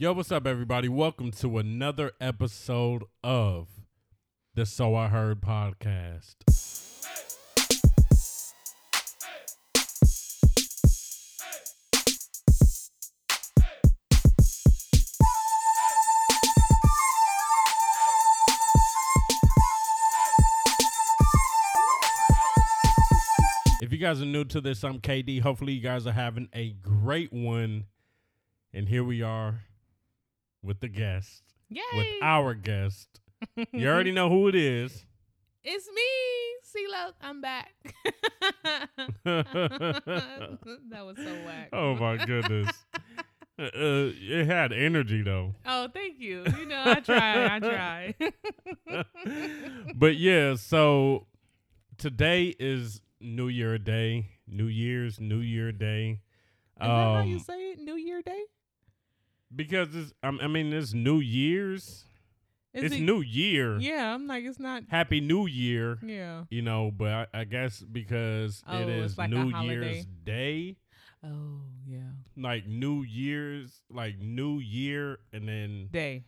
[0.00, 0.88] Yo, what's up, everybody?
[0.88, 3.66] Welcome to another episode of
[4.54, 6.36] the So I Heard podcast.
[23.82, 25.40] If you guys are new to this, I'm KD.
[25.40, 27.86] Hopefully, you guys are having a great one.
[28.72, 29.62] And here we are
[30.62, 31.82] with the guest, Yay!
[31.94, 33.20] with our guest.
[33.72, 35.04] You already know who it is.
[35.64, 36.02] it's me,
[36.64, 37.12] CeeLo.
[37.20, 37.74] I'm back.
[39.24, 41.68] that was so whack.
[41.72, 42.70] oh my goodness.
[43.60, 45.52] Uh, uh, it had energy though.
[45.66, 46.44] Oh, thank you.
[46.56, 47.56] You know, I try.
[47.56, 48.14] I try.
[49.96, 51.26] but yeah, so
[51.96, 54.28] today is New Year Day.
[54.46, 56.20] New Year's New Year Day.
[56.80, 57.80] Is that how you Um, say it?
[57.80, 58.42] New Year Day?
[59.54, 62.04] Because it's, I I mean, it's New Year's.
[62.74, 63.78] Is it's it- New Year.
[63.78, 64.84] Yeah, I'm like, it's not.
[64.88, 65.98] Happy New Year.
[66.02, 66.44] Yeah.
[66.50, 69.48] You know, but I, I guess because Oh, it's like New.
[69.62, 70.76] Year's Day,
[71.24, 72.10] Oh, yeah.
[72.36, 76.24] like New Year's, like New Year, and then Day.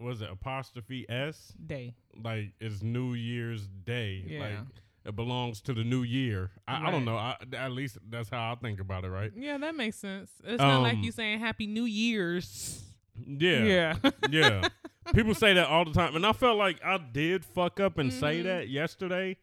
[0.00, 1.54] was it apostrophe S?
[1.64, 1.94] Day.
[2.22, 4.24] Like it's New Year's Day.
[4.26, 4.40] Yeah.
[4.40, 4.58] Like
[5.04, 6.50] it belongs to the new year.
[6.68, 7.16] I, I don't know.
[7.16, 9.32] I, at least that's how I think about it, right?
[9.34, 10.30] Yeah, that makes sense.
[10.44, 12.82] It's not like Um, you saying Happy New Year's.
[13.26, 13.62] Yeah.
[13.64, 14.10] Yeah.
[14.30, 14.68] Yeah.
[15.14, 16.14] People say that all the time.
[16.16, 18.44] And I felt like I did fuck up and say Mhm.
[18.44, 19.36] that yesterday.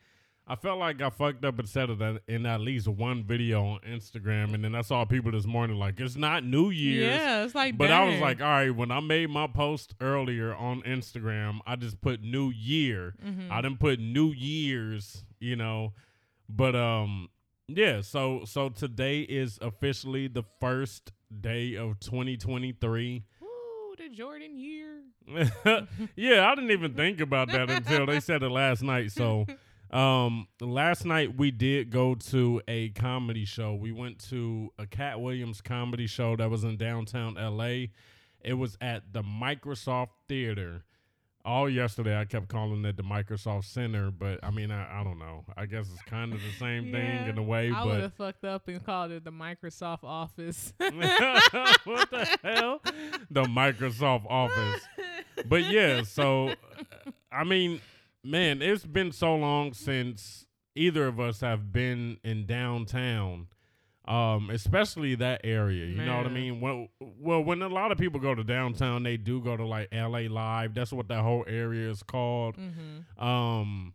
[0.48, 3.80] I felt like I fucked up and said it in- at least one video on
[3.82, 4.56] Instagram.
[4.56, 7.06] And then I saw people this morning like, it's not New Year's.
[7.06, 10.56] Yeah, it's like But I was like, all right, when I made my post earlier
[10.56, 13.14] on Instagram, I just put New Year.
[13.24, 13.52] Mhm.
[13.52, 15.94] I didn't put New Year's, you know.
[16.48, 17.30] But um
[17.68, 23.24] yeah, so so today is officially the first day of 2023.
[23.44, 25.04] Ooh, the Jordan year.
[26.16, 29.12] yeah, I didn't even think about that until they said it last night.
[29.12, 29.46] So
[29.92, 33.76] um last night we did go to a comedy show.
[33.76, 37.88] We went to a Katt Williams comedy show that was in downtown LA.
[38.42, 40.86] It was at the Microsoft Theater.
[41.50, 45.18] All yesterday I kept calling it the Microsoft Center, but I mean I, I don't
[45.18, 45.46] know.
[45.58, 48.14] I guess it's kind of the same thing in a way, I would but have
[48.14, 50.74] fucked up and called it the Microsoft Office.
[50.78, 52.82] what the hell?
[53.32, 54.82] The Microsoft Office.
[55.48, 56.54] but yeah, so
[57.32, 57.82] I mean,
[58.24, 60.46] man, it's been so long since
[60.76, 63.48] either of us have been in downtown.
[64.10, 65.86] Um, especially that area.
[65.86, 66.60] You know what I mean?
[66.62, 69.90] Well, well, when a lot of people go to downtown, they do go to like
[69.94, 70.74] LA Live.
[70.74, 72.58] That's what that whole area is called.
[72.58, 73.24] mm-hmm.
[73.24, 73.94] Um,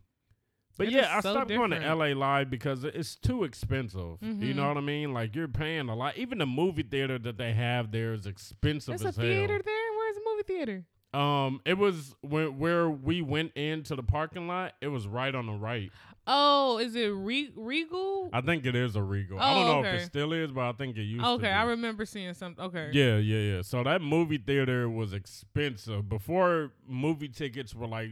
[0.77, 1.79] but It yeah, I so stopped going to.
[1.95, 4.17] LA Live because it's too expensive.
[4.21, 4.67] You know Mhm.
[4.69, 5.13] what I mean?
[5.13, 6.17] Like you're paying a lot.
[6.17, 9.29] Even the movie theater that they have there is expensive There's a hell.
[9.29, 9.91] theater there.
[9.97, 10.85] Where's the movie theater?
[11.13, 14.73] Um, it was where where we went into the parking lot.
[14.81, 15.91] It was right on the right.
[16.27, 18.29] Oh, is it Re- Regal?
[18.33, 19.39] I think it is a Regal.
[19.39, 21.29] I don't Oh, know if it still is, but I think it used to.
[21.31, 21.51] okay.
[21.51, 22.63] I remember seeing something.
[22.65, 22.89] Okay.
[22.93, 23.61] Yeah, yeah, yeah.
[23.61, 26.09] So that movie theater was expensive.
[26.09, 28.11] Before movie tickets were like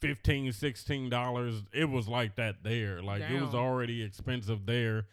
[0.00, 3.02] 15 dollars, it was like that there.
[3.02, 5.06] Like it was already expensive there.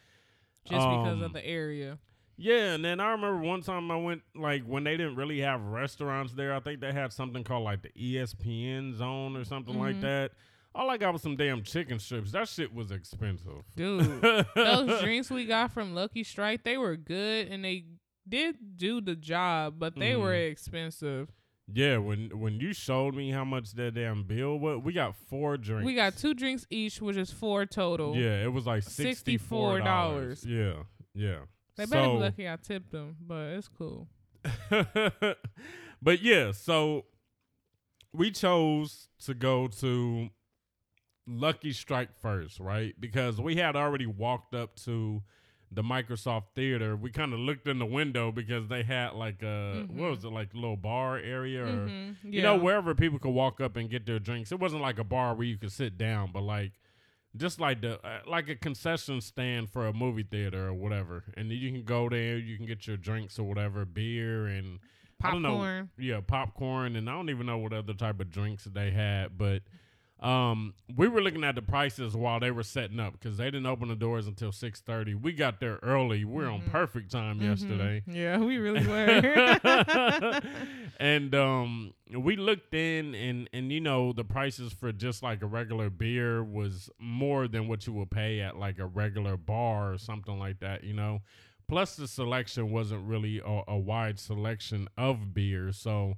[0.66, 1.98] Just because Um, of the area.
[2.36, 5.60] Yeah, and then I remember one time I went like when they didn't really have
[5.62, 6.54] restaurants there.
[6.54, 10.00] I think they had something called like the ESPN zone or something like Mhm.
[10.02, 10.32] that.
[10.74, 12.32] All I got was some damn chicken strips.
[12.32, 13.64] That shit was expensive.
[13.74, 14.20] Dude,
[14.54, 17.84] those drinks we got from Lucky Strike, they were good and they
[18.28, 20.50] did do the job, but they were Mhm.
[20.50, 21.30] expensive.
[21.72, 25.56] Yeah, when when you showed me how much that damn bill was, we got four
[25.58, 25.84] drinks.
[25.84, 28.16] We got two drinks each, which is four total.
[28.16, 30.44] Yeah, it was like sixty four dollars.
[30.44, 30.46] $64.
[30.46, 30.82] Yeah,
[31.14, 31.38] yeah.
[31.76, 34.08] They better so, be lucky I tipped them, but it's cool.
[36.02, 37.04] but yeah, so
[38.12, 40.30] we chose to go to
[41.28, 42.94] Lucky Strike first, right?
[42.98, 45.22] Because we had already walked up to
[45.70, 46.96] the Microsoft Theater.
[46.96, 50.10] We kind of looked in the window because they had like a what Mhm.
[50.16, 53.60] was it like a little bar area or Mhm, you know wherever people could walk
[53.60, 54.50] up and get their drinks.
[54.50, 56.72] It wasn't like a bar where you could sit down, but like
[57.36, 61.24] just like the uh, like a concession stand for a movie theater or whatever.
[61.36, 64.78] And you can go there, you can get your drinks or whatever, beer and
[65.22, 65.48] I don't know.
[65.58, 65.90] popcorn.
[65.98, 69.62] yeah, popcorn and I don't even know what other type of drinks they had, but
[70.20, 73.66] um, we were looking at the prices while they were setting up because they didn't
[73.66, 75.14] open the doors until six thirty.
[75.14, 76.24] We got there early.
[76.24, 76.70] We are on Mhm.
[76.70, 77.42] perfect time Mhm.
[77.44, 78.02] yesterday.
[78.06, 80.40] Yeah, we really were.
[81.00, 85.46] and um, we looked in, and and you know the prices for just like a
[85.46, 89.98] regular beer was more than what you would pay at like a regular bar or
[89.98, 90.84] something like that.
[90.84, 91.20] You know,
[91.68, 95.70] plus the selection wasn't really a, a wide selection of beer.
[95.72, 96.14] So,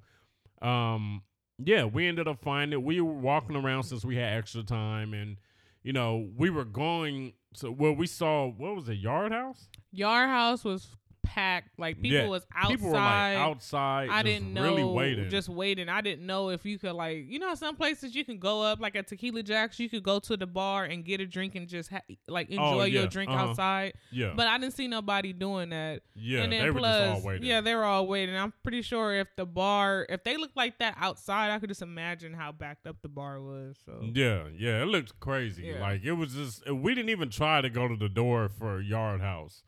[0.62, 1.22] um,
[1.64, 5.36] yeah, we ended up finding we were walking around since we had extra time, and
[5.82, 9.68] you know we were going to well, we saw what was it, Yard House?
[9.92, 10.96] Yard House was
[11.34, 11.78] packed.
[11.78, 12.70] Like people Yeah, was outside.
[12.70, 14.62] People were like outside, I just didn't know.
[14.62, 15.30] really waiting.
[15.30, 15.88] Just waiting.
[15.88, 18.80] I didn't know if you could like, you know, some places you can go up
[18.80, 19.78] like at Tequila Jacks.
[19.78, 22.62] You could go to the bar and get a drink and just ha- like enjoy
[22.62, 23.50] Oh, yeah, your drink uh-huh.
[23.50, 23.94] outside.
[24.10, 26.02] yeah, But I didn't see nobody doing that.
[26.14, 27.46] yeah, and then they were plus, just all waiting.
[27.48, 28.36] yeah, they were all waiting.
[28.36, 31.82] I'm pretty sure if the bar, if they looked like that outside, I could just
[31.82, 33.76] imagine how backed up the bar was.
[33.86, 35.62] So Yeah, yeah, it looked crazy.
[35.66, 35.80] Yeah.
[35.80, 39.20] Like it was just we didn't even try to go to the door for Yard
[39.20, 39.62] House.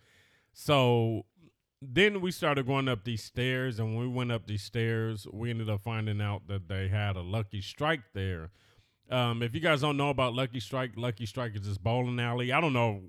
[0.54, 1.24] So
[1.84, 5.50] then we started going up these stairs, and when we went up these stairs, we
[5.50, 8.50] ended up finding out that they had a Lucky Strike there.
[9.10, 12.52] Um, if you guys don't know about Lucky Strike, Lucky Strike is this bowling alley.
[12.52, 13.02] I don't know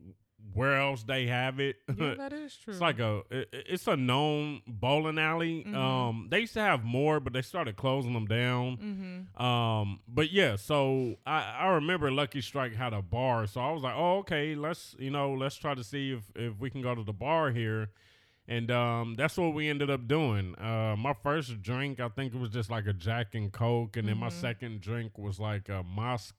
[0.54, 1.78] where else they have it.
[1.98, 2.74] yeah, that is true.
[2.74, 5.64] It's like a it- it's a known bowling alley.
[5.66, 5.76] Mhm.
[5.76, 8.78] Um, they used to have more, but they started closing them down.
[8.78, 9.42] mm-hmm.
[9.44, 13.84] Um, but yeah, so I, I remember Lucky Strike had a bar, so I was
[13.84, 16.94] like, oh, okay, let's you know, let's try to see if if we can go
[16.96, 17.92] to the bar here,
[18.48, 20.56] and um, that's what we ended up doing.
[20.60, 24.08] Uh, my first drink, I think it was just like a Jack and Coke, and
[24.08, 24.42] then my Mhm.
[24.42, 26.34] second drink was like a Mos.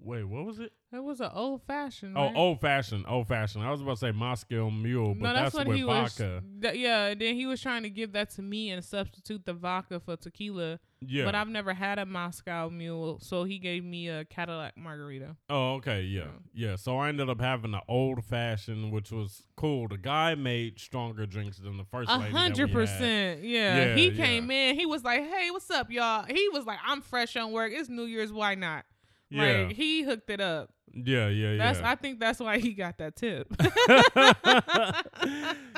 [0.00, 0.72] Wait, what was it?
[0.92, 2.16] It was an old fashioned.
[2.16, 3.64] Oh, old fashioned, old fashioned.
[3.64, 6.40] I was about to say Moscow Mule, but no, that's, what with he vodka.
[6.44, 6.62] was.
[6.62, 9.98] th- yeah, then he was trying to give that to me and substitute the vodka
[9.98, 10.78] for tequila.
[11.06, 11.24] Yeah.
[11.24, 15.36] But I've never had a Moscow Mule, so he gave me a Cadillac Margarita.
[15.48, 16.22] Oh, okay, yeah,
[16.54, 16.70] Yeah.
[16.70, 16.76] yeah.
[16.76, 19.88] So I ended up having an old fashioned, which was cool.
[19.88, 22.10] The guy made stronger drinks than the first.
[22.10, 23.42] A lady hundred percent.
[23.44, 23.76] Yeah.
[23.76, 24.24] Yeah, He yeah.
[24.24, 24.76] came in.
[24.78, 27.72] He was like, "Hey, what's up, y'all?" He was like, "I'm fresh on work.
[27.74, 28.32] It's New Year's.
[28.32, 28.84] Why not?"
[29.30, 30.70] Yeah, Like he hooked it up.
[30.94, 31.80] yeah, yeah, That's.
[31.80, 31.90] yeah.
[31.90, 33.46] I think that's why he got that tip.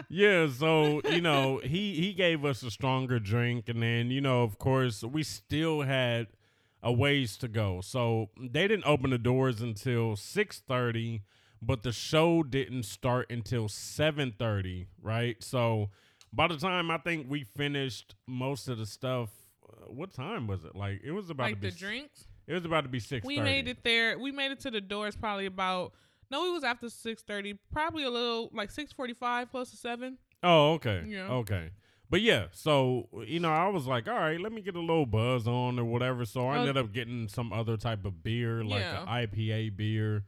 [0.08, 4.43] yeah, so you know, he he gave us a stronger drink, and then you know,
[4.43, 6.29] of course, we still had
[6.82, 7.81] a ways to go.
[7.82, 11.23] So they didn't open the doors until six thirty,
[11.61, 14.87] but the show didn't start until seven thirty.
[15.03, 15.91] Right, so
[16.32, 19.31] by the time I think we finished most of the stuff,
[19.69, 20.75] uh, what time was it?
[20.76, 22.26] Like it was about like the drinks.
[22.50, 23.25] It was about to be six.
[23.25, 24.19] We made it there.
[24.19, 25.93] We made it to the doors probably about.
[26.31, 27.58] No, it was after six thirty.
[27.73, 30.19] Probably a little like six forty five, close to seven.
[30.43, 31.05] Oh, okay.
[31.06, 31.29] Yeah.
[31.29, 31.70] Okay.
[32.08, 35.06] But yeah, so you know, I was like, all right, let me get a little
[35.06, 36.25] buzz on or whatever.
[36.25, 36.61] So I Oh.
[36.61, 39.03] ended up getting some other type of beer, like Yeah.
[39.03, 40.25] an IPA beer.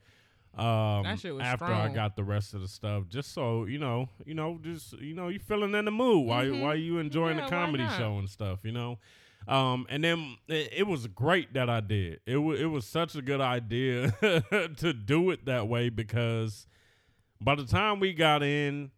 [0.55, 3.79] Um, That shit was after I got the rest of the stuff, just so you
[3.79, 6.61] know, you know, just you know, you feeling in the mood while Mhm.
[6.61, 8.99] while you enjoying Yeah, the comedy show and stuff, you know.
[9.47, 12.19] Um, and then it, it was great that I did.
[12.25, 14.11] It wa it was such a good idea
[14.77, 16.67] to do it that way because
[17.41, 18.91] by the time we got in,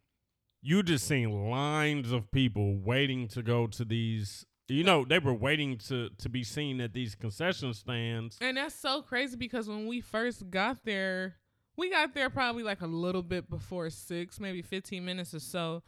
[0.62, 4.46] you just seen lines of people waiting to go to these.
[4.68, 8.38] You know, they were waiting to to be seen at these concession stands.
[8.42, 11.36] And that's so crazy because when we first got there,
[11.78, 15.84] we got there probably like a little bit before six, maybe fifteen minutes or so.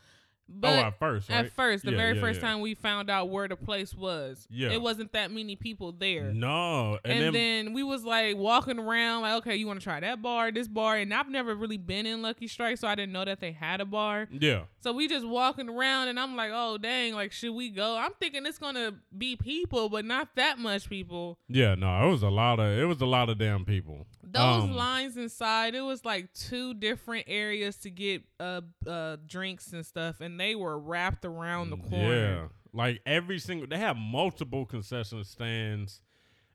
[0.49, 1.45] But oh, at first, right?
[1.45, 2.47] At first, the Yeah, very yeah, first yeah.
[2.47, 4.69] time we found out where the place was, Yeah.
[4.71, 6.31] it wasn't that many people there.
[6.31, 9.83] No, and, And, then, then, we was like walking around, like, okay, you want to
[9.83, 12.95] try that bar, this bar, and I've never really been in Lucky Strike, so I
[12.95, 14.27] didn't know that they had a bar.
[14.31, 17.97] yeah, So we just walking around, and I'm like, oh dang, like should we go?
[17.97, 21.37] I'm thinking it's gonna be people, but not that much people.
[21.49, 24.07] yeah, no, it was a lot of it was a lot of damn people.
[24.29, 29.73] Those Um, lines inside, it was like two different areas to get uh uh drinks
[29.73, 32.15] and stuff, and they were wrapped around the corner.
[32.35, 36.01] Yeah, like every single they have multiple concession stands,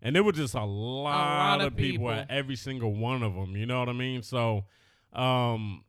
[0.00, 2.10] and there was just a lot, of of people, people.
[2.12, 3.56] at every single one of them.
[3.56, 4.22] You know what I mean?
[4.22, 4.64] So,
[5.12, 5.84] um,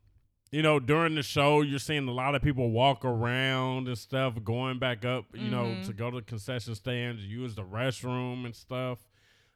[0.51, 4.35] you know, during the show, you're seeing a lot of people walk around and stuff,
[4.43, 5.25] going back up.
[5.33, 5.85] You know, Mhm.
[5.87, 8.99] to go to the concession stands, use the restroom and stuff.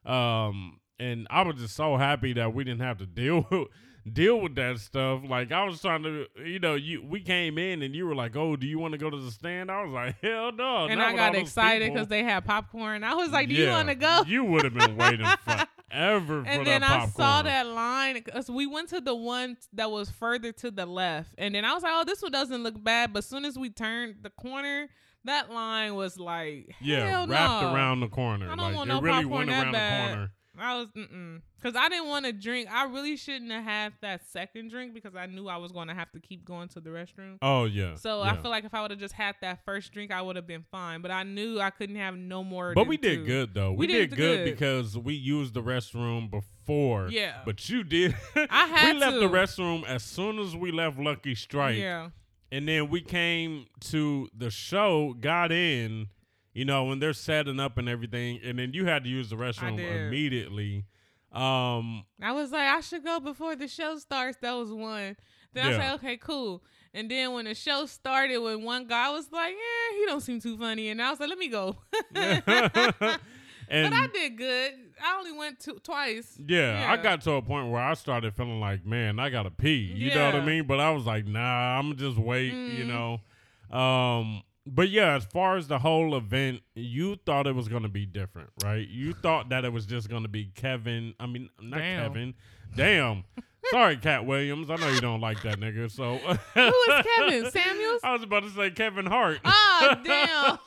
[0.05, 3.67] Um, and I was just so happy that we didn't have to deal
[4.13, 5.21] deal with that stuff.
[5.27, 8.35] Like I was trying to, you know, you we came in and you were like,
[8.35, 11.01] "Oh, do you want to go to the stand?" I was like, "Hell no!" and
[11.01, 13.03] I got excited because they had popcorn.
[13.03, 16.49] I was like, "Do you want to go?" You would have been waiting forever for
[16.49, 17.11] and then that I popcorn.
[17.11, 21.33] saw that line because we went to the one that was further to the left,
[21.37, 23.57] and then I was like, "Oh, this one doesn't look bad." But as soon as
[23.57, 24.89] we turned the corner,
[25.25, 27.73] that line was like, Yeah, wrapped no.
[27.73, 28.45] around the corner.
[28.45, 30.29] I don't like want it no really popcorn went that bad.
[30.59, 32.71] I was mm because I didn't want to drink.
[32.71, 35.93] I really shouldn't have had that second drink because I knew I was going to
[35.95, 37.37] have to keep going to the restroom.
[37.41, 37.95] Oh yeah.
[37.95, 38.31] So yeah.
[38.31, 40.45] I feel like if I would have just had that first drink, I would have
[40.45, 41.01] been fine.
[41.01, 42.73] But I knew I couldn't have no more.
[42.75, 43.25] But we did two.
[43.25, 43.71] good though.
[43.71, 44.45] We, We did, did good, good.
[44.45, 47.07] because we used the restroom before.
[47.09, 47.41] Yeah.
[47.43, 48.15] But you did.
[48.35, 49.19] I had we left to.
[49.21, 51.77] the restroom as soon as we left Lucky Strike.
[51.77, 52.09] Yeah.
[52.51, 56.07] and then we came to the show, got in,
[56.57, 59.35] you know, when they're setting up and everything, and then you had to use the
[59.35, 60.85] restroom immediately.
[61.31, 64.37] Um, I was like, I should go before the show starts.
[64.41, 65.15] That was one.
[65.53, 65.77] Then I Yeah.
[65.77, 66.63] like, okay, cool.
[66.95, 70.41] And then when the show started, when one guy was like, yeah, he don't seem
[70.41, 71.75] too funny, and I was like, let me go.
[72.15, 73.19] and but
[73.69, 74.73] I did good.
[75.03, 76.39] I only went to, twice.
[76.43, 79.75] Yeah, I got to a point where I started feeling like, man, I gotta pee.
[79.95, 80.65] You know what I mean?
[80.65, 82.53] But I was like, nah, I'm just wait.
[82.53, 82.87] You Mhm.
[82.87, 83.21] know.
[83.77, 88.05] Um, but yeah, as far as the whole event, you thought it was gonna be
[88.05, 88.87] different, right?
[88.87, 91.13] You thought that it was just gonna be Kevin.
[91.19, 92.03] I mean, not Damn.
[92.03, 92.33] Kevin.
[92.75, 93.23] Damn.
[93.71, 94.69] Sorry, Katt Williams.
[94.69, 95.91] I know you don't like that nigga.
[95.91, 98.01] So Who is Kevin Samuels?
[98.03, 99.39] I was about to say Kevin Hart.
[99.43, 100.57] Oh damn,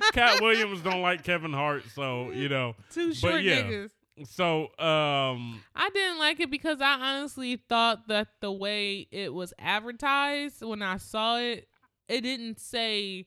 [0.12, 2.74] Katt Williams don't like Kevin Hart, so you know.
[2.92, 3.62] two short yeah.
[3.62, 3.90] niggas.
[4.24, 9.54] So um, I didn't like it because I honestly thought that the way it was
[9.58, 11.68] advertised when I saw it,
[12.12, 13.26] it didn't say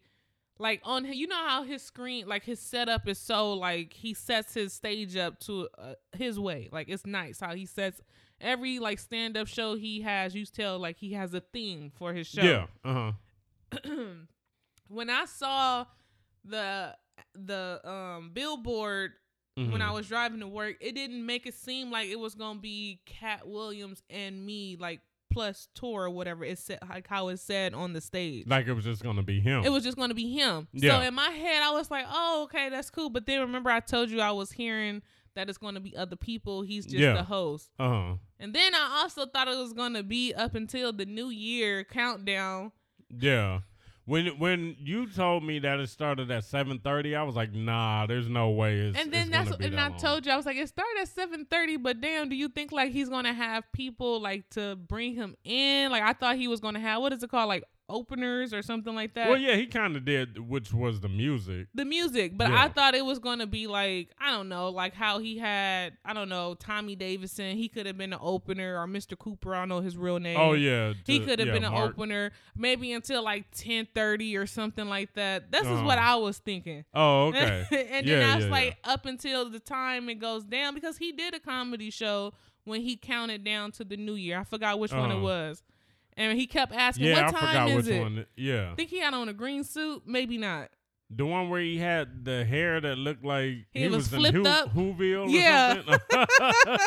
[0.58, 4.54] like on you know how his screen like his setup is so like he sets
[4.54, 8.02] his stage up to uh, his way like it's nice how he sets
[8.40, 12.14] every like stand up show he has you tell like he has a theme for
[12.14, 13.12] his show yeah, uh
[13.74, 13.90] huh.
[14.88, 15.86] when I saw
[16.44, 16.96] the
[17.34, 19.14] the um billboard
[19.58, 19.82] when Mm-hmm.
[19.82, 23.00] I was driving to work, it didn't make it seem like it was gonna be
[23.06, 25.00] Katt Williams and me, like
[25.36, 26.46] plus tour or whatever.
[26.46, 28.48] It said like how it said on the stage.
[28.48, 29.66] Like it was just gonna be him.
[29.66, 30.68] it was just gonna be him.
[30.72, 31.02] Yeah.
[31.02, 33.82] So in my head, I was like, "Oh, okay, that's cool." But then remember, I
[33.82, 35.02] told you I was hearing
[35.36, 36.62] that it's gonna be other people.
[36.62, 37.14] He's just Yeah.
[37.14, 37.70] the host.
[37.78, 38.14] uh huh.
[38.40, 42.72] And then I also thought it was gonna be up until the New Year countdown.
[43.10, 43.60] Yeah.
[44.08, 48.06] When when you told me that it started at seven thirty, I was like, nah,
[48.06, 48.78] there's no way.
[48.78, 49.98] It's, and then it's that's and that I long.
[49.98, 52.72] told you I was like it started at seven thirty, but damn, do you think
[52.72, 55.92] like he's gonna have people like to bring him in?
[55.92, 58.96] Like I thought he was gonna have what is it called like openers or something
[58.96, 59.30] like that.
[59.30, 61.68] Well, yeah, he kind of did, which was the music.
[61.74, 62.64] The music, but Yeah.
[62.64, 66.14] I thought it was gonna be like I don't know, like how he had I
[66.14, 67.58] don't know Tommy Davidson.
[67.58, 69.18] He could have been an opener or Mr.
[69.18, 69.54] Cooper.
[69.56, 70.38] I don't know his real name.
[70.40, 71.92] Oh yeah, He could have yeah, been an Mark.
[71.98, 75.52] opener, maybe until like ten thirty or something like that.
[75.52, 76.14] This is what Uh-huh.
[76.14, 76.86] I was thinking.
[76.94, 77.66] Oh okay.
[77.92, 81.12] and Yeah, then I was like, up until the time it goes down, because he
[81.12, 84.40] did a comedy show when he counted down to the new year.
[84.40, 85.24] I forgot which one it Uh-huh.
[85.24, 85.64] was.
[86.18, 88.02] And he kept asking, yeah, what I time forgot is which it?
[88.02, 88.26] one.
[88.38, 90.70] Yeah, I think he had on a green suit, maybe not.
[91.10, 94.36] the one where he had the hair that looked like He he, was in flipped
[94.38, 94.74] Who- up.
[94.74, 95.26] Whoville.
[95.28, 95.74] Or Yeah.
[95.76, 96.00] something.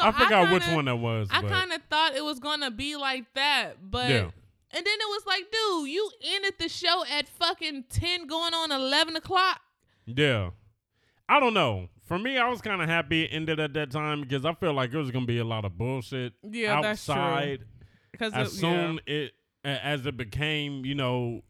[0.00, 1.28] I forgot which kinda- one that was.
[1.30, 4.22] I kind of thought it was gonna be like that, but Yeah.
[4.24, 4.30] and
[4.72, 9.14] then it was like, dude, you ended the show at fucking ten, going on eleven
[9.16, 9.60] o'clock.
[10.06, 10.50] Yeah.
[11.28, 11.88] I don't know.
[12.06, 14.72] For me, I was kind of happy it ended at that time because I feel
[14.72, 17.14] like it was gonna be a lot of bullshit Yeah, that's true.
[17.14, 17.64] outside.
[18.12, 19.32] Because As soon it
[19.64, 21.42] as it became, you know,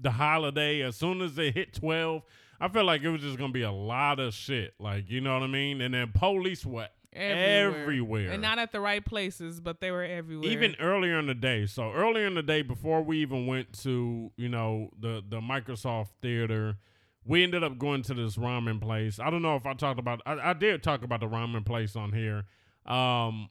[0.00, 0.82] the holiday.
[0.82, 2.22] As soon as it hit twelve,
[2.60, 4.74] I felt like it was just gonna be a lot of shit.
[4.78, 5.80] Like you know what I mean.
[5.80, 7.82] And then police were everywhere.
[7.82, 8.30] everywhere.
[8.30, 10.50] and not at the right places, but they were everywhere.
[10.50, 11.66] even earlier in the day.
[11.66, 16.08] So earlier in the day, before we even went to you know the the Microsoft
[16.22, 16.76] Theater,
[17.24, 19.18] we ended up going to this ramen place.
[19.18, 20.22] I don't know if I talked about.
[20.26, 22.44] I, I did talk about the ramen place on here.
[22.86, 23.50] Um,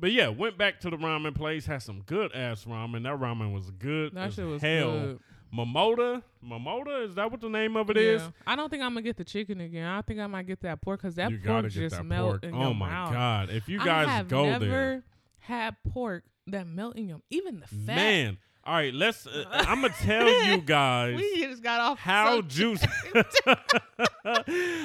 [0.00, 1.66] but yeah, went back to the ramen place.
[1.66, 3.02] Had some good ass ramen.
[3.04, 4.14] That ramen was good.
[4.14, 4.90] that as shit was hell.
[4.90, 5.20] good.
[5.54, 8.20] Momota, Momota, is that what the name of it is?
[8.20, 8.30] Yeah.
[8.46, 9.86] I don't think I'm gonna get the chicken again.
[9.86, 12.44] I think I might get that pork because that you pork just that melt pork.
[12.44, 13.50] in oh your my god!
[13.50, 15.04] If you guys I have go never there,
[15.38, 17.96] had pork that melt in your even the fat.
[17.96, 18.38] man.
[18.68, 19.26] All right, let's.
[19.26, 21.16] Uh, I'm gonna tell you guys.
[21.16, 22.86] we just got off how juicy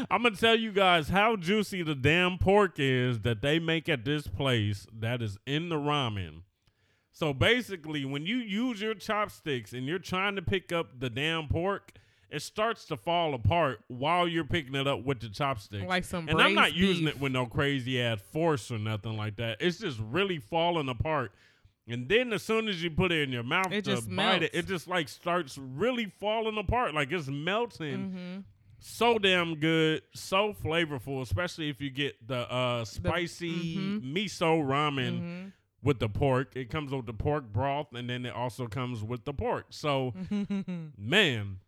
[0.10, 4.06] I'm gonna tell you guys how juicy the damn pork is that they make at
[4.06, 6.44] this place that is in the ramen.
[7.12, 11.50] So basically, when you use your chopsticks and you're trying to pick up the damn
[11.50, 11.92] pork,
[12.30, 15.86] it starts to fall apart while you're picking it up with the chopsticks.
[15.86, 16.30] like some.
[16.30, 19.58] and I'm not braised using it with no crazy ass force or nothing like that.
[19.60, 21.34] It's just really falling apart.
[21.88, 24.44] And then as soon as you put it in your mouth It to just bite
[24.44, 26.94] it, it just like starts really falling apart.
[26.94, 28.12] Like it's melting.
[28.12, 28.44] Mhm.
[28.80, 34.14] So damn good, so flavorful, especially if you get the uh spicy mhm.
[34.14, 35.52] miso ramen Mhm.
[35.82, 36.56] with the pork.
[36.56, 39.68] It comes with the pork broth and then it also comes with the pork.
[39.70, 40.14] So
[40.98, 41.60] man,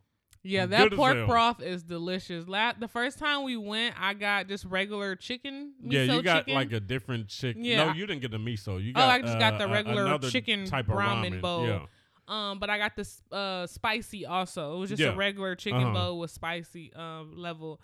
[0.48, 2.48] Yeah, that as pork broth is delicious.
[2.48, 5.74] La- the first time we went, I got just regular chicken.
[5.84, 6.54] Miso yeah, you got chicken.
[6.54, 7.64] like a different chicken.
[7.66, 7.86] Yeah.
[7.86, 8.82] No, you didn't get the miso.
[8.84, 11.66] You Oh, I just got the uh, regular chicken type of ramen ramen bowl.
[11.68, 11.86] Yeah.
[12.28, 14.76] Um, but I got this uh spicy also.
[14.76, 15.14] It was just Yeah.
[15.14, 15.94] a regular chicken Uh-huh.
[15.94, 17.82] bowl with spicy um level.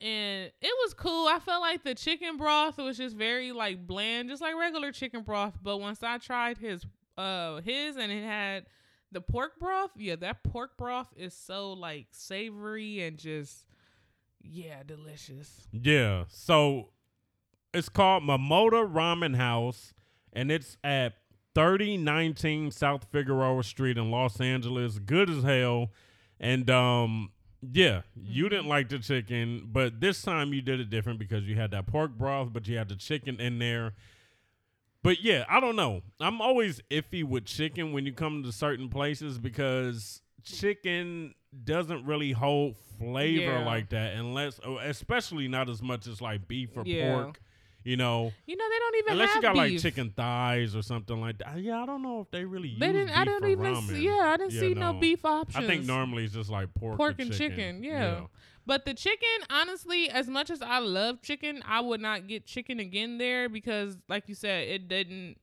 [0.00, 1.26] And it was cool.
[1.26, 5.22] I felt like the chicken broth was just very like bland, just like regular chicken
[5.24, 5.58] broth.
[5.62, 6.86] But once I tried his
[7.16, 8.66] uh his and it had
[9.12, 9.90] the pork broth.
[9.96, 13.66] Yeah, that pork broth is so like savory and just
[14.42, 15.66] yeah, delicious.
[15.72, 16.24] Yeah.
[16.28, 16.90] So
[17.74, 19.92] it's called Momota Ramen House,
[20.32, 21.14] and it's at
[21.54, 24.98] 3019 South Figueroa Street in Los Angeles.
[24.98, 25.90] Good as hell.
[26.40, 28.50] And um, yeah, you Mm-hmm.
[28.54, 31.86] didn't like the chicken, but this time you did it different because you had that
[31.86, 33.94] pork broth, but you had the chicken in there.
[35.02, 36.02] But yeah, I don't know.
[36.20, 42.32] I'm always iffy with chicken when you come to certain places because chicken doesn't really
[42.32, 43.64] hold flavor Yeah.
[43.64, 47.12] like that unless oh, especially not as much as like beef or Yeah.
[47.12, 47.40] pork,
[47.84, 48.32] you know.
[48.46, 51.58] You know they don't even Unless you got like chicken thighs or something like that.
[51.60, 53.10] Yeah, I don't know if they really They use didn't.
[53.10, 53.74] I beef don't even.
[53.74, 53.88] ramen.
[53.88, 54.92] See, yeah, I didn't see no.
[54.92, 54.98] no.
[54.98, 55.64] beef options.
[55.64, 57.56] I think normally it's just like pork, pork and chicken.
[57.56, 57.84] chicken.
[57.84, 58.20] Yeah.
[58.66, 62.80] But the chicken, honestly, as much as I love chicken, I would not get chicken
[62.80, 65.36] again there because, like you said, it didn't.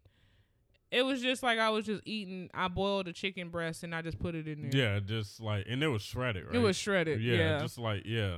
[0.91, 2.51] It was just like I was just eating.
[2.53, 4.93] I boiled a chicken breast and I just put it in there.
[4.95, 6.55] Yeah, just like and it was shredded, right?
[6.55, 7.19] It was shredded.
[7.19, 7.59] yeah, Yeah.
[7.59, 8.37] just like yeah.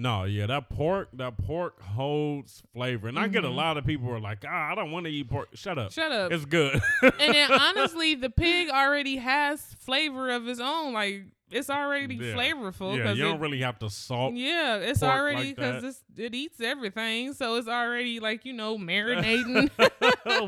[0.00, 3.54] No, yeah, that pork, that pork holds flavor, and I get a Mhm.
[3.54, 5.48] lot of people who are like, ah, I don't want to eat pork.
[5.54, 6.32] Shut up, Shut up.
[6.32, 6.80] it's good.
[7.02, 10.94] and then honestly, the pig already has flavor of its own.
[10.94, 12.32] Like it's already Yeah.
[12.34, 12.96] flavorful.
[12.96, 14.32] yeah, you don't really have to salt.
[14.34, 15.82] Yeah, it's already because
[16.16, 16.24] that.
[16.24, 19.68] it eats everything, so it's already like you know marinating.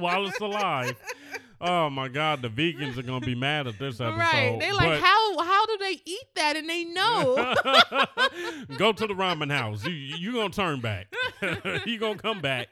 [0.00, 0.96] while it's alive.
[1.64, 4.18] Oh my God, the vegans are gonna be mad at this episode.
[4.18, 4.56] right?
[4.58, 7.36] They like but- how how do they eat that and they know?
[8.78, 9.84] Go to the ramen house.
[9.84, 11.06] You you gonna turn back.
[11.86, 12.68] you gonna come back.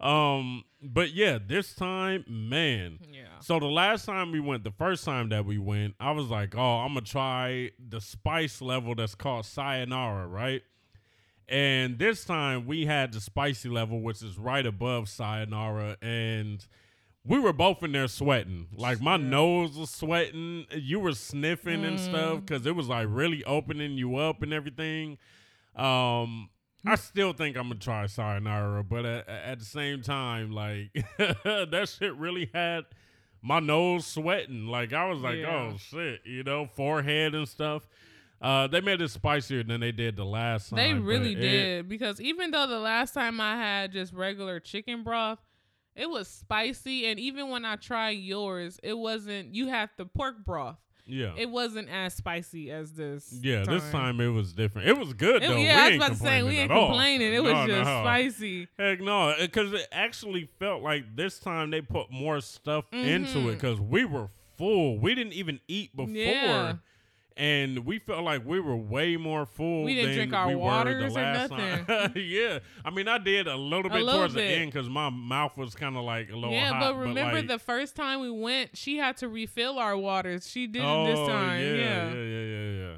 [0.00, 3.00] Um, but yeah, this time, man.
[3.12, 3.24] yeah.
[3.40, 6.54] So the last time we went, the first time that we went, I was like,
[6.56, 10.62] oh, I'm gonna try the spice level that's called sayonara, right?
[11.48, 16.64] And this time we had the spicy level, which is right above sayonara, and
[17.24, 18.66] we were both in there sweating.
[18.74, 19.28] Like my Yeah.
[19.28, 20.66] nose was sweating.
[20.74, 22.46] You were sniffing and stuff Mm.
[22.46, 25.18] because it was like really opening you up and everything.
[25.76, 26.50] Um,
[26.86, 31.94] I still think I'm gonna try sayonara, but at, at the same time, like that
[31.98, 32.84] shit really had
[33.42, 34.66] my nose sweating.
[34.66, 35.72] Like I was like, Yeah.
[35.72, 37.86] oh shit, you know, forehead and stuff.
[38.40, 40.76] Uh, they made it spicier than they did the last time.
[40.78, 45.02] They really it- did because even though the last time I had just regular chicken
[45.02, 45.38] broth,
[45.96, 49.54] it was spicy, and even when I tried yours, it wasn't.
[49.54, 50.76] You had the pork broth.
[51.06, 53.36] Yeah, It wasn't as spicy as this.
[53.42, 53.64] yeah.
[53.64, 54.86] This time it was different.
[54.86, 55.56] It was good It- though.
[55.56, 57.32] yeah, we I was about to say we ain't complaining.
[57.34, 58.02] It was No, just no.
[58.02, 58.68] spicy.
[58.78, 63.48] Heck no, because it actually felt like this time they put more stuff into Mhm.
[63.48, 64.98] it because we were full.
[65.00, 66.14] We didn't even eat before.
[66.14, 66.74] Yeah.
[67.36, 69.84] And we felt like we were way more full.
[69.84, 71.86] We didn't drink our we waters or nothing.
[72.22, 74.40] Yeah, I mean, I did a little A bit little towards bit.
[74.48, 76.80] the end because my mouth was kind of like a little Yeah, hot.
[76.80, 80.48] but remember like, the first time we went, she had to refill our waters.
[80.50, 81.60] She didn't oh, this time.
[81.60, 82.12] Yeah, Yeah.
[82.12, 82.96] yeah, yeah, yeah, yeah.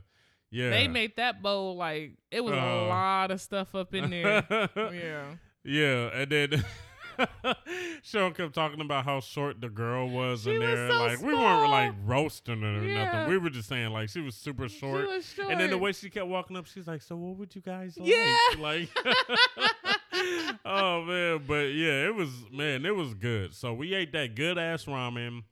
[0.50, 0.70] Yeah.
[0.70, 2.86] They made that bowl like it was a Uh.
[2.86, 4.44] lot of stuff up in there.
[4.76, 5.24] yeah.
[5.64, 6.64] Yeah, and then
[8.02, 10.90] Sean kept talking about how short the girl was She in was there.
[10.90, 13.04] so like we weren't like roasting her or Yeah.
[13.04, 13.30] nothing.
[13.30, 15.06] We were just saying like she was super short.
[15.08, 15.50] Was short.
[15.50, 17.96] And then the way she kept walking up, she's like, "So what would you guys
[17.98, 18.36] like?" Yeah.
[18.58, 18.88] Like,
[20.64, 23.54] oh man, but yeah, it was man, it was good.
[23.54, 25.42] So we ate that good ass ramen.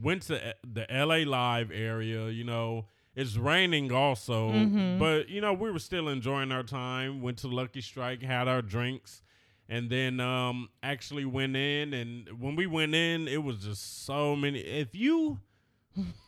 [0.00, 1.24] Went to uh, the L.A.
[1.24, 2.28] Live area.
[2.28, 4.98] You know, it's raining also, Mhm.
[4.98, 7.20] but you know we were still enjoying our time.
[7.20, 9.22] Went to Lucky Strike, had our drinks.
[9.72, 14.36] And then um actually went in and when we went in it was just so
[14.36, 15.38] many if you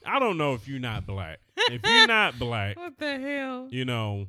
[0.07, 1.41] I don't know if you're not black.
[1.57, 3.69] If you're not black, what the hell?
[3.71, 4.29] you know,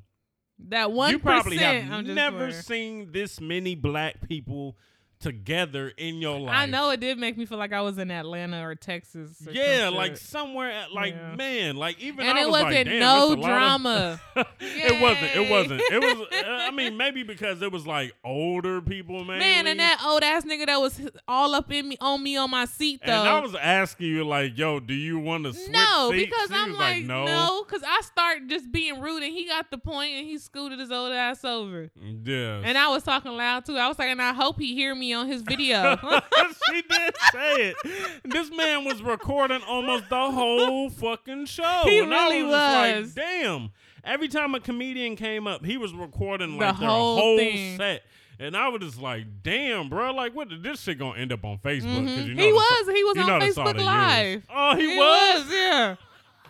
[0.67, 4.77] That one you probably have I'm never seen this many black people
[5.19, 6.55] together in your life.
[6.55, 9.41] I know it did make me feel like I was in Atlanta or Texas.
[9.47, 11.35] or Yeah, like somewhere, at, like Yeah.
[11.35, 14.21] man, like even and I it was wasn't like, no it's a lot of- drama.
[14.59, 15.35] it wasn't.
[15.35, 15.81] It wasn't.
[15.91, 16.27] It was.
[16.31, 19.39] uh, I mean, maybe because it was like older people, man.
[19.39, 22.49] Man, and that old ass nigga that was all up in me on me on
[22.51, 23.11] my seat though.
[23.11, 26.25] And I was asking you, like, yo, do you want to switch no, seats?
[26.29, 27.25] because He I'm was like, no.
[27.25, 30.79] no, because I start just being rude, and he got the point, and he scooted
[30.79, 31.89] his old ass over,
[32.23, 32.61] Yeah.
[32.63, 33.77] and I was talking loud too.
[33.77, 35.97] I was like, and I hope he hear me on his video.
[36.69, 37.75] she did say it.
[38.23, 41.81] This man was recording almost the whole fucking show.
[41.85, 42.51] He and I really was.
[42.51, 43.15] was.
[43.17, 43.71] Like, Damn.
[44.03, 47.37] Every time a comedian came up, he was recording The like their whole whole
[47.77, 48.03] set.
[48.37, 50.49] And I was just like, damn, bro, like, what?
[50.61, 52.05] This shit gonna end up on Facebook?
[52.05, 52.27] Mhm.
[52.27, 54.43] you know he was, he was on the Facebook Live.
[54.53, 55.45] Oh, he, was.
[55.51, 55.95] yeah.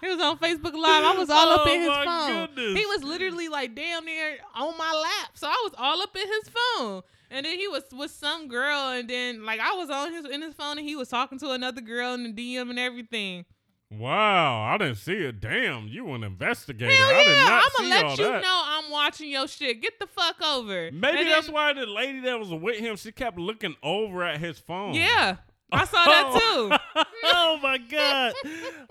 [0.01, 1.03] He was on Facebook Live.
[1.05, 2.47] I was all up Oh, in his phone.
[2.47, 2.77] goodness.
[2.79, 5.31] He was literally like damn near on my lap.
[5.35, 7.03] So I was all up in his phone.
[7.35, 10.41] And then he was with some girl, and then like I was on his in
[10.41, 13.43] his phone, and he was talking to another girl in the DM and everything.
[13.91, 15.41] Wow, I didn't see it.
[15.41, 16.91] Damn, you an investigator.
[16.93, 18.41] Hell I did yeah, not I'm gonna let you that.
[18.41, 19.81] know I'm watching your shit.
[19.81, 20.89] Get the fuck over.
[20.93, 24.23] Maybe And that's then- why the lady that was with him, she kept looking over
[24.23, 24.93] at his phone.
[24.93, 25.35] Yeah,
[25.73, 26.69] I saw that oh.
[26.95, 27.03] too.
[27.25, 28.33] oh my god.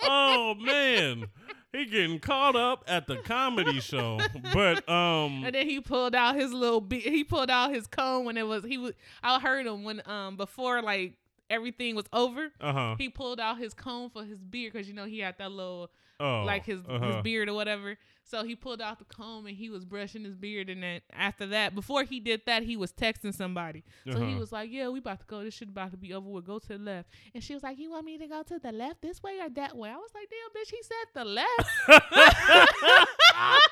[0.03, 1.29] Oh man.
[1.75, 4.21] He getting caught up at the comedy show.
[4.53, 8.25] But um And then he pulled out his little be- he pulled out his cone
[8.25, 11.15] when it was he was I heard him when um before like
[11.51, 12.51] everything was over.
[12.61, 12.95] uh-huh.
[12.99, 15.91] He pulled out his cone for his beard because you know he had that little
[16.21, 16.45] Oh.
[16.47, 17.07] like his uh-huh.
[17.07, 17.99] his beard or whatever.
[18.27, 20.71] So he pulled out the comb and he was brushing his beard.
[20.71, 23.85] And then after that, before he did that, he was texting somebody.
[24.11, 24.41] So he Uh-huh.
[24.41, 25.45] was like, "Yeah, we about to go.
[25.45, 26.47] This shit about to be over with.
[26.47, 28.73] Go to the left." And she was like, "You want me to go to the
[28.73, 31.71] left, this way or that way?" I was like, "Damn, bitch, he said the left."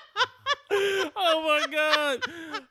[0.74, 2.20] oh my god!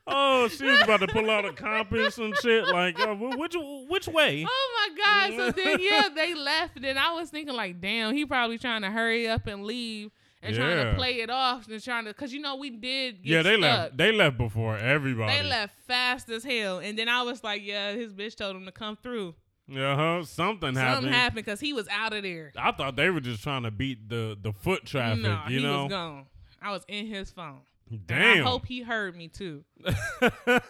[0.08, 2.66] Oh, she was about to pull out a compass and shit.
[2.68, 3.56] Like, uh, which
[3.88, 4.46] which way?
[4.48, 5.38] Oh my god!
[5.38, 6.84] So then yeah, they left.
[6.84, 10.56] And I was thinking like, damn, he probably trying to hurry up and leave and
[10.56, 13.24] trying to play it off and trying to, cause you know we did.
[13.24, 13.62] Get yeah, they stuck.
[13.62, 13.98] left.
[13.98, 15.34] They left before everybody.
[15.38, 16.80] They left fast as hell.
[16.80, 19.36] And then I was like, yeah, his bitch told him to come through.
[19.72, 20.24] Uh huh.
[20.26, 20.96] Something happened.
[20.96, 22.52] Something happened because he was out of there.
[22.58, 25.24] I thought they were just trying to beat the the foot traffic.
[25.24, 25.84] no, you he know.
[25.84, 26.26] was gone.
[26.62, 27.62] I was in his phone.
[27.90, 28.46] And Damn.
[28.46, 29.64] I hope he heard me too.
[29.86, 30.62] Cause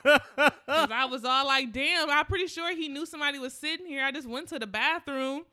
[0.67, 4.03] I was all like, damn, I'm pretty sure he knew somebody was sitting here.
[4.03, 5.43] I just went to the bathroom.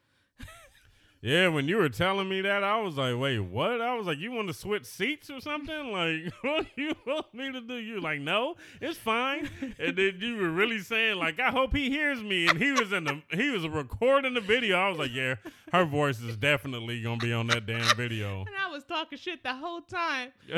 [1.20, 3.81] Yeah, when you were telling me that, I was like, wait, what?
[3.81, 5.90] I was like, you want to switch seats or something?
[5.90, 7.74] Like, what do you want me to do?
[7.74, 9.50] You like, no, it's fine.
[9.81, 12.46] and then you were really saying, like, I hope he hears me.
[12.46, 14.76] And he was in the he was recording the video.
[14.76, 15.35] I was like, yeah,
[15.72, 18.40] her voice is definitely gonna be on that damn video.
[18.40, 20.31] And I was talking shit the whole time.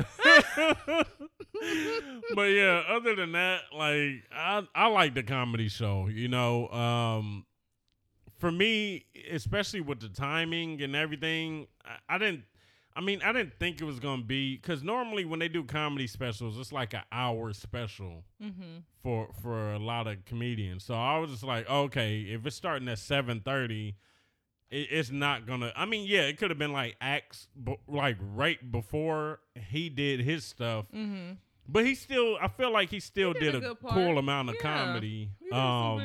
[2.34, 6.08] but yeah, other than that, like I I like the comedy show.
[6.08, 7.46] You know, um,
[8.40, 12.44] for me, especially with the timing and everything, I, I didn't.
[12.96, 16.08] I mean, I didn't think it was gonna be because normally when they do comedy
[16.08, 18.78] specials, it's like an hour special Mm-hmm.
[19.02, 20.82] for for a lot of comedians.
[20.84, 23.94] So I was just like, okay, if it's starting at seven thirty,
[24.70, 25.72] it, it's not gonna.
[25.76, 30.20] I mean, yeah, it could have been like acts, b- like right before he did
[30.20, 30.86] his stuff.
[30.92, 31.34] Mm-hmm.
[31.68, 34.48] But he still, I feel like he still He did, did a a, cool amount
[34.48, 34.62] of Yeah.
[34.62, 35.30] comedy.
[35.38, 35.98] He did some Um.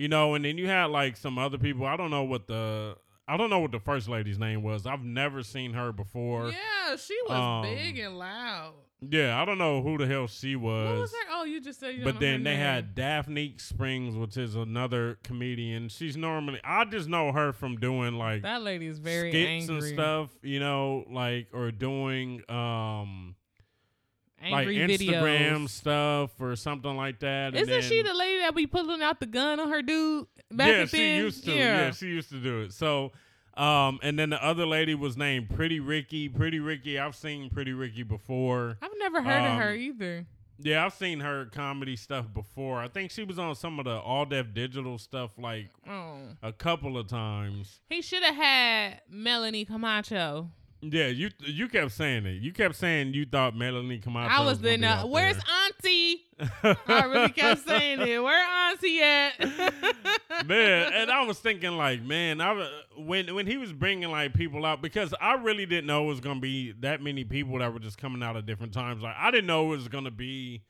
[0.00, 1.84] You know, and then you had like some other people.
[1.84, 2.96] I don't know what the,
[3.28, 4.86] I don't know what the first lady's name was.
[4.86, 6.48] I've never seen her before.
[6.48, 8.72] Yeah, she was um, big and loud.
[9.06, 10.88] Yeah, I don't know who the hell she was.
[10.88, 11.12] What was.
[11.12, 11.18] her?
[11.32, 12.60] Oh, you just said you But then they name.
[12.60, 15.90] had Daphnique Springs, which is another comedian.
[15.90, 19.74] She's normally I just know her from doing like that lady is very skits angry.
[19.90, 23.34] and stuff, you know, like or doing um
[24.42, 25.68] like Instagram videos.
[25.70, 27.54] stuff or something like that.
[27.54, 30.76] Isn't she the lady that be pulling out the gun on her dude back yeah,
[30.78, 30.86] then?
[30.88, 31.52] she used to.
[31.54, 31.90] Yeah.
[31.90, 32.72] she used to do it.
[32.72, 33.12] So,
[33.56, 36.28] um, and then the other lady was named Pretty Ricky.
[36.28, 38.78] Pretty Ricky, I've seen Pretty Ricky before.
[38.80, 40.26] I've never heard of her Um, either.
[40.62, 42.80] Yeah, I've seen her comedy stuff before.
[42.80, 46.52] I think she was on some of the All Def Digital stuff like Oh, a
[46.52, 47.80] couple of times.
[47.88, 50.50] he should have had Melanie Comarcho.
[50.82, 52.42] Yeah, you you kept saying it.
[52.42, 54.30] You kept saying you thought Melanie come out.
[54.30, 56.22] I was be Uh, Where's Auntie?
[56.62, 58.22] I really kept saying it.
[58.22, 59.38] Where Auntie at?
[60.46, 62.66] man, and I was thinking like, man, I
[62.96, 66.20] when when he was bringing like people out because I really didn't know it was
[66.20, 69.02] gonna be that many people that were just coming out at different times.
[69.02, 70.62] Like I didn't know it was gonna be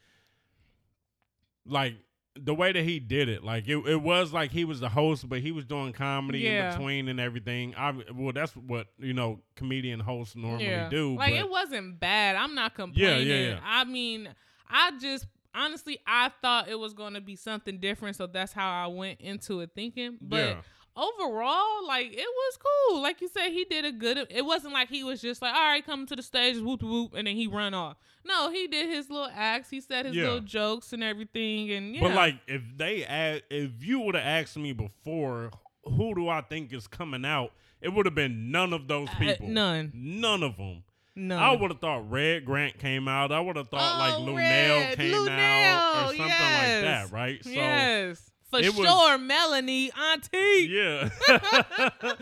[1.64, 1.94] like
[2.36, 3.42] the way that he did it.
[3.42, 6.66] Like it, it was like he was the host, but he was doing comedy Yeah.
[6.72, 7.74] in between and everything.
[7.76, 10.88] I well, that's what you know comedian hosts normally yeah.
[10.88, 11.16] do.
[11.16, 12.36] Like it wasn't bad.
[12.36, 13.26] I'm not Yeah, complaining.
[13.28, 13.60] yeah, yeah.
[13.64, 14.28] I mean,
[14.68, 18.70] I just honestly I thought it was going to be something different, so that's how
[18.84, 20.18] I went into it thinking.
[20.20, 20.60] But yeah.
[21.00, 23.00] Overall, like it was cool.
[23.02, 24.26] Like you said, he did a good.
[24.30, 27.14] It wasn't like he was just like, all right, come to the stage, whoop whoop,
[27.14, 27.96] and then he run off.
[28.24, 29.70] No, he did his little acts.
[29.70, 30.24] He said his Yeah.
[30.24, 32.02] little jokes and everything, and yeah.
[32.02, 35.50] But like, if they add, if you would have asked me before,
[35.84, 37.52] who do I think is coming out?
[37.80, 39.48] It would have been none of those Uh, people.
[39.48, 40.82] none, None of them.
[41.16, 41.38] none.
[41.42, 43.32] I would have thought Red Grant came out.
[43.32, 47.10] I would have thought like Oh, Luenell Red, came out or Luenell, something like that,
[47.10, 47.42] right?
[47.42, 50.68] So yes, for it was- sure, Melanie, Auntie.
[50.68, 51.08] yeah.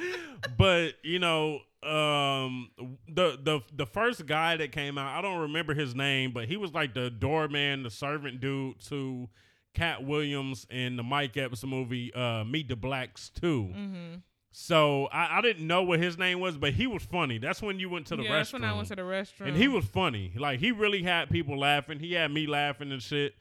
[0.58, 2.70] but you know, um,
[3.08, 6.56] the the the first guy that came out, I don't remember his name, but he
[6.56, 9.28] was like the doorman, the servant dude to
[9.74, 13.72] Katt Williams in the Mike Epps movie, uh, Meet the Blacks too.
[13.74, 14.14] Mm-hmm.
[14.50, 17.38] So I, I didn't know what his name was, but he was funny.
[17.38, 18.34] That's when you went to the yeah, restroom.
[18.38, 19.52] that's when I went to the restaurant.
[19.52, 20.32] and he was funny.
[20.36, 22.00] Like he really had people laughing.
[22.00, 23.34] He had me laughing and shit.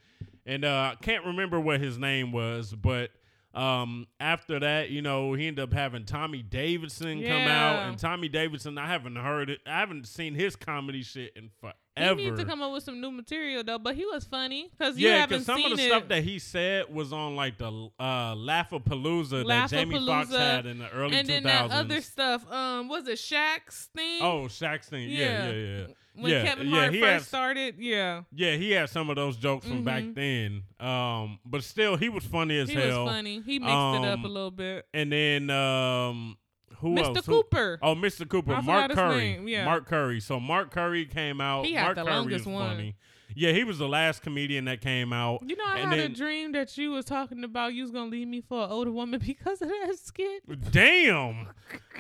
[0.48, 3.12] And uh, I can't remember what his name was, but
[3.54, 8.30] um, after that, you know, he ended up having Tommy Davidson come out, and Tommy
[8.30, 9.60] Davidson, I haven't heard it.
[9.68, 11.50] I haven't seen his comedy shit in
[11.98, 12.16] He forever.
[12.22, 15.08] needs to come up with some new material though, but he was funny because you
[15.10, 15.88] yeah, because some seen of the it.
[15.88, 20.80] stuff that he said was on like the uh, Laffapalooza that Jamie Foxx had in
[20.80, 21.32] the early and 2000s.
[21.32, 24.22] then that other stuff, um, was it Shaq's thing?
[24.22, 25.10] oh, Shaq's thing.
[25.10, 25.52] Yeah, Yeah.
[25.52, 25.86] yeah, yeah.
[26.20, 29.16] when yeah, Kevin yeah, Hart he first has- started, yeah, Yeah, he had some of
[29.16, 30.16] those jokes from back Mhm.
[30.16, 30.64] then.
[30.88, 33.06] Um, but still, he was funny as he hell.
[33.06, 33.42] was funny.
[33.46, 34.88] He mixed it up Um, a little bit.
[34.94, 36.38] And then um,
[36.80, 37.16] who Mr.
[37.18, 37.26] else?
[37.26, 38.28] Who- Cooper, Oh, Mr.
[38.28, 39.40] Cooper, Mark Curry.
[39.46, 39.66] yeah.
[39.66, 40.20] Mark Curry.
[40.20, 41.66] So Mark Curry came out.
[41.66, 42.70] He had Mark the Curry longest one.
[42.76, 42.96] funny.
[43.36, 45.42] Yeah, he was the last comedian that came out.
[45.46, 47.74] you know, I and had a dream that you was talking about.
[47.74, 50.44] You was gonna leave me for an older woman because of that skit.
[50.72, 51.48] Damn.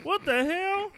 [0.03, 0.91] What the hell?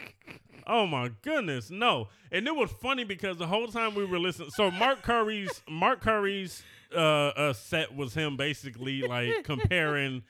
[0.68, 1.72] Oh my goodness.
[1.72, 2.10] No.
[2.32, 6.02] And it was funny because the whole time we were listening so Mark Curry's Mark
[6.02, 6.64] Curry's
[6.96, 10.24] uh, uh set was him basically like comparing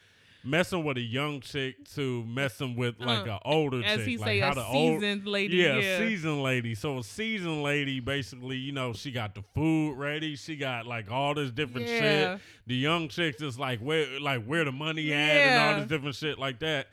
[0.44, 4.08] messing with a young chick to messing with like Uh, an older As chick.
[4.08, 5.58] he like say, how a the old seasoned lady.
[5.58, 6.76] yeah, Yeah, seasoned lady.
[6.76, 10.36] So a seasoned lady, basically, you know, she got the food ready.
[10.36, 12.00] She got like all this different Yeah.
[12.36, 12.42] shit.
[12.68, 16.16] The young chicks is like where, like where the money at, and all this different
[16.16, 16.88] shit like that.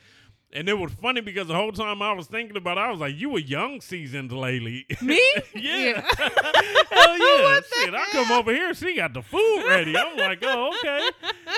[0.53, 3.01] And it was funny because the whole time I was thinking about, it, I was
[3.01, 5.21] like, "You a young seasoned lady." Me?
[5.55, 7.43] yeah, hell yeah.
[7.43, 9.95] What the Shit, I come over here, she got the food ready.
[9.99, 11.11] I'm like, "Oh, okay."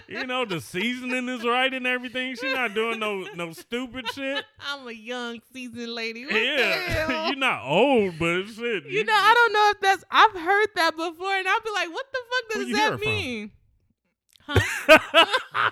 [0.08, 2.34] You know, the seasoning is right and everything.
[2.36, 4.42] She not doing no no stupid shit.
[4.60, 6.24] I'm a young seasoned lady.
[6.24, 7.26] What the Yeah, hell?
[7.28, 8.86] you're not old, but shit.
[8.86, 10.04] You know, I don't know if that's.
[10.10, 13.12] I've heard that before, and I'll be like, "What the fuck does that it from?
[13.12, 13.50] mean?"
[14.50, 15.70] Huh?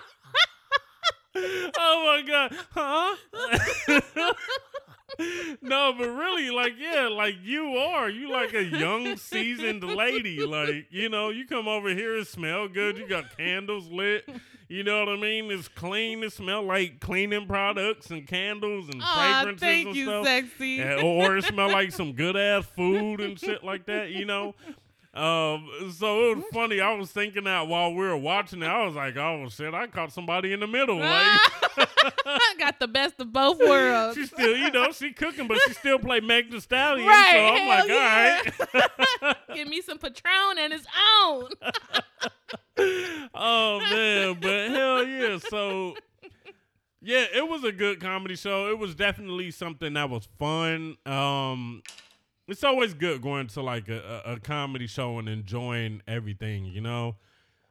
[1.78, 4.32] Oh my god, huh?
[5.62, 8.08] no, but really, like, yeah, like you are.
[8.08, 10.44] You like a young, seasoned lady.
[10.44, 12.98] Like, you know, you come over here and smell good.
[12.98, 14.28] You got candles lit.
[14.68, 15.50] You know what I mean?
[15.50, 16.24] It's clean.
[16.24, 20.26] It smell like cleaning products and candles and Aw, fragrances thank and you, stuff.
[20.26, 20.80] sexy.
[20.80, 24.54] And- or it smell like some good ass food and shit like that, you know.
[25.16, 26.78] Um, so it was funny.
[26.80, 29.86] I was thinking that while we were watching it, I was like, "Oh shit, I
[29.86, 31.40] caught somebody in the middle." Like,
[32.58, 34.16] Got the best of both worlds.
[34.16, 37.06] she still, you know, she cooking, but she still play Meg the Stallion.
[37.08, 38.84] Right, So I'm like, hell all
[39.24, 39.36] right.
[39.54, 40.86] Give me some Patron and its
[41.22, 41.48] own.
[43.34, 45.38] oh man, but hell yeah.
[45.38, 45.96] So
[47.00, 48.70] yeah, it was a good comedy show.
[48.70, 50.96] It was definitely something that was fun.
[51.06, 51.82] Um
[52.48, 56.80] it's always good going to like a, a, a comedy show and enjoying everything, you
[56.80, 57.16] know?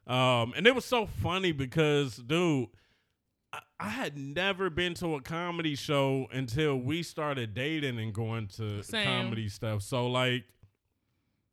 [0.08, 2.68] Um and it was so funny because dude,
[3.52, 8.48] I, I had never been to a comedy show until we started dating and going
[8.58, 9.06] to Same.
[9.06, 9.82] comedy stuff.
[9.82, 10.44] So like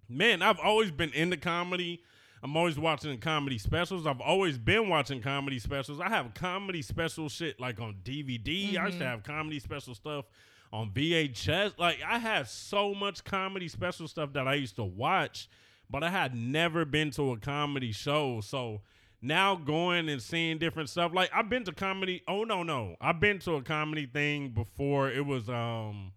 [0.08, 2.02] man, I've always been into comedy.
[2.42, 4.04] I'm always watching comedy specials.
[4.04, 6.00] I've always been watching comedy specials.
[6.00, 8.76] I have comedy special shit like on DVD.
[8.76, 10.24] I used to have comedy special stuff
[10.72, 11.74] on VHS.
[11.78, 15.48] Like I have so much comedy special stuff that I used to watch,
[15.90, 18.40] but I had never been to a comedy show.
[18.40, 18.80] So
[19.20, 21.12] now going and seeing different stuff.
[21.14, 22.22] Like I've been to comedy.
[22.26, 22.96] Oh no, no.
[23.00, 25.10] I've been to a comedy thing before.
[25.10, 26.12] It was um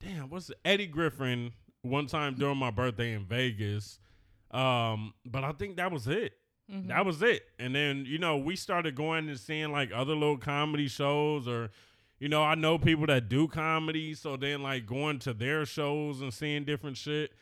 [0.00, 0.58] damn, what's it?
[0.64, 3.98] Eddie Griffin one time during my birthday in Vegas.
[4.50, 6.32] Um, but I think that was it.
[6.70, 6.88] Mm-hmm.
[6.88, 7.42] That was it.
[7.58, 11.70] And then, you know, we started going and seeing like other little comedy shows or
[12.20, 16.20] you know, I know people that do comedy, so then like going to their shows
[16.20, 17.32] and seeing different shit.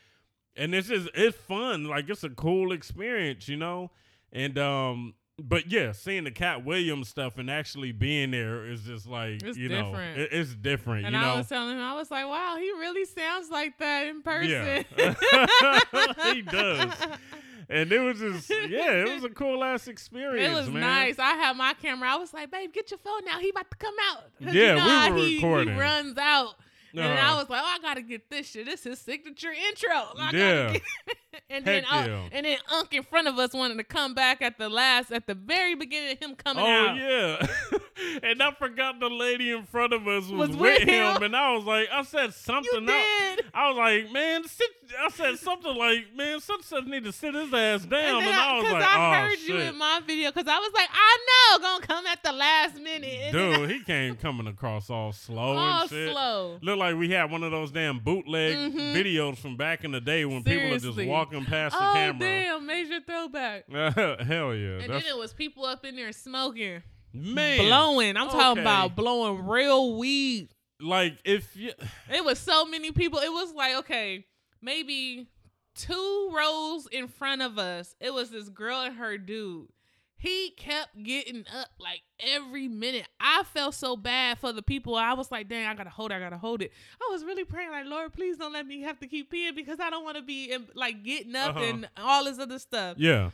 [0.56, 1.84] And it's just it's fun.
[1.84, 3.90] Like it's a cool experience, you know?
[4.32, 9.06] And um but yeah, seeing the Katt Williams stuff and actually being there is just
[9.06, 10.18] like It's you know, different.
[10.18, 11.06] it- it's different.
[11.06, 14.08] And you I was telling him, I was like, wow, he really sounds like that
[14.08, 14.84] in person.
[14.96, 16.32] Yeah.
[16.34, 16.92] he does.
[17.70, 20.48] And it was just yeah, it was a cool ass experience.
[20.48, 20.80] It was man.
[20.80, 21.18] nice.
[21.18, 22.10] I had my camera.
[22.10, 23.38] I was like, babe, get your phone now.
[23.38, 24.24] He about to come out.
[24.40, 25.74] Yeah, you know we were he, recording.
[25.74, 26.54] He runs out.
[26.94, 27.34] And Uh-huh.
[27.34, 28.64] I was like, oh, I gotta get this shit.
[28.64, 29.90] This is signature intro.
[30.18, 30.78] I gotta Yeah.
[31.50, 32.28] and then yeah.
[32.32, 35.26] and then Unc in front of us wanted to come back at the last, at
[35.26, 36.90] the very beginning of him coming Oh out.
[36.90, 37.78] Oh yeah,
[38.30, 41.16] and I forgot the lady in front of us was, Was with him.
[41.16, 41.22] him.
[41.22, 42.82] and I was like, I said something.
[42.86, 43.44] You I, did.
[43.54, 44.68] I was like, man, sit.
[44.98, 48.00] I said something like, man, such such need to sit his ass down.
[48.00, 50.46] And And, then I, was like, I oh heard shit, you in my video, cause
[50.48, 53.32] I was like, I know, gonna come at the last minute.
[53.32, 56.12] Dude, he came coming across all slow all and shit.
[56.12, 56.58] slow.
[56.62, 58.94] Looked like we had one of those damn bootleg Mhm.
[58.94, 61.06] videos from back in the day when people are just Seriously.
[61.32, 62.18] Walking past the Oh camera.
[62.18, 63.64] damn, major throwback.
[63.72, 66.82] Hell yeah, And then it was people up in there smoking.
[67.12, 68.16] Man, blowing.
[68.16, 70.48] I'm talking about blowing real weed.
[70.80, 71.72] like if you,
[72.12, 73.18] It was so many people.
[73.18, 74.26] It was like, okay,
[74.60, 75.28] maybe
[75.74, 77.94] two rows in front of us.
[78.00, 79.68] It was this girl and her dude.
[80.20, 83.06] He kept getting up like every minute.
[83.20, 84.96] I felt so bad for the people.
[84.96, 86.16] I was like, dang, I gotta hold it.
[86.16, 86.72] I gotta hold it.
[87.00, 89.78] I was really praying, like, Lord, please don't let me have to keep peeing because
[89.80, 91.64] I don't want to be in, like getting up Uh-huh.
[91.64, 93.30] and all this other stuff yeah,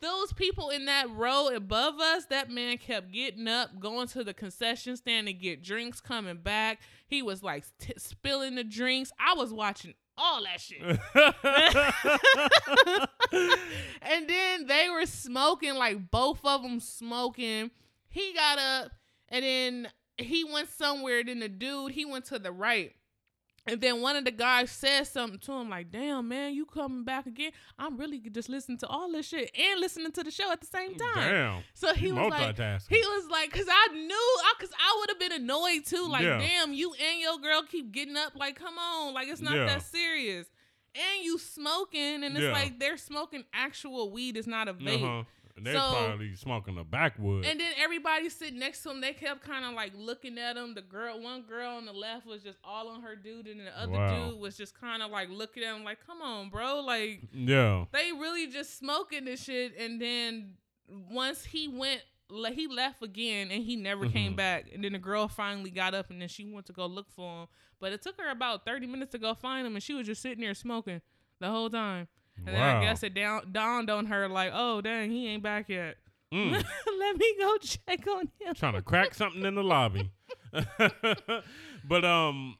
[0.00, 4.34] those people in that row above us, that man kept getting up, going to the
[4.34, 6.80] concession stand to get drinks, coming back.
[7.06, 9.12] He was like t- spilling the drinks.
[9.20, 10.82] I was watching all that shit.
[14.02, 17.70] and then they were smoking, like both of them smoking.
[18.08, 18.92] He got up
[19.28, 21.24] and then he went somewhere.
[21.24, 22.92] Then the dude, he went to the right.
[23.64, 27.04] And then one of the guys said something to him like, "Damn, man, you coming
[27.04, 27.52] back again?
[27.78, 30.66] I'm really just listening to all this shit and listening to the show at the
[30.66, 34.96] same time." damn, So he was like, he was like, cause I knew, cause I
[34.98, 36.08] would have been annoyed too.
[36.08, 36.38] Like, Yeah.
[36.38, 38.34] damn, you and your girl keep getting up.
[38.34, 39.66] Like, come on, like it's not Yeah.
[39.66, 40.48] that serious.
[40.94, 42.52] And you smoking, and it's Yeah.
[42.52, 44.36] like they're smoking actual weed.
[44.36, 45.02] It's not a vape.
[45.02, 45.24] uh-huh.
[45.56, 47.44] And they're So- probably smoking a backwood.
[47.44, 50.74] And then everybody sitting next to him, they kept kind of like looking at him.
[50.74, 53.78] The girl, one girl on the left was just all on her dude, and the
[53.78, 54.30] other Wow.
[54.30, 57.84] dude was just kind of like looking at him, like, "Come on, bro!" Like yeah,
[57.92, 59.76] they really just smoking this shit.
[59.76, 60.56] And then
[60.88, 62.02] once he went,
[62.54, 64.36] he left again, and he never came Mhm.
[64.36, 64.70] back.
[64.72, 67.42] And then the girl finally got up, and then she went to go look for
[67.42, 67.48] him.
[67.78, 70.22] But it took her about thirty minutes to go find him, and she was just
[70.22, 71.02] sitting there smoking
[71.40, 72.08] the whole time.
[72.36, 72.56] And then.
[72.56, 75.96] I guess it down, dawned on her, like, "Oh, dang, he ain't back yet."
[76.32, 76.52] Mm.
[76.98, 78.54] Let me go check on him.
[78.54, 80.10] trying to crack something in the lobby.
[81.84, 82.56] but um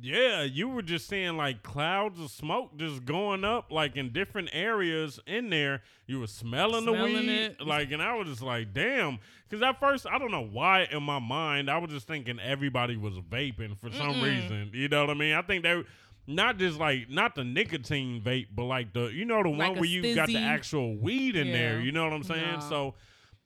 [0.00, 4.48] yeah, you were just seeing like clouds of smoke just going up like in different
[4.52, 5.82] areas in there.
[6.06, 7.28] You were smelling, the Smelling weed.
[7.28, 7.60] it.
[7.60, 9.18] Like and I was just like, damn.
[9.50, 12.96] Cause at first I don't know why in my mind I was just thinking everybody
[12.96, 14.22] was vaping for some Mm-mm.
[14.22, 14.70] reason.
[14.72, 15.34] You know what I mean?
[15.34, 15.82] I think they
[16.26, 19.74] not just like not the nicotine vape, but like the you know the Like one
[19.76, 21.80] where you got the actual weed in there.
[21.80, 22.60] You know what I'm saying?
[22.68, 22.94] So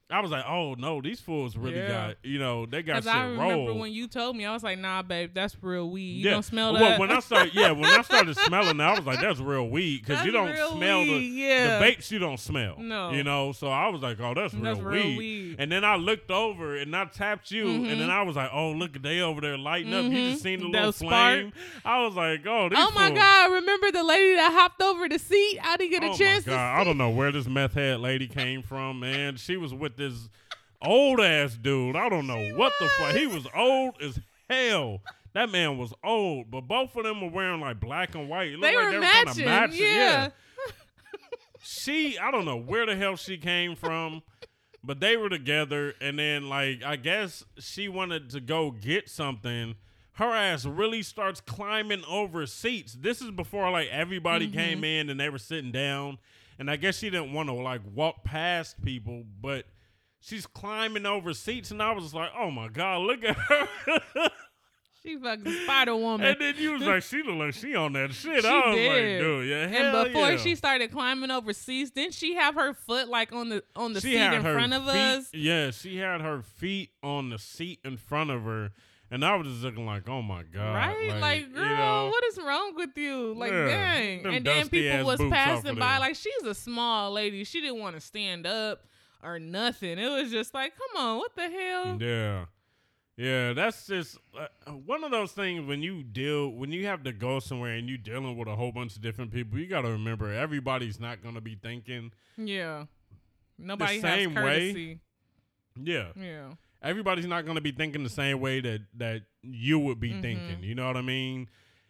[0.09, 1.89] I was like, oh no, these fools really Yeah.
[1.89, 3.43] got you know they got shit I remember
[3.73, 3.81] rolled.
[3.81, 6.19] when you told me, I was like, "Nah, babe, that's real weed.
[6.19, 6.31] You yeah.
[6.31, 9.05] don't smell well, that." when I started, yeah, when I started smelling, it, I was
[9.05, 11.79] like, that's real weed because you don't real smell the weed, yeah.
[11.81, 12.09] the vapes.
[12.13, 13.11] You don't smell, No.
[13.11, 13.51] you know.
[13.51, 15.19] So I was like, oh, that's real, That's real weed.
[15.19, 15.57] weed.
[15.59, 18.11] And then I looked over and I tapped you, and then Mhm.
[18.11, 20.05] I was like, oh, look, they over there lighting up.
[20.05, 21.11] You just seen the That little spark.
[21.41, 21.53] flame.
[21.85, 23.53] I was like, oh, oh my fools- God!
[23.55, 25.59] Remember the lady that hopped over the seat?
[25.65, 26.53] I didn't get a oh chance my.
[26.53, 26.81] God.
[26.81, 29.35] I don't know where this meth head lady came from, man.
[29.37, 30.29] She was with this
[30.83, 31.97] old ass dude.
[31.97, 33.15] I don't know what the fuck.
[33.15, 35.01] He was old as hell.
[35.33, 38.49] That man was old, but both of them were wearing like black and white.
[38.53, 39.85] It looked They like were they were kinda matching, matching.
[39.85, 40.29] yeah.
[41.63, 44.23] She, I don't know where the hell she came from,
[44.85, 49.75] but they were together, and then like I guess she wanted to go get something.
[50.13, 52.95] Her ass really starts climbing over seats.
[52.95, 54.59] This is before like everybody Mm-hmm.
[54.59, 56.19] came in and they were sitting down,
[56.59, 59.67] and I guess she didn't want to like walk past people, but
[60.21, 63.69] she's climbing over seats, and I was like, oh my god, look at her.
[65.03, 66.27] She fucking Spider Woman.
[66.27, 68.43] and then you was like, she look like she on that shit.
[68.43, 68.89] She I was did.
[68.89, 70.37] like, dude, yeah, And before yeah.
[70.37, 74.01] she started climbing over seats, didn't she have her foot like on the on the
[74.01, 75.29] she seat in front of feet, us?
[75.33, 78.73] Yeah, she had her feet on the seat in front of her,
[79.09, 81.21] and I was just looking like, oh my god, Right?
[81.21, 83.33] Like, you girl, know, what is wrong with you?
[83.35, 84.27] Like, Yeah, dang.
[84.27, 85.99] And then people was passing by.
[85.99, 87.45] Like, she's a small lady.
[87.45, 88.81] She didn't want to stand up
[89.23, 89.99] or nothing.
[89.99, 91.99] It was just like, come on, what the hell?
[92.01, 92.45] Yeah,
[93.17, 97.13] yeah, that's just uh, one of those things when you deal when you have to
[97.13, 99.59] go somewhere and you dealing with a whole bunch of different people.
[99.59, 102.13] You got to remember everybody's not gonna be thinking.
[102.37, 102.85] Yeah.
[103.59, 104.99] Nobody same has way.
[105.83, 106.49] Yeah, Yeah.
[106.83, 110.21] everybody's not gonna be thinking the same way that that you would be Mhm.
[110.23, 110.63] thinking.
[110.63, 111.49] You know what I mean?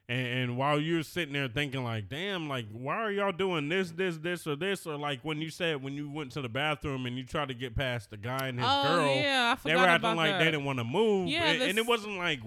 [0.09, 3.90] And, and while you're sitting there thinking like, damn, like why are y'all doing this,
[3.90, 7.07] this, this, or this, or like when you said when you went to the bathroom
[7.07, 9.57] and you tried to get past the guy and his oh, girl, yeah.
[9.59, 10.38] I they were acting like that.
[10.38, 11.29] they didn't want to move.
[11.29, 12.40] Yeah, and, and it wasn't like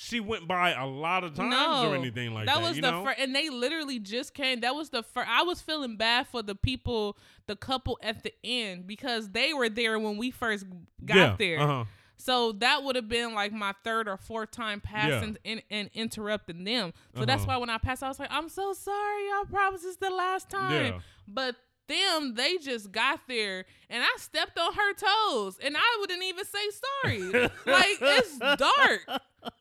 [0.00, 2.54] she went by a lot of times no, or anything like that.
[2.54, 3.04] that was you the know?
[3.04, 4.60] first, and they literally just came.
[4.60, 5.28] That was the first.
[5.28, 9.68] I was feeling bad for the people, the couple at the end, because they were
[9.68, 10.66] there when we first
[11.04, 11.60] got yeah, there.
[11.60, 11.84] Uh-huh.
[12.18, 16.64] So that would have been like my third or fourth time passing and, and interrupting
[16.64, 16.92] them.
[17.16, 17.52] So that's Uh-huh.
[17.52, 18.96] why when I passed, I was like, I'm so sorry.
[19.30, 20.84] I promise it's the last time.
[20.94, 20.98] Yeah.
[21.28, 26.22] But them, they just got there and I stepped on her toes and I wouldn't
[26.22, 26.58] even say
[27.04, 27.20] sorry.
[27.66, 29.06] like it's dark.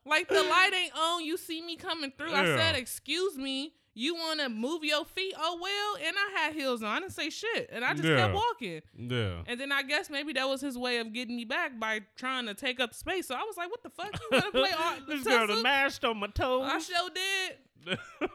[0.05, 1.23] Like the light ain't on.
[1.23, 2.33] You see me coming through.
[2.33, 3.73] I said, Excuse me.
[3.97, 5.33] You want to move your feet?
[5.37, 6.07] Oh well.
[6.07, 6.89] And I had heels on.
[6.89, 8.17] I didn't say shit, and I just Yeah.
[8.17, 8.81] kept walking.
[8.97, 9.41] Yeah.
[9.47, 12.45] And then I guess maybe that was his way of getting me back by trying
[12.45, 13.27] to take up space.
[13.27, 14.13] So I was like, "What the fuck?
[14.13, 16.69] You want to play all this girl tussle?" done mashed on my toes.
[16.71, 17.99] I sure did.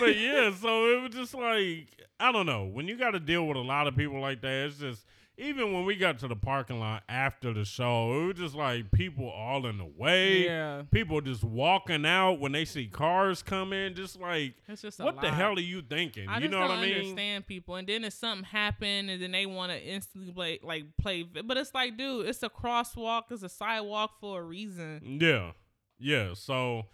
[0.00, 1.88] but yeah, so it was just like
[2.18, 2.64] I don't know.
[2.64, 5.04] When you got to deal with a lot of people like that, it's just
[5.38, 8.90] even when we got to the parking lot after the show, it was just like
[8.92, 10.44] people all in the way.
[10.44, 13.94] Yeah, People just walking out when they see cars coming.
[13.94, 16.28] just like just what the hell are you thinking?
[16.28, 16.94] I you know what I mean?
[16.96, 20.84] understand people, and then if something happened, and then they want to instantly play, like
[21.00, 25.18] play, but it's like, dude, it's a crosswalk, it's a sidewalk for a reason.
[25.20, 25.52] Yeah,
[25.98, 26.34] yeah.
[26.34, 26.86] So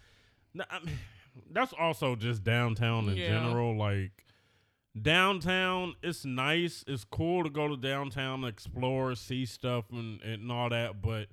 [0.55, 0.97] n- I mean,
[1.51, 3.27] that's also just downtown in Yeah.
[3.27, 3.77] general.
[3.77, 4.11] Like
[5.01, 6.83] downtown, it's nice.
[6.87, 11.01] It's cool to go to downtown, explore, see stuff, and, and all that.
[11.01, 11.27] But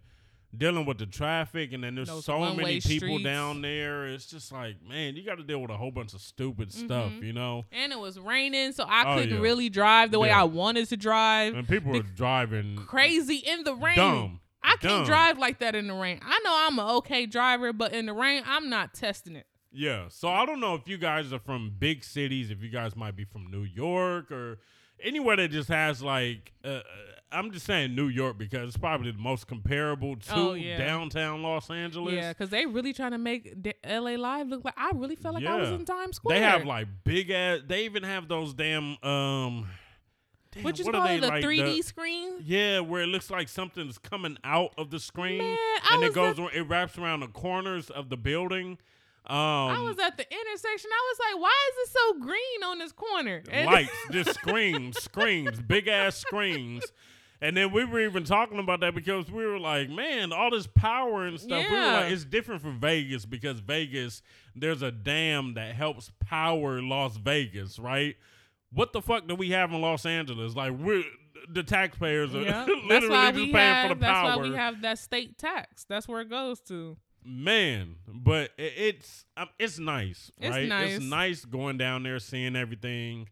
[0.57, 3.25] dealing with the traffic, and then there's Those so many people streets.
[3.25, 4.07] down there.
[4.07, 7.13] It's just like, man, you got to deal with a whole bunch of stupid stuff,
[7.13, 7.23] Mhm.
[7.27, 7.65] you know.
[7.73, 9.41] And it was raining, so I Oh, couldn't yeah.
[9.43, 11.55] really drive the way I wanted to drive.
[11.55, 13.97] And people The- are driving Crazy in the rain.
[13.97, 14.41] dumb.
[14.63, 16.19] I can't drive like that in the rain.
[16.23, 19.47] I know I'm an okay driver, but in the rain, I'm not testing it.
[19.77, 20.07] Yeah.
[20.09, 23.15] So I don't know if you guys are from big cities, if you guys might
[23.17, 24.59] be from New York or
[25.03, 26.83] anywhere that just has like uh, uh,
[27.31, 30.79] I'm just saying New York because it's probably the most comparable to Oh, yeah.
[30.79, 32.15] downtown Los Angeles.
[32.15, 35.35] Yeah, because they really trying to make D- LA Live look like I really felt
[35.35, 36.39] like I was in Times Square.
[36.39, 39.69] They have like big ass they even have those damn um
[40.53, 42.31] damn, what you what call are they it, the like 3D the- screen.
[42.43, 46.15] yeah, where it looks like something's coming out of the screen Man, I and it
[46.15, 48.79] goes at- it wraps around the corners of the building.
[49.29, 50.91] Um I was at the intersection.
[50.93, 53.43] I was like, why is it so green on this corner?
[53.51, 56.85] And- lights, just screens, screens, big ass screens.
[57.41, 60.67] And then we were even talking about that because we were like, man, all this
[60.67, 61.67] power and stuff.
[61.69, 64.23] We were like, it's different for Vegas because Vegas,
[64.55, 68.17] there's a dam that helps power Las Vegas, right?
[68.73, 70.57] What the fuck do we have in Los Angeles?
[70.57, 71.05] Like we're
[71.53, 72.65] the taxpayers are Yeah.
[72.67, 73.89] literally that's why just we paying have.
[73.89, 74.29] for the that's power.
[74.29, 75.85] That's why we have that state tax.
[75.85, 76.97] That's where it goes to.
[77.27, 80.97] Man but i- it's um, it's nice It's right nice.
[80.97, 83.29] it's nice going down there seeing everything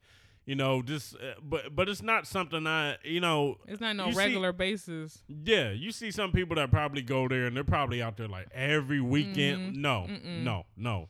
[0.47, 4.07] you know just uh, but but it's not something i you know It's not no
[4.07, 5.23] You see- regular basis.
[5.29, 8.49] yeah you see some people that probably go there and they're probably out there like
[8.53, 9.77] every weekend Mhm.
[9.77, 10.43] no Mm-mm.
[10.43, 11.09] no no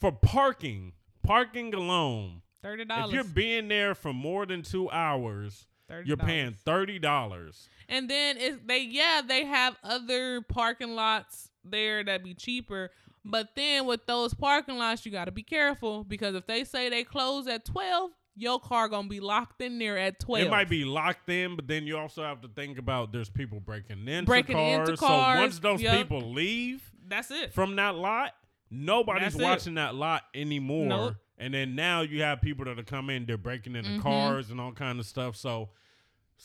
[0.00, 5.66] for parking parking alone $30 if you're being there for more than two hours
[6.04, 12.34] you're paying $30 And then they yeah, they have other parking lots there that be
[12.34, 12.90] cheaper.
[13.24, 17.04] But then with those parking lots, you gotta be careful because if they say they
[17.04, 20.46] close at twelve, your car gonna be locked in there at twelve.
[20.46, 23.60] It might be locked in, but then you also have to think about there's people
[23.60, 24.88] breaking into Breaking cars.
[24.90, 25.96] into So once those yep.
[25.96, 27.52] people leave That's it.
[27.54, 28.32] from that lot,
[28.70, 29.42] nobody's That's it.
[29.42, 30.86] watching that lot anymore.
[30.88, 31.14] Nope.
[31.38, 34.02] And then now you have people that are coming they're breaking into Mhm.
[34.02, 35.34] cars and all kind of stuff.
[35.36, 35.70] So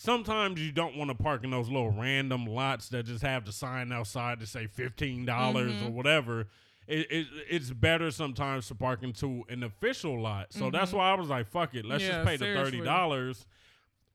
[0.04, 3.52] sometimes you don't want to park in those little random lots that just have the
[3.52, 5.92] sign outside to say fifteen dollars or Mhm.
[5.92, 6.48] whatever.
[6.88, 10.54] It, it, it's better sometimes to park into an official lot.
[10.54, 10.96] So that's Mhm.
[10.98, 12.72] why I was like, fuck it, let's Yeah, just pay the seriously.
[12.78, 13.46] thirty dollars.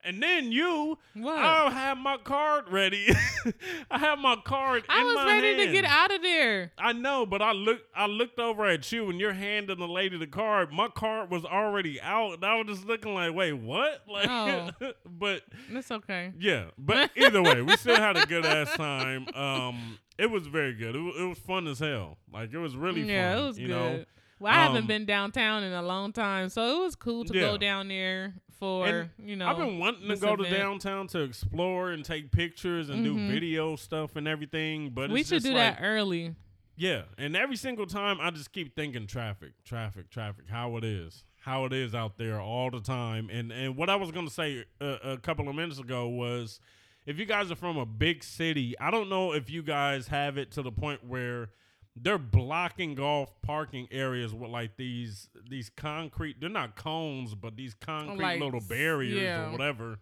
[0.05, 1.39] And then you, What?
[1.39, 3.07] I'll have my card ready.
[3.91, 6.71] I have my card I was ready to get out of there.
[6.77, 10.17] I know, but I looked I looked over at you and you're handing the lady
[10.17, 10.71] the card.
[10.71, 12.35] My card was already out.
[12.35, 14.01] And I was just looking like, wait, what?
[14.07, 14.69] Like Oh.
[15.05, 15.41] but
[15.71, 16.31] It's okay.
[16.39, 16.65] yeah.
[16.77, 19.27] But either way, we still had a good ass time.
[19.33, 20.95] Um it was very good.
[20.95, 22.17] It was, it was fun as hell.
[22.31, 23.43] Like it was really yeah, fun.
[23.43, 23.73] it was you good.
[23.75, 24.05] know.
[24.39, 27.33] well, I haven't Um, been downtown in a long time, so it was cool to
[27.33, 27.41] Yeah.
[27.41, 29.47] go down there for And you know.
[29.47, 33.29] I've been wanting to go to downtown to explore and take pictures and do Mhm.
[33.29, 34.89] video stuff and everything.
[34.91, 36.35] But we should do like, that early.
[36.77, 40.45] Yeah, and every single time I just keep thinking traffic, traffic, traffic.
[40.49, 43.29] How it is, how it is out there all the time.
[43.31, 46.59] And and what I was gonna say uh, a couple of minutes ago was,
[47.05, 50.37] if you guys are from a big city, I don't know if you guys have
[50.37, 51.49] it to the point where
[51.95, 56.39] they're blocking off parking areas with like these these concrete.
[56.39, 59.47] They're not cones, but these concrete Like, little barriers yeah.
[59.47, 59.99] or whatever.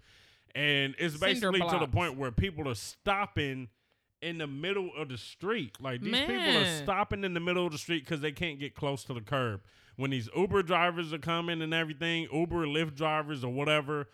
[0.56, 3.70] And it's basically to the point where people are stopping
[4.22, 5.78] in the middle of the street.
[5.80, 8.76] Like these people are stopping in the middle of the street because they can't get
[8.76, 9.62] close to the curb.
[9.96, 14.08] When these Uber drivers are coming and everything, Uber, Lyft drivers or whatever,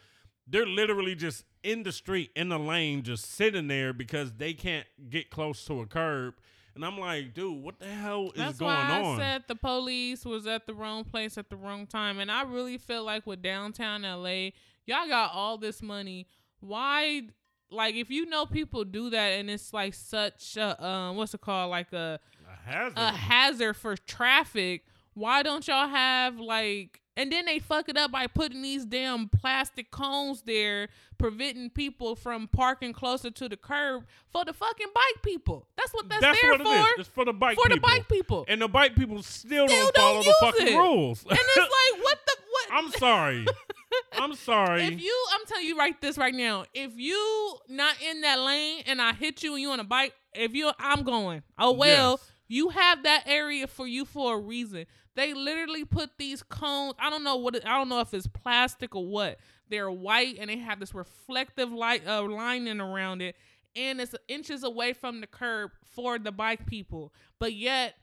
[0.45, 4.87] they're literally just in the street, in the lane, just sitting there because they can't
[5.09, 6.33] get close to a curb.
[6.79, 9.15] And I'm like, dude, what the hell is That's going why on?
[9.15, 12.19] I said the police was at the wrong place at the wrong time.
[12.19, 14.51] And I really feel like with downtown LA,
[14.85, 16.25] y'all got all this money.
[16.61, 17.23] Why
[17.69, 21.41] like if you know people do that and it's like such a um what's it
[21.41, 21.69] called?
[21.69, 22.17] Like a
[22.47, 22.97] a hazard.
[22.97, 28.11] a hazard for traffic, Why don't y'all have like and then they fuck it up
[28.11, 34.05] by putting these damn plastic cones there, preventing people from parking closer to the curb
[34.31, 35.67] for the fucking bike people.
[35.77, 36.67] That's what that's, That's there what for.
[36.67, 36.99] it is.
[36.99, 38.45] It's for the bike for the bike people.
[38.47, 40.77] And the bike people still, Still don't follow don't the fucking it.
[40.77, 41.23] rules.
[41.29, 42.83] and it's like, what the what?
[42.83, 43.45] I'm sorry.
[44.13, 44.83] I'm sorry.
[44.83, 46.65] If you, I'm telling you right this right now.
[46.73, 50.13] If you not in that lane and I hit you and you on a bike,
[50.33, 51.43] if you, I'm going.
[51.57, 52.31] Oh well, Yes.
[52.49, 54.87] You have that area for you for a reason.
[55.15, 56.95] They literally put these cones.
[56.99, 57.55] I don't know what.
[57.55, 59.37] It, I don't know if it's plastic or what.
[59.69, 63.35] They're white and they have this reflective light uh, lining around it,
[63.75, 67.13] and it's inches away from the curb for the bike people.
[67.37, 67.93] But yet,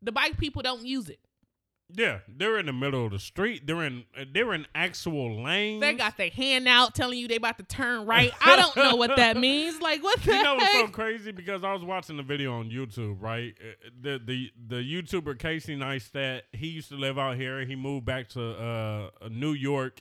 [0.00, 1.18] the bike people don't use it.
[1.94, 3.66] Yeah, they're in the middle of the street.
[3.66, 5.80] They're in they're in actual lanes.
[5.80, 8.32] They got their hand out telling you they about to turn right.
[8.44, 9.80] I don't know what that means.
[9.80, 11.32] Like what the you know what's so crazy?
[11.32, 13.54] Because I was watching the video on YouTube, right?
[13.60, 17.64] Uh, The the the YouTuber Casey Neistat, he used to live out here.
[17.64, 19.98] He moved back to uh, New York,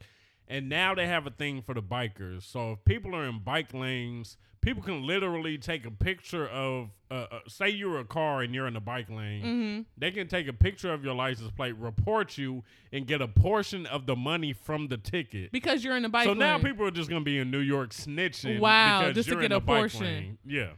[0.48, 2.44] and now they have a thing for the bikers.
[2.44, 7.26] So if people are in bike lanes, people can literally take a picture of, uh,
[7.32, 9.44] uh, say you're a car and you're in the bike lane.
[9.44, 9.86] Mhm.
[9.98, 13.86] They can take a picture of your license plate, report you, and get a portion
[13.88, 15.52] of the money from the ticket.
[15.52, 16.36] Because you're in the bike lane.
[16.36, 18.60] So now people are just gonna be in New York snitching.
[18.60, 20.02] Wow, just to get a portion.
[20.02, 20.38] lane.
[20.46, 20.74] Yeah.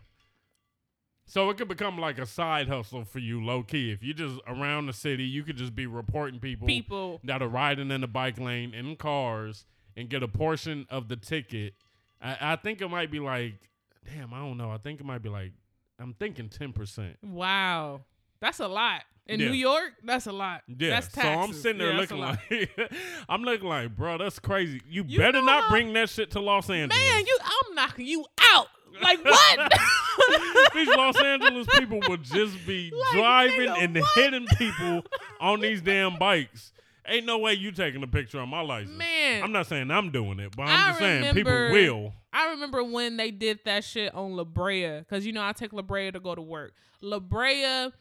[1.26, 3.92] So it could become like a side hustle for you, low key.
[3.92, 7.22] If you're just around the city, you could just be reporting people, people.
[7.24, 9.66] that are riding in the bike lane in cars
[9.96, 11.76] and get a portion of the ticket.
[12.22, 13.70] I, I think it might be like,
[14.06, 14.72] damn, I don't know.
[14.72, 15.52] I think it might be like,
[16.00, 17.18] I'm thinking ten percent.
[17.24, 18.02] Wow.
[18.40, 19.04] That's a lot.
[19.26, 19.48] In Yeah.
[19.48, 20.64] New York, that's a lot.
[20.68, 22.40] Yeah, That's so I'm sitting there Yeah, looking like,
[23.30, 24.82] I'm looking like, bro, that's crazy.
[24.86, 27.02] You, You better not how- bring that shit to Los Angeles.
[27.02, 28.68] Man, you I'm knocking you out.
[29.02, 29.72] Like what?
[30.74, 34.10] these Los Angeles people would just be Like, driving nigga, and what?
[34.16, 35.06] hitting people
[35.40, 36.73] on these damn bikes.
[37.08, 38.98] Ain't no way you taking a picture on my license.
[38.98, 39.44] Man.
[39.44, 42.14] I'm not saying I'm doing it, but I'm I just saying people remember- will.
[42.32, 45.74] I remember when they did that shit on La Brea, because you know I take
[45.74, 46.74] La Brea to go to work.
[47.02, 47.92] La Brea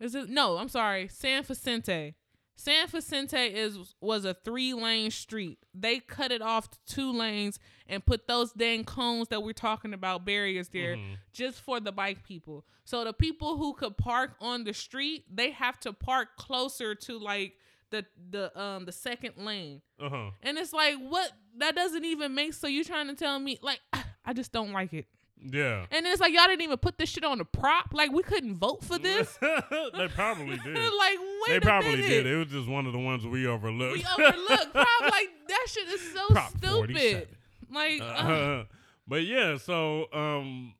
[0.00, 0.28] is it?
[0.30, 2.14] No, I'm sorry, San Vicente.
[2.56, 5.58] San Vicente is was a three lane street.
[5.74, 9.94] They cut it off to two lanes and put those dang cones that we're talking
[9.94, 11.16] about barriers there Mhm.
[11.32, 12.66] just for the bike people.
[12.84, 17.18] So the people who could park on the street, they have to park closer to
[17.18, 17.56] like
[17.90, 19.82] the the um the second lane.
[20.00, 20.30] Uh-huh.
[20.42, 21.30] And it's like, what?
[21.58, 22.54] That doesn't even make.
[22.54, 23.80] So you trying to tell me, like,
[24.24, 25.06] I just don't like it.
[25.42, 25.86] Yeah.
[25.90, 27.94] And it's like y'all didn't even put this shit on the prop.
[27.94, 29.38] Like we couldn't vote for this.
[29.40, 30.76] they probably did.
[30.76, 32.08] like wait they probably minute.
[32.08, 32.26] did.
[32.26, 33.98] It was just one of the ones we overlooked.
[33.98, 35.00] We overlooked prop.
[35.02, 36.70] Like that shit is so Prop stupid.
[36.70, 37.26] 47.
[37.72, 38.30] Like ugh.
[38.30, 38.64] Uh,
[39.08, 40.74] but yeah, so um,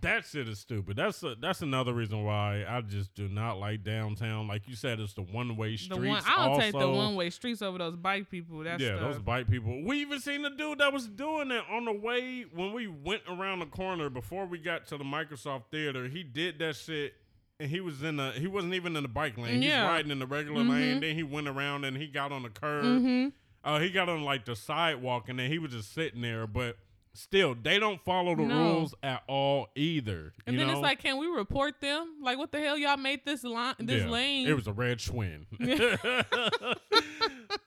[0.00, 0.96] that shit is stupid.
[0.96, 4.48] That's a, that's another reason why I just do not like downtown.
[4.48, 6.06] Like you said, it's the one way the streets.
[6.06, 6.60] one I'll also.
[6.60, 8.64] take the one way streets over those bike people.
[8.64, 9.82] That's yeah, the, those bike people.
[9.84, 13.22] We even seen the dude that was doing it on the way when we went
[13.28, 16.08] around the corner before we got to the Microsoft Theater.
[16.08, 17.14] He did that shit.
[17.60, 19.62] And he was in the he wasn't even in the bike lane.
[19.62, 19.82] Yeah.
[19.82, 20.70] He's riding in the regular Mhm.
[20.70, 21.00] lane.
[21.00, 22.84] Then he went around and he got on the curb.
[22.84, 23.28] hmm
[23.64, 26.48] Oh, he got on like the sidewalk and then he was just sitting there.
[26.48, 26.76] But
[27.14, 28.56] still, they don't follow the No.
[28.56, 30.32] rules at all either.
[30.46, 30.72] And then know?
[30.74, 32.16] it's like, can we report them?
[32.22, 34.48] Like, what the hell y'all made this line, this Yeah, lane?
[34.48, 35.46] It was a red twin.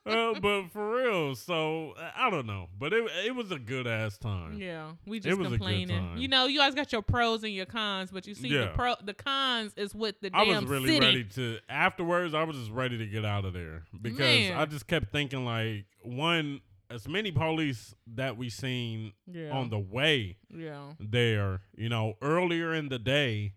[0.05, 2.67] uh, but for real, so I don't know.
[2.77, 4.57] But it it was a good ass time.
[4.59, 6.17] Yeah, we just was a good complaining.
[6.17, 8.67] You know, you guys got your pros and your cons, but you see the Yeah.
[8.75, 10.99] pro, the cons is with the I was really city.
[11.05, 11.59] ready to.
[11.69, 14.57] Afterwards, I was just ready to get out of there because Man.
[14.57, 16.61] I just kept thinking like one.
[16.89, 22.73] As many police that we seen Yeah, on the way yeah, there, you know, earlier
[22.73, 23.53] in the day,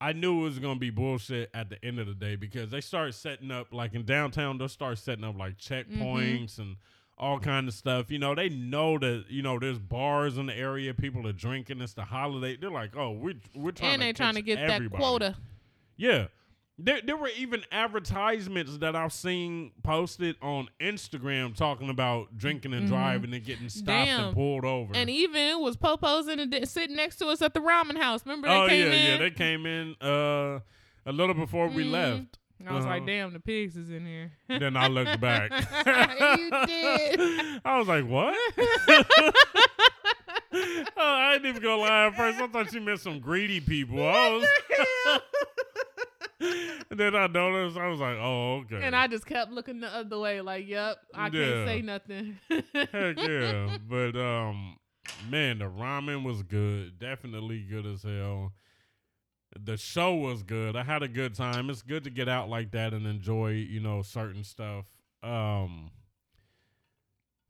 [0.00, 2.80] I knew it was gonna be bullshit at the end of the day because they
[2.80, 4.58] start setting up like in downtown.
[4.58, 6.02] They'll start setting up like Mm-hmm.
[6.02, 6.76] checkpoints and
[7.16, 8.10] all kind of stuff.
[8.12, 10.94] You know, they know that you know there's bars in the area.
[10.94, 11.80] People are drinking.
[11.80, 12.56] It's the holiday.
[12.56, 15.34] They're like, oh, we're we're trying and to they trying to get that quota.
[15.96, 16.28] Yeah.
[16.80, 22.84] There, there were even advertisements that I've seen posted on Instagram talking about drinking and
[22.86, 22.90] Mhm.
[22.90, 24.24] driving and getting stopped Damn.
[24.26, 24.92] and pulled over.
[24.94, 28.24] And even it was popos in the, sitting next to us at the ramen house.
[28.24, 29.06] Remember they oh came yeah, in?
[29.10, 30.60] yeah, they came in uh,
[31.04, 31.90] a little before we Mhm.
[31.90, 32.38] left.
[32.66, 33.06] I was like, Uh-huh.
[33.06, 34.32] damn, the pigs is in here.
[34.48, 35.50] Then I looked back.
[36.38, 37.60] you did.
[37.64, 38.36] I was like, what?
[38.88, 39.32] oh,
[40.96, 42.40] I didn't even go lie at first.
[42.40, 43.98] I thought you meant some greedy people.
[46.90, 47.76] And then I noticed.
[47.76, 48.80] I was like, oh, okay.
[48.82, 51.30] And I just kept looking the other way, like, "Yep, I Yeah.
[51.30, 53.76] can't say nothing." Heck yeah.
[53.88, 54.76] But um
[55.30, 56.98] man, the ramen was good.
[56.98, 58.52] Definitely good as hell.
[59.58, 60.76] the show was good.
[60.76, 61.68] I had a good time.
[61.70, 64.86] It's good to get out like that and enjoy, you know, certain stuff.
[65.22, 65.90] Um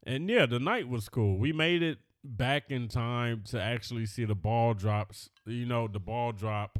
[0.05, 1.39] and yeah, the night was cool.
[1.39, 6.01] We made it back in time to actually see the ball drops, you know, the
[6.01, 6.79] ball drop.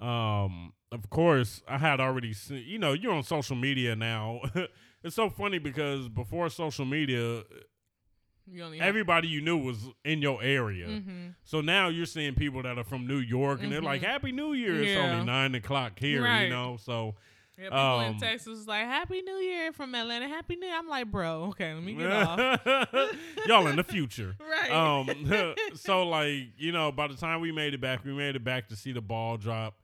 [0.00, 4.40] Um of course, I had already seen, you know, you're on social media now.
[5.04, 7.42] it's so funny because before social media,
[8.46, 10.86] You everybody you knew was in your area.
[10.86, 11.34] Mhm.
[11.44, 14.06] So now you're seeing people that are from New York and they're like, Mhm.
[14.06, 14.80] Happy New Year.
[14.82, 15.12] It's Yeah.
[15.12, 16.44] only nine o'clock here, Right.
[16.44, 16.76] you know?
[16.78, 17.16] So
[17.56, 20.26] Yeah, people Um, in Texas like, "Happy New Year from Atlanta.
[20.26, 20.74] Happy New." Year.
[20.76, 22.38] I'm like, bro, okay, let me get off.
[23.46, 24.34] y'all in the future.
[24.40, 24.72] Right.
[24.72, 28.42] Um so like, you know, by the time we made it back, we made it
[28.42, 29.78] back to see the ball drop.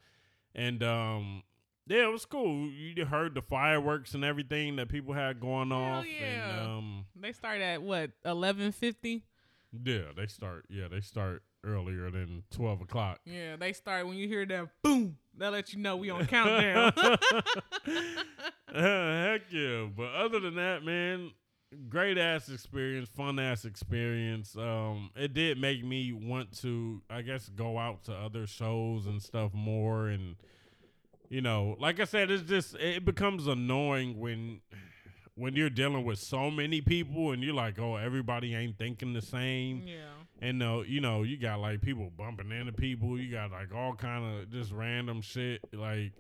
[0.54, 1.42] And um
[1.86, 2.68] yeah, it was cool.
[2.70, 6.04] You heard the fireworks and everything that people had going Hell off.
[6.06, 6.60] yeah.
[6.60, 9.24] And um They start at what eleven fifty.
[9.84, 13.20] yeah, they start yeah, they start earlier than twelve o'clock.
[13.24, 15.16] Yeah, they start when you hear that boom.
[15.36, 16.92] They'll let you know we on countdown.
[18.74, 19.86] Heck yeah.
[19.96, 21.30] But other than that, man,
[21.88, 24.56] great ass experience, fun ass experience.
[24.56, 29.22] Um, it did make me want to, I guess, go out to other shows and
[29.22, 30.08] stuff more.
[30.08, 30.36] And,
[31.28, 34.60] you know, like I said, it's just, it becomes annoying when.
[35.36, 39.22] When you're dealing with so many people and you're like, oh, everybody ain't thinking the
[39.22, 39.94] same, yeah.
[40.42, 43.18] and uh, you know, you got like people bumping into people.
[43.18, 45.62] You got like all kind of just random shit.
[45.72, 46.12] Like,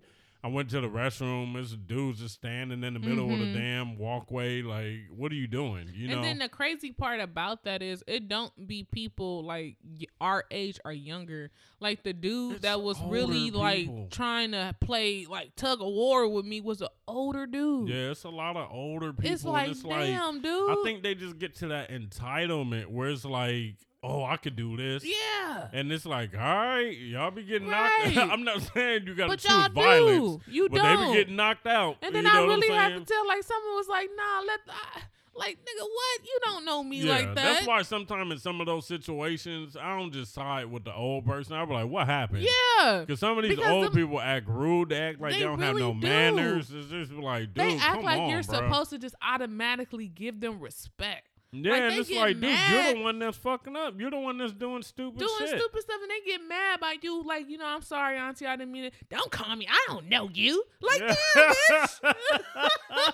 [0.42, 1.54] I went to the restroom.
[1.54, 3.52] This dude's just standing in the middle of Mhm.
[3.52, 4.62] the damn walkway.
[4.62, 5.90] Like, what are you doing?
[5.94, 6.22] You and know?
[6.22, 9.76] then the crazy part about that is it don't be people like
[10.18, 11.50] our age or younger.
[11.78, 16.26] Like the dude It's that was really like trying to play like tug of war
[16.26, 17.90] with me was an older dude.
[17.90, 19.30] yeah, it's a lot of older people.
[19.32, 20.70] it's like and it's like damn, dude.
[20.70, 24.76] I think they just get to that entitlement where it's like, oh, I could do
[24.76, 25.04] this.
[25.04, 25.68] yeah.
[25.72, 28.12] And it's like, all right, y'all be getting Right.
[28.14, 28.30] knocked.
[28.32, 30.52] I'm not saying you got to But choose y'all violence, do.
[30.52, 31.12] You but they don't.
[31.12, 31.96] be getting knocked out.
[32.02, 34.60] and then you know I really had to tell like someone was like, nah, let
[34.68, 35.00] I,
[35.36, 36.20] like nigga, what?
[36.24, 37.34] You don't know me yeah, like that.
[37.36, 41.24] that's why sometimes in some of those situations, I don't just side with the old
[41.24, 41.54] person.
[41.54, 42.42] I be like, what happened?
[42.42, 43.00] yeah.
[43.06, 44.88] Because some of these Because old them- people act rude.
[44.90, 46.00] They act like they, They don't have no do.
[46.06, 46.70] manners.
[46.74, 48.44] It's just like, dude, They act like on, you're bruh.
[48.68, 51.26] supposed to just automatically give them respect.
[51.52, 53.98] Yeah, like, and it's like, dude, you're the one that's fucking up.
[53.98, 55.48] You're the one that's doing stupid doing shit.
[55.48, 58.54] stupid stuff and they get mad by you like you know i'm sorry auntie i
[58.54, 61.16] didn't mean it don't call me i don't know you like Yeah.
[61.34, 62.14] damn bitch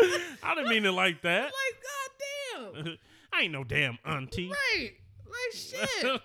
[0.42, 1.52] I didn't mean it like that.
[1.52, 2.98] like goddamn
[3.32, 4.50] I ain't no damn auntie.
[4.50, 4.90] right
[5.26, 6.20] like shit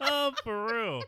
[0.00, 1.02] oh, For real.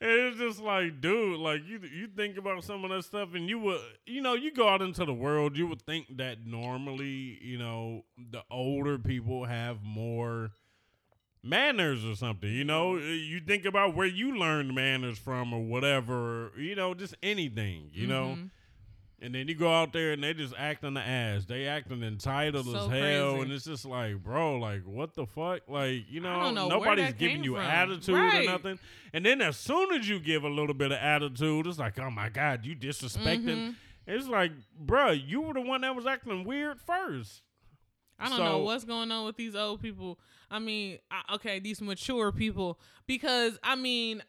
[0.00, 3.48] And it's just like, dude, like you you think about some of that stuff and
[3.48, 7.38] you would you know, you go out into the world, you would think that normally,
[7.42, 10.52] you know, the older people have more
[11.42, 12.92] manners or something, you know?
[12.92, 13.32] Mm-hmm.
[13.32, 18.06] You think about where you learned manners from or whatever, you know, just anything, you
[18.06, 18.36] know?
[18.36, 18.46] Mm-hmm.
[19.20, 21.44] And then you go out there and they just acting the ass.
[21.44, 23.40] They acting entitled So as hell, crazy.
[23.42, 25.62] and it's just like, bro, like what the fuck?
[25.68, 27.62] Like you know, know nobody's giving you from.
[27.64, 28.46] attitude Right.
[28.46, 28.78] or nothing.
[29.12, 32.10] And then as soon as you give a little bit of attitude, it's like, oh
[32.10, 33.44] my god, you disrespecting.
[33.44, 33.74] Mhm.
[34.06, 37.42] It's like, bro, you were the one that was acting weird first.
[38.20, 40.18] i don't So- know what's going on with these old people
[40.50, 44.22] i mean I, okay these mature people because i mean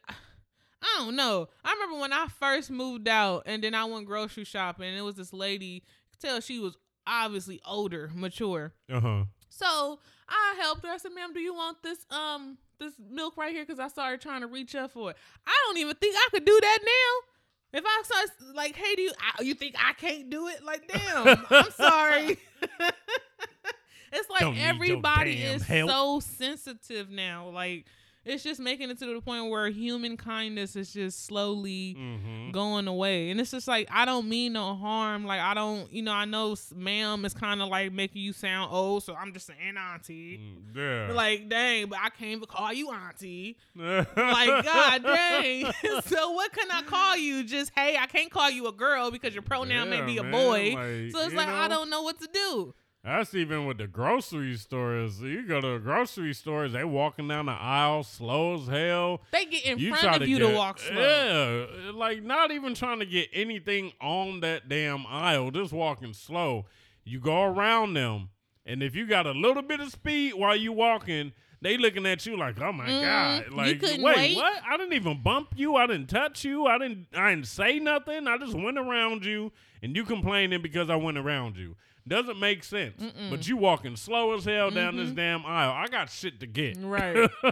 [0.82, 1.48] I don't know.
[1.64, 5.02] I remember when I first moved out and then I went grocery shopping and it
[5.02, 5.80] was this lady, you
[6.12, 6.76] could tell she was
[7.06, 8.72] obviously older, mature.
[8.90, 9.24] Uh huh.
[9.48, 10.90] So I helped her.
[10.92, 14.06] I said, "Ma'am, do you want this um this milk right here?" Because I saw
[14.08, 15.16] her trying to reach up for it.
[15.46, 17.78] I don't even think I could do that now.
[17.78, 20.88] If I start like, "Hey, do you I, you think I can't do it?" Like,
[20.88, 22.38] damn, I'm sorry.
[24.12, 25.90] it's like Don't everybody is help.
[25.90, 27.48] so sensitive now.
[27.50, 27.86] Like,
[28.24, 32.50] it's just making it to the point where human kindness is just slowly Mm-hmm.
[32.50, 33.30] going away.
[33.30, 35.24] And it's just like I don't mean no harm.
[35.24, 38.70] Like I don't, you know, I know ma'am is kind of like making you sound
[38.72, 40.38] old, so I'm just saying auntie.
[40.38, 40.76] Mm,
[41.08, 41.12] Yeah.
[41.14, 43.56] Like dang, but I can't even call you auntie.
[43.76, 45.72] like god dang.
[46.04, 47.44] so what can I call you?
[47.44, 50.32] Just hey, I can't call you a girl because your pronoun may be a man,
[50.32, 50.74] boy.
[50.74, 52.74] like, so it's like I don't know what to do.
[53.02, 55.22] That's even with the grocery stores.
[55.22, 59.22] You go to the grocery stores, they walking down the aisle slow as hell.
[59.32, 61.66] They get in you front of you get, to walk slow.
[61.86, 66.66] Yeah, like not even trying to get anything on that damn aisle, just walking slow.
[67.02, 68.28] You go around them,
[68.66, 71.32] and if you got a little bit of speed while you walking,
[71.62, 73.00] they looking at you like, oh my Mhm.
[73.02, 74.36] god, like wait, wait?
[74.36, 74.62] what?
[74.70, 75.74] I didn't even bump you.
[75.76, 76.66] I didn't touch you.
[76.66, 77.06] I didn't.
[77.14, 78.26] I didn't say nothing.
[78.26, 81.76] I just went around you, and you complaining because I went around you.
[82.06, 83.02] Doesn't make sense.
[83.30, 85.72] But you walking slow as hell down this damn aisle.
[85.72, 86.76] I got shit to get.
[86.76, 86.88] Mm-hmm.
[86.88, 87.30] Right.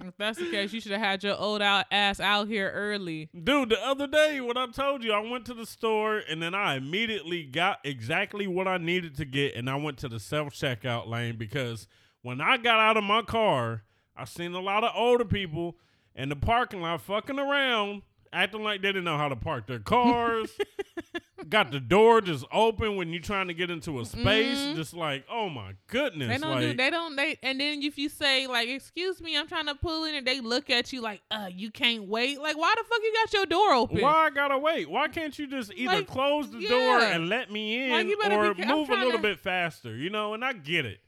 [0.00, 3.28] if that's the case, you should have had your old out ass out here early.
[3.32, 6.54] Dude, the other day, when I told you, I went to the store and then
[6.54, 10.52] I immediately got exactly what I needed to get, and I went to the self
[10.52, 11.86] checkout lane because
[12.22, 13.82] when I got out of my car,
[14.16, 15.76] I seen a lot of older people
[16.14, 18.02] in the parking lot fucking around,
[18.32, 20.50] acting like they didn't know how to park their cars.
[21.48, 24.74] got the door just open when you're trying to get into a space, Mhm.
[24.74, 26.74] just like, oh my goodness, They don't like, do.
[26.74, 27.14] They don't.
[27.14, 30.26] They and then if you say like, "Excuse me, I'm trying to pull in," and
[30.26, 33.32] they look at you like, "Uh, you can't wait." Like, why the fuck you got
[33.32, 34.00] your door open?
[34.00, 34.90] Why I gotta wait?
[34.90, 38.54] Why can't you just either Like, close the door and let me in, better or
[38.54, 39.94] be ca- I'm move a little to- bit faster?
[39.96, 41.00] You know, and I get it.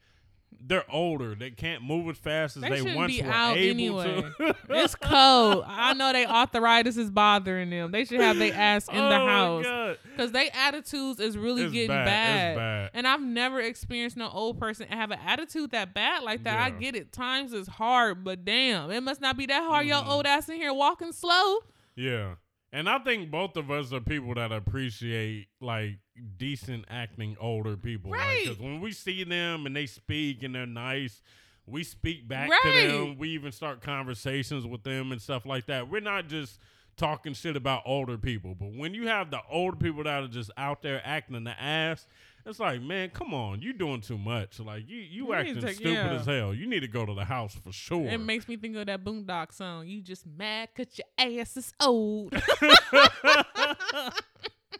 [0.60, 4.00] They're older; they can't move as fast as They they, once be were out able
[4.00, 4.30] anyway.
[4.38, 4.56] to.
[4.70, 5.64] It's cold.
[5.66, 7.92] I know they arthritis is bothering them.
[7.92, 11.72] They should have their ass in oh the house because they attitudes is really It's
[11.72, 12.04] getting bad.
[12.06, 12.56] bad.
[12.56, 12.90] Bad.
[12.94, 16.58] And I've never experienced no old person have an attitude that bad like that.
[16.58, 17.12] I get it.
[17.12, 19.86] Times is hard, but damn, it must not be that hard.
[19.86, 20.08] Your Mhm.
[20.08, 21.58] old ass in here walking slow.
[21.94, 22.34] Yeah.
[22.72, 25.98] And I think both of us are people that appreciate like
[26.36, 28.10] decent acting older people.
[28.10, 28.40] Right.
[28.44, 31.22] Because when we see them and they speak and they're nice,
[31.66, 32.86] we speak back Right.
[32.88, 33.18] to them.
[33.18, 35.88] We even start conversations with them and stuff like that.
[35.88, 36.58] We're not just
[36.96, 38.54] talking shit about older people.
[38.54, 42.06] But when you have the older people that are just out there acting the ass,
[42.48, 44.58] it's like, man, come on, you doing too much.
[44.58, 46.12] Like you, you, You acting to- stupid yeah.
[46.14, 46.54] as hell.
[46.54, 48.06] You need to go to the house for sure.
[48.08, 49.86] It makes me think of that Boondock song.
[49.86, 52.32] You just mad cause your ass is old.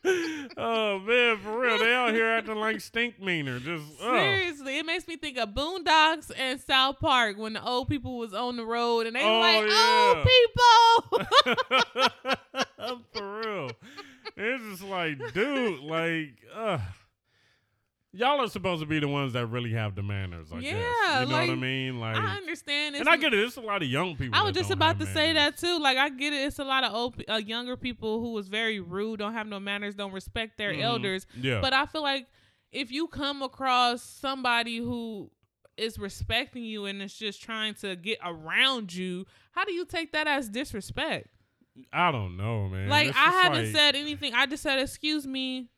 [0.57, 3.59] oh man, for real, they out here acting like stink meaner.
[3.59, 4.17] Just oh.
[4.17, 8.33] Seriously, it makes me think of Boondocks and South Park when the old people was
[8.33, 10.27] on the road and they Oh, like, old
[11.57, 13.05] people.
[13.13, 13.71] for real.
[14.37, 16.79] It's just like, dude, like, uh,
[18.19, 20.49] y'all are supposed to be the ones that really have the manners.
[20.53, 20.73] I guess.
[20.75, 22.01] Yeah, you know what I mean?
[22.01, 22.97] Like, I understand.
[22.97, 23.39] It's and I get it.
[23.41, 24.39] It's a lot of young people.
[24.39, 25.79] I was just about to say that too.
[25.79, 26.47] Like I get it.
[26.47, 29.61] It's a lot of old, uh, younger people who was very rude, don't have no
[29.61, 30.83] manners, don't respect their Mhm.
[30.83, 31.27] elders.
[31.41, 32.27] Yeah, But I feel like
[32.73, 35.31] if you come across somebody who
[35.77, 40.11] is respecting you and is just trying to get around you, how do you take
[40.13, 41.29] that as disrespect?
[41.93, 42.89] I don't know, man.
[42.89, 44.35] like It's I haven't like- said anything.
[44.35, 45.69] I just said, "Excuse me."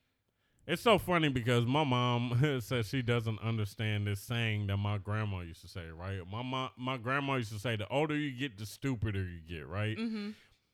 [0.66, 5.40] It's so funny because my mom says she doesn't understand this saying that my grandma
[5.40, 6.20] used to say, right?
[6.30, 9.66] My mom, my grandma used to say, the older you get, the stupider you get,
[9.66, 9.96] right?
[9.98, 10.30] hmm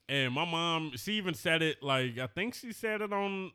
[0.09, 3.53] And my mom, she even said it like I think she said it on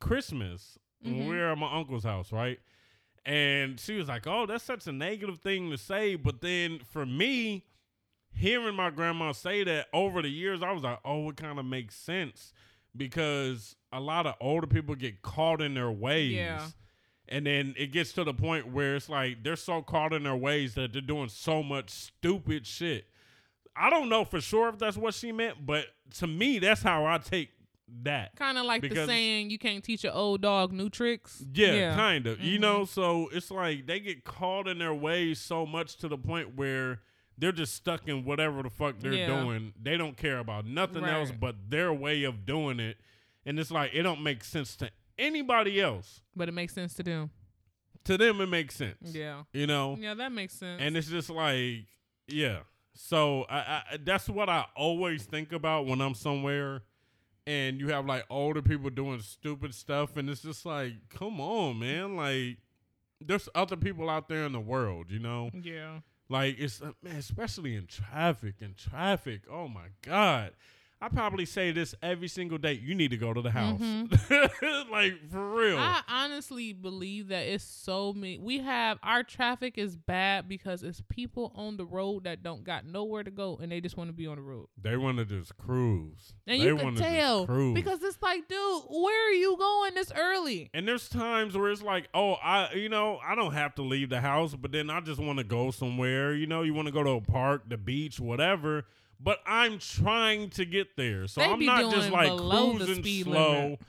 [0.00, 1.28] Christmas when Mhm.
[1.28, 2.58] we were at my uncle's house, right?
[3.24, 7.04] And she was like, "Oh, that's such a negative thing to say." But then for
[7.06, 7.66] me,
[8.34, 11.64] hearing my grandma say that over the years, I was like, "Oh, it kind of
[11.66, 12.52] makes sense."
[12.96, 16.32] Because a lot of older people get caught in their ways.
[16.32, 16.66] Yeah.
[17.28, 20.36] And then it gets to the point where it's like they're so caught in their
[20.36, 23.06] ways that they're doing so much stupid shit.
[23.74, 25.86] I don't know for sure if that's what she meant, but
[26.18, 27.50] to me, that's how I take
[28.02, 28.36] that.
[28.36, 32.26] Kind of like the saying, "You can't teach an old dog new tricks." Yeah, kind
[32.26, 32.40] of.
[32.40, 32.60] You Mhm.
[32.60, 36.54] know, so it's like they get caught in their ways so much to the point
[36.54, 37.00] where
[37.38, 39.26] they're just stuck in whatever the fuck they're Yeah.
[39.42, 39.72] doing.
[39.80, 42.98] They don't care about nothing else but their way of doing it.
[43.46, 46.20] And it's like it don't make sense to anybody else.
[46.36, 47.30] but it makes sense to them.
[48.04, 49.14] To them it makes sense.
[49.14, 49.96] Yeah, You know?
[49.98, 50.80] yeah, that makes sense.
[50.82, 51.86] And it's just like,
[52.26, 52.60] yeah.
[52.94, 53.58] So I,
[53.92, 56.82] I that's what I always think about when I'm somewhere
[57.46, 61.78] and you have like older people doing stupid stuff and it's just like, come on,
[61.78, 62.16] man.
[62.16, 62.58] Like
[63.20, 65.50] there's other people out there in the world, you know?
[65.62, 66.00] yeah,
[66.32, 69.42] Like it's uh, man, especially in traffic and traffic.
[69.50, 70.52] Oh my God.
[71.02, 72.74] I probably say this every single day.
[72.74, 73.80] You need to go to the house.
[73.80, 74.90] Mm-hmm.
[74.92, 75.76] like for real.
[75.76, 78.38] I honestly believe that it's so many.
[78.38, 82.86] We have our traffic is bad because it's people on the road that don't got
[82.86, 84.68] nowhere to go and they just want to be on the road.
[84.80, 86.34] they want to just cruise.
[86.46, 90.70] And they you can tell because it's like, dude, where are you going this early?
[90.72, 94.08] And there's times where it's like, oh, I, you know, I don't have to leave
[94.08, 96.32] the house, but then I just want to go somewhere.
[96.32, 98.84] You know, you want to go to a park, the beach, whatever.
[99.22, 103.52] But I'm trying to get there, so They I'm not just like cruising speed slow.
[103.52, 103.80] limit.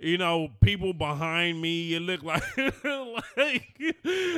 [0.00, 1.94] You know, people behind me.
[1.94, 2.42] It looked like,
[2.84, 3.96] like,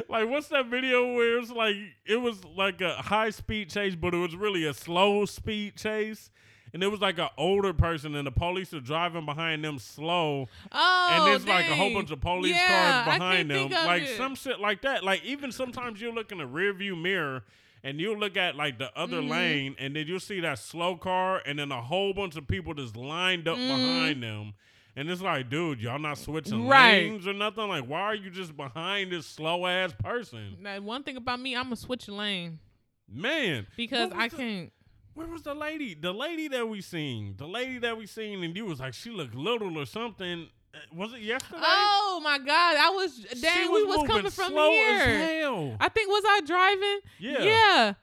[0.09, 1.77] like what's that video where it's like
[2.07, 6.31] it was like a high speed chase, but it was really a slow speed chase.
[6.73, 10.47] And it was like an older person, and the police are driving behind them slow,
[10.71, 14.17] Oh, and there's like a whole bunch of police Yeah, cars behind them, like it.
[14.17, 15.03] some shit like that.
[15.03, 17.43] Like even sometimes you look in the rear view mirror
[17.83, 19.29] and you look at like the other Mhm.
[19.31, 22.75] lane, and then you'll see that slow car, and then a whole bunch of people
[22.75, 23.69] just lined up Mhm.
[23.69, 24.55] behind them.
[24.97, 27.05] And it's like, dude, y'all not switching Right.
[27.05, 27.69] lanes or nothing.
[27.69, 30.57] Like, why are you just behind this slow ass person?
[30.61, 32.59] Now, one thing about me, I'm gonna switch a lane
[33.09, 34.73] Man, because I the- can't.
[35.15, 35.95] where was the lady?
[35.95, 39.11] The lady that we seen, the lady that we seen, and you was like, she
[39.11, 40.49] looked little or something.
[40.73, 41.61] Uh, Was it yesterday?
[41.63, 42.77] Oh my God!
[42.77, 43.73] I was dang.
[43.73, 45.77] we was coming from here.
[45.81, 47.01] I think was I driving?
[47.19, 47.43] Yeah.
[47.43, 47.95] Yeah.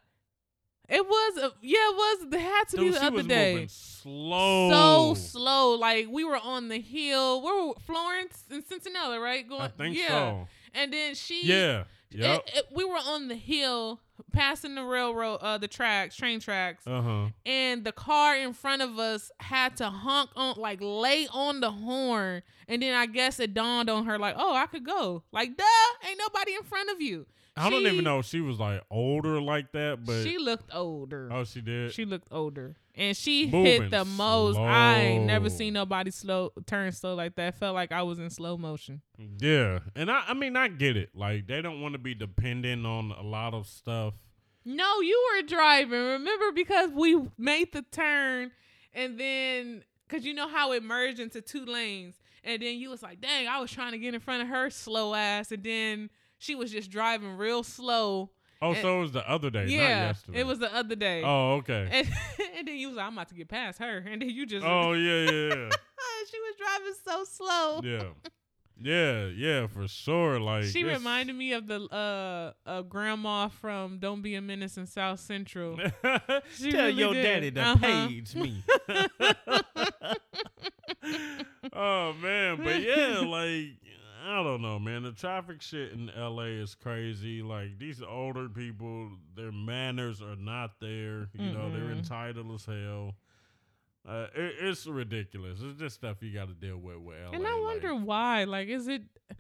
[0.90, 1.38] It was.
[1.38, 2.34] Uh, yeah, it was.
[2.34, 3.68] It had to Dude, be the other was day.
[3.70, 4.70] slow.
[4.70, 5.76] So slow.
[5.76, 7.42] Like we were on the hill.
[7.42, 9.48] Where were Florence and Cincinnati, right?
[9.48, 9.62] Going.
[9.62, 10.08] I think yeah.
[10.08, 10.48] so.
[10.74, 11.46] And then she.
[11.46, 11.82] Yeah.
[11.82, 11.88] it-
[12.20, 12.44] Yep.
[12.56, 14.00] it- we were on the hill,
[14.32, 17.26] passing the railroad, uh, the tracks, train tracks, Uh huh.
[17.46, 21.70] and the car in front of us had to honk on, like lay on the
[21.72, 22.44] horn.
[22.70, 25.24] And then I guess it dawned on her, like, oh, I could go.
[25.34, 27.26] Like, duh, ain't nobody in front of you.
[27.58, 31.28] I don't even know if she was like older like that, but she looked older.
[31.32, 31.92] oh, she did.
[31.92, 34.58] She looked older, and she Moving hit the most.
[34.58, 37.56] I ain't never seen nobody slow turn slow like that.
[37.60, 39.02] Felt like I was in slow motion.
[39.40, 41.12] yeah, and I, I mean, I get it.
[41.16, 44.16] Like they don't want to be dependent on a lot of stuff.
[44.66, 45.92] No, you were driving.
[45.92, 48.52] Remember because we made the turn,
[48.94, 53.04] and then because you know how it merged into two lanes, and then you was
[53.04, 56.10] like, "Dang, I was trying to get in front of her slow ass," and then
[56.40, 58.32] she was just driving real slow.
[58.62, 60.40] Oh, And- so it was the other day, not yeah, yesterday.
[60.40, 61.22] it was the other day.
[61.24, 61.88] Oh, okay.
[61.92, 62.08] And,
[62.58, 64.66] and then you was like, "I'm about to get past her," and then you just
[64.66, 65.70] oh, yeah, yeah,
[66.32, 67.82] she was driving so slow.
[67.84, 68.04] yeah,
[68.80, 69.26] yeah, yeah,
[69.62, 70.40] yeah, for sure.
[70.40, 74.86] Like She reminded me of the uh, uh grandma from Don't Be a Menace in
[74.86, 75.78] South Central.
[76.58, 77.24] She Tell really your did.
[77.24, 77.78] daddy to Uh-huh.
[78.08, 78.64] page me.
[81.74, 83.78] oh man, but yeah, like
[84.26, 85.04] I don't know, man.
[85.04, 87.42] The traffic shit in LA is crazy.
[87.42, 91.30] Like these older people, their manners are not there.
[91.34, 93.16] You know, they're entitled as hell.
[94.08, 95.60] Uh, it, it's ridiculous.
[95.62, 97.32] It's just stuff you got to deal with with LA.
[97.34, 98.46] And I like- wonder why.
[98.46, 99.04] Like, is it?
[99.30, 99.34] I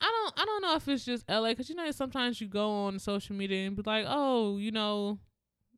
[0.00, 0.34] don't.
[0.40, 3.34] I don't know if it's just LA because you know sometimes you go on social
[3.36, 5.18] media and be like, oh, you know,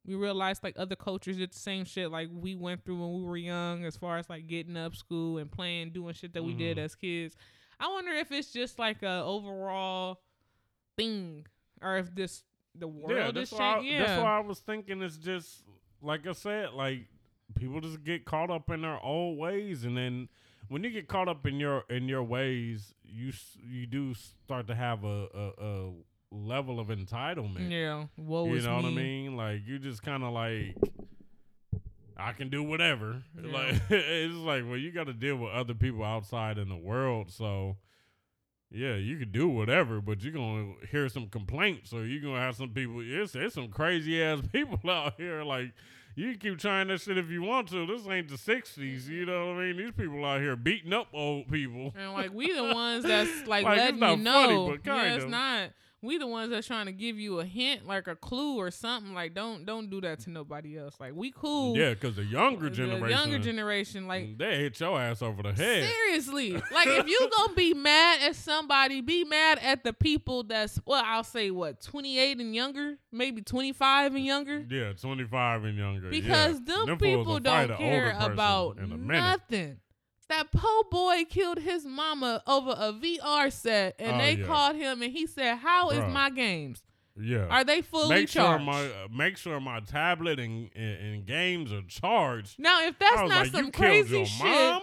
[0.06, 3.22] we realize like other cultures did the same shit like we went through when we
[3.28, 6.54] were young, as far as like getting up school and playing, doing shit that we
[6.54, 6.84] did Mhm.
[6.84, 7.36] as kids.
[7.82, 10.20] I wonder if it's just like a overall
[10.96, 11.46] thing,
[11.82, 12.44] or if this
[12.78, 13.92] the world yeah, is changing.
[13.92, 15.64] I, Yeah, that's why I was thinking it's just
[16.00, 17.08] like I said, like
[17.56, 20.28] people just get caught up in their old ways, and then
[20.68, 24.76] when you get caught up in your in your ways, you you do start to
[24.76, 25.92] have a a, a
[26.30, 27.68] level of entitlement.
[27.68, 28.04] yeah.
[28.16, 29.36] Woe you know what I mean?
[29.36, 30.76] Like you just kind of like.
[32.22, 33.22] I can do whatever.
[33.42, 33.52] Yeah.
[33.52, 37.30] Like it's like, well, you got to deal with other people outside in the world,
[37.30, 37.76] so
[38.70, 42.56] yeah, you can do whatever, but you're gonna hear some complaints, or you're gonna have
[42.56, 43.00] some people.
[43.04, 45.42] It's there's some crazy ass people out here.
[45.42, 45.72] Like
[46.14, 47.86] you can keep trying that shit if you want to.
[47.86, 49.76] This ain't the '60s, you know what I mean?
[49.76, 51.92] These people out here beating up old people.
[51.96, 54.68] And like we the ones that's like, Like, it's letting not you funny, know.
[54.70, 55.30] but yeah, it's of.
[55.30, 55.70] not.
[56.02, 59.14] We the ones that's trying to give you a hint, like a clue or something.
[59.14, 60.96] Like don't don't do that to nobody else.
[60.98, 61.76] Like we cool.
[61.76, 65.52] Yeah, because the younger The generation, younger generation, like they hit your ass over the
[65.52, 65.88] head.
[65.88, 66.52] seriously.
[66.72, 71.02] like if you gonna be mad at somebody, be mad at the people that's well,
[71.06, 74.64] I'll say what twenty eight and younger, maybe twenty five and younger.
[74.68, 76.08] Yeah, 25 and younger.
[76.10, 76.74] Because yeah.
[76.74, 79.20] them fools people don't care about in a minute.
[79.20, 79.76] nothing.
[80.32, 84.46] That po boy killed his mama over a VR set, and Oh, they yeah.
[84.46, 86.10] called him, and he said, "How is Bruh.
[86.10, 86.82] my games?
[87.20, 87.48] Yeah.
[87.50, 91.26] Are they fully make sure charged?" my uh, make sure my tablet and, and, and
[91.26, 92.58] games are charged.
[92.58, 94.82] now, if that's not like, some crazy shit, mom.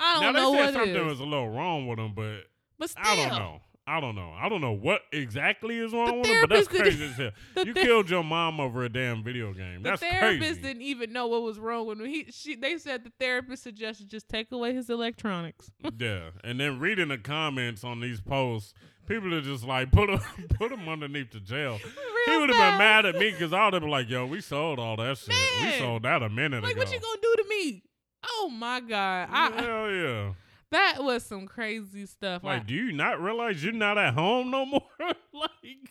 [0.00, 1.06] I don't know they what said something it is.
[1.06, 2.38] was a little wrong with him, but
[2.76, 3.60] but still, I don't know.
[3.84, 4.32] I don't know.
[4.40, 7.30] I don't know what exactly is wrong with him, but that's crazy as hell.
[7.56, 9.82] the You ther- killed your mom over a damn video game.
[9.82, 10.60] The That's therapist crazy.
[10.62, 12.06] didn't even know what was wrong with him.
[12.06, 15.72] He, she, they said the therapist suggested just take away his electronics.
[15.98, 18.72] yeah, and then reading the comments on these posts,
[19.08, 20.20] people are just like put him
[20.54, 21.78] put him underneath the jail.
[22.26, 24.40] he would have been mad at me because I would have been like, "Yo, we
[24.40, 25.34] sold all that shit.
[25.60, 27.82] We sold that a minute Like, ago." what you gonna do to me?
[28.24, 30.32] Oh my god, I, Hell yeah!
[30.72, 32.42] That was some crazy stuff.
[32.44, 34.82] Like, Like, do you not realize you're not at home no more?
[35.32, 35.90] like,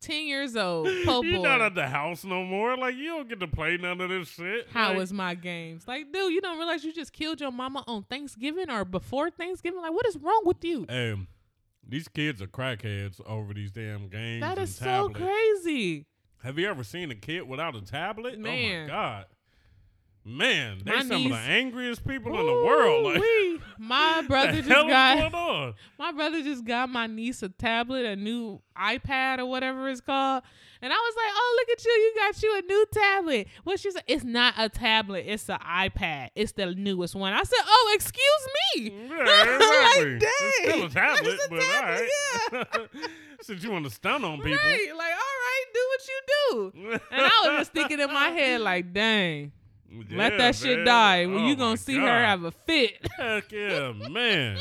[0.00, 1.42] ten years old, po you're boy.
[1.42, 2.76] not at the house no more.
[2.76, 4.68] Like, you don't get to play none of this shit.
[4.72, 5.86] How like, was my games?
[5.86, 9.80] Like, dude, you don't realize you just killed your mama on Thanksgiving or before Thanksgiving?
[9.80, 10.86] Like, what is wrong with you?
[10.88, 11.16] Hey,
[11.86, 14.40] these kids are crackheads over these damn games.
[14.42, 16.06] That is so crazy.
[16.42, 18.34] Have you ever seen a kid without a tablet?
[18.38, 18.82] Oh Man.
[18.86, 19.24] my god!
[20.22, 23.04] Man, they My some of the angriest people in the world.
[23.04, 23.22] Like,
[23.78, 25.32] my brother the just got
[25.98, 30.42] my brother just got my niece a tablet, a new iPad or whatever it's called.
[30.82, 31.90] And I was like, "Oh, look at you!
[31.90, 34.04] You got you a new tablet." What she said?
[34.06, 35.24] It's not a tablet.
[35.26, 36.28] It's an iPad.
[36.34, 37.32] It's the newest one.
[37.32, 39.22] I said, "Oh, excuse me." Yeah,
[39.56, 40.12] exactly.
[40.12, 42.10] like, It's still a tablet, It's a but tablet,
[42.52, 42.88] all right.
[43.40, 44.52] Since you want to stun on people.
[44.52, 44.88] Right?
[44.96, 47.00] Like, all right, do what you do.
[47.10, 49.52] And I was just thinking in my head, like, "Dang,
[49.92, 50.86] let Yeah, that shit man.
[50.86, 53.06] die." When Oh you gonna see her have a fit?
[53.16, 54.58] Heck yeah, man.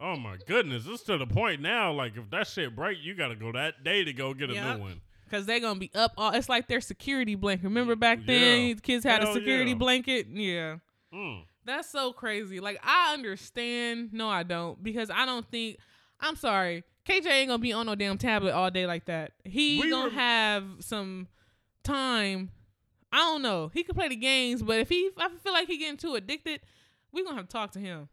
[0.00, 0.84] Oh my goodness.
[0.86, 4.04] It's to the point now, like if that shit break, you gotta go that day
[4.04, 4.76] to go get a Yep.
[4.76, 5.00] new one.
[5.30, 6.32] Cause they're gonna be up all.
[6.32, 7.64] It's like their security blanket.
[7.64, 8.74] Remember back then, Yeah.
[8.82, 9.76] kids had a security yeah.
[9.76, 10.26] blanket.
[10.30, 10.76] Yeah.
[11.14, 11.44] Mm.
[11.64, 12.60] That's so crazy.
[12.60, 14.12] Like I understand.
[14.12, 15.78] No, I don't because I don't think.
[16.20, 16.84] I'm sorry.
[17.08, 19.32] KJ ain't gonna be on no damn tablet all day like that.
[19.44, 21.28] He We gonna have some
[21.82, 22.50] time.
[23.12, 23.70] I don't know.
[23.72, 26.60] He can play the games, but if he, I feel like he getting too addicted,
[27.12, 28.08] we gonna have to talk to him.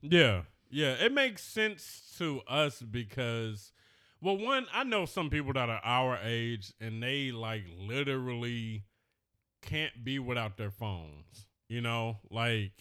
[0.00, 0.42] Yeah.
[0.70, 0.92] Yeah.
[0.92, 3.72] It makes sense to us because
[4.22, 8.84] well, one, I know some people that are our age and they like literally
[9.62, 11.46] can't be without their phones.
[11.68, 12.18] You know?
[12.30, 12.72] Like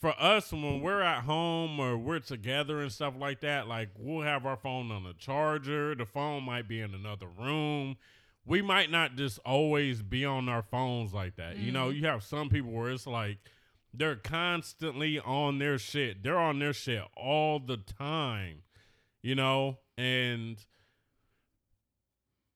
[0.00, 4.24] for us when we're at home or we're together and stuff like that, like we'll
[4.24, 5.94] have our phone on the charger.
[5.94, 7.96] The phone might be in another room.
[8.46, 11.56] We might not just always be on our phones like that.
[11.58, 11.98] You know, mm-hmm.
[11.98, 13.38] you have some people where it's like
[13.92, 16.22] they're constantly on their shit.
[16.22, 18.62] They're on their shit all the time.
[19.22, 19.78] You know?
[19.98, 20.64] And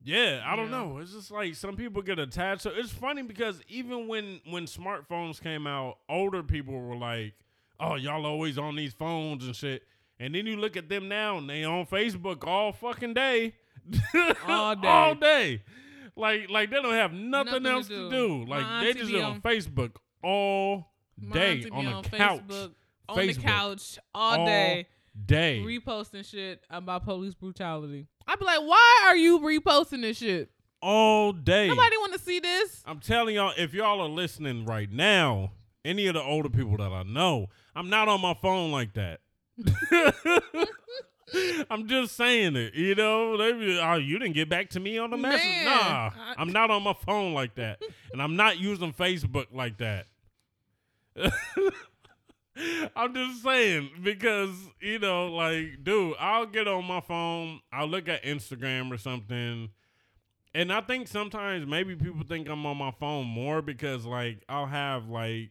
[0.02, 0.98] yeah, I don't know.
[0.98, 2.62] It's just like some people get attached.
[2.62, 7.34] So it's funny because even when when smartphones came out, older people were like,
[7.78, 9.82] "Oh, y'all always on these phones and shit."
[10.18, 13.54] And then you look at them now, and they on Facebook all fucking day,
[14.46, 14.88] All day.
[14.88, 15.62] all day.
[16.16, 18.10] Like like they don't have nothing, Nothing else to do.
[18.10, 18.46] do.
[18.46, 20.86] My Like they just on on- Facebook all
[21.32, 22.70] day on the on couch, Facebook,
[23.08, 23.34] on Facebook.
[23.36, 24.86] the couch all, All day.
[25.26, 25.62] day.
[25.64, 28.06] reposting shit about police brutality.
[28.26, 30.50] I'd be like, why are you reposting this shit?
[30.82, 31.68] all day.
[31.68, 32.82] Nobody want to see this.
[32.86, 35.52] I'm telling y'all, if y'all are listening right now,
[35.84, 39.20] any of the older people that I know, I'm not on my phone like that.
[41.70, 43.36] I'm just saying it, you know.
[43.36, 45.44] They be, oh, you didn't get back to me on the message.
[45.44, 47.80] Man, nah, I- I'm not on my phone like that,
[48.12, 50.06] and I'm not using Facebook like that.
[52.96, 54.50] I'm just saying because
[54.80, 59.70] you know, like, dude, I'll get on my phone, I'll look at Instagram or something,
[60.54, 64.66] and I think sometimes maybe people think I'm on my phone more because like I'll
[64.66, 65.50] have like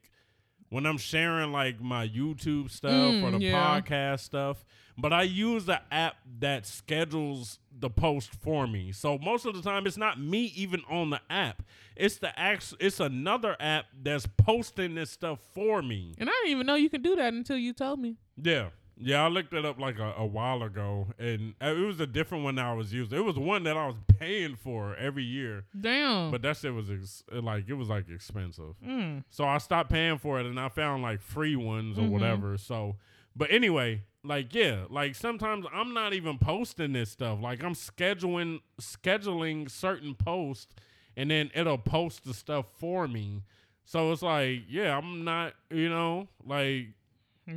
[0.69, 3.79] when I'm sharing like my YouTube stuff or Mm, the yeah.
[3.81, 4.63] podcast stuff,
[4.97, 8.91] but I use the app that schedules the post for me.
[8.91, 11.63] So most of the time it's not me even on the app.
[11.95, 16.13] It's the act it's another app that's posting this stuff for me.
[16.17, 18.17] And I didn't even know you could do that until you told me.
[18.41, 18.69] Yeah.
[19.01, 22.05] Yeah, I looked it up like a, a while ago, and uh, it was a
[22.07, 23.17] different one that I was using.
[23.17, 25.63] It was one that I was paying for every year.
[25.79, 26.31] Damn.
[26.31, 28.75] But that shit was ex- like it was like expensive.
[28.85, 29.23] Mm.
[29.29, 32.09] So I stopped paying for it and I found like free ones or Mhm.
[32.09, 32.57] whatever.
[32.57, 32.97] So
[33.35, 37.39] but anyway, like yeah, like sometimes I'm not even posting this stuff.
[37.41, 40.73] Like I'm scheduling scheduling certain posts
[41.15, 43.43] and then it'll post the stuff for me.
[43.85, 46.87] So it's like, yeah, I'm not, you know, like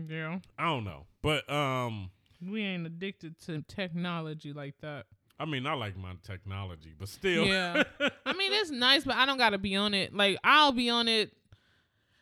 [0.09, 0.39] yeah.
[0.59, 1.07] I don't know.
[1.23, 5.07] But um We ain't addicted to technology like that.
[5.39, 7.45] I mean, I like my technology, but still.
[7.47, 7.83] Yeah.
[8.27, 10.15] I mean, it's nice, but I don't got to be on it.
[10.15, 11.33] Like, I'll be on it.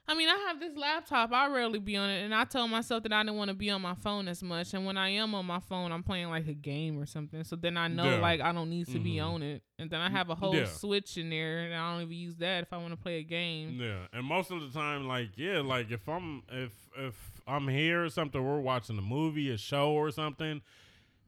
[0.09, 1.31] I mean, I have this laptop.
[1.33, 2.25] I rarely be on it.
[2.25, 4.75] And I tell myself that I didn't want to be on my phone as much.
[4.75, 7.45] And when I am on my phone, I'm playing like a game or something.
[7.45, 8.21] So then I know, Yeah.
[8.21, 9.25] like, I don't need to be Mhm.
[9.27, 9.63] on it.
[9.79, 10.65] And then I have a whole Yeah.
[10.65, 11.61] switch in there.
[11.67, 13.79] And I don't even use that if I want to play a game.
[13.81, 18.05] Yeah, and most of the time, like yeah, like if I'm if if I'm here
[18.05, 20.63] or something, we're watching a movie, a show or something.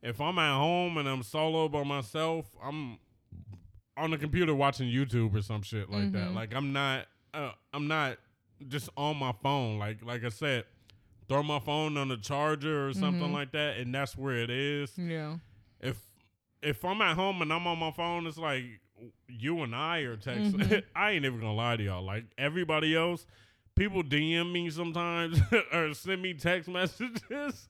[0.02, 2.98] If I'm at home and I'm solo by myself, I'm
[3.96, 6.28] on the computer watching YouTube or some shit like that.
[6.28, 6.34] Mhm.
[6.34, 8.18] Like I'm not, uh, I'm not
[8.68, 9.78] just on my phone.
[9.78, 10.64] Like like I said,
[11.28, 13.32] throw my phone on the charger or something Mhm.
[13.32, 15.38] like that, and that's where it is Yeah.
[15.80, 16.00] if
[16.62, 18.64] if I'm at home and I'm on my phone, it's like
[19.28, 20.52] you and I are texting.
[20.62, 20.84] Mhm.
[20.96, 22.02] I ain't even gonna lie to y'all.
[22.04, 23.26] Like everybody else,
[23.76, 25.40] people DM me sometimes
[25.72, 27.68] or send me text messages.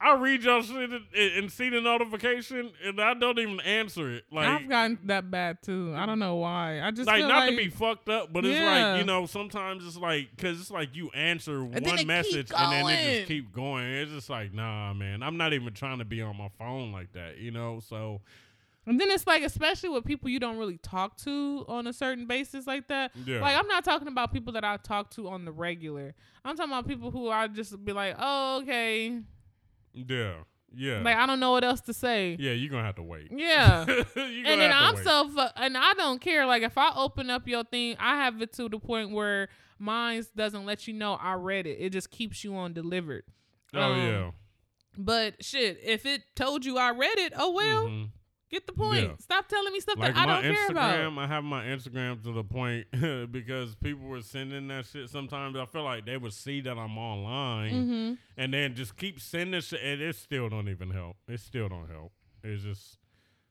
[0.00, 4.26] I read y'all shit and, and see the notification, and I don't even answer it.
[4.30, 5.92] Like, I've gotten that bad too.
[5.96, 6.80] I don't know why.
[6.80, 8.92] I just like not like to be fucked up, but it's Yeah.
[8.92, 12.72] like you know sometimes it's like because it's like you answer it one message and
[12.72, 13.86] then it just keep going.
[13.86, 15.20] It's just like nah, man.
[15.24, 17.80] I'm not even trying to be on my phone like that, you know.
[17.80, 18.20] So
[18.88, 22.26] And then it's like, especially with people you don't really talk to on a certain
[22.26, 23.12] basis like that.
[23.26, 23.40] Yeah.
[23.40, 26.14] Like I'm not talking about people that I talk to on the regular.
[26.42, 29.20] I'm talking about people who I just be like, oh okay,
[29.92, 30.34] yeah.
[30.74, 31.00] Yeah.
[31.02, 32.36] like I don't know what else to say.
[32.40, 33.28] yeah, you're gonna have to wait.
[33.30, 33.84] Yeah.
[34.16, 35.04] And then I'm wait.
[35.04, 36.46] so fu- and I don't care.
[36.46, 40.24] Like if I open up your thing, I have it to the point where mine
[40.34, 41.76] doesn't let you know I read it.
[41.78, 43.24] It just keeps you on delivered.
[43.74, 44.30] Oh um, yeah.
[44.96, 48.08] But shit, if it told you I read it, oh well, Mhm.
[48.50, 49.04] Get the point.
[49.04, 49.16] Yeah.
[49.18, 50.94] Stop telling me stuff Like that I don't care about.
[50.94, 52.86] Instagram, I have my Instagram to the point
[53.32, 55.10] because people were sending that shit.
[55.10, 58.14] Sometimes I feel like they would see that I'm online Mm-hmm.
[58.36, 61.16] and then just keep sending shit, and it still don't even help.
[61.26, 62.12] It still don't help.
[62.42, 62.98] It's just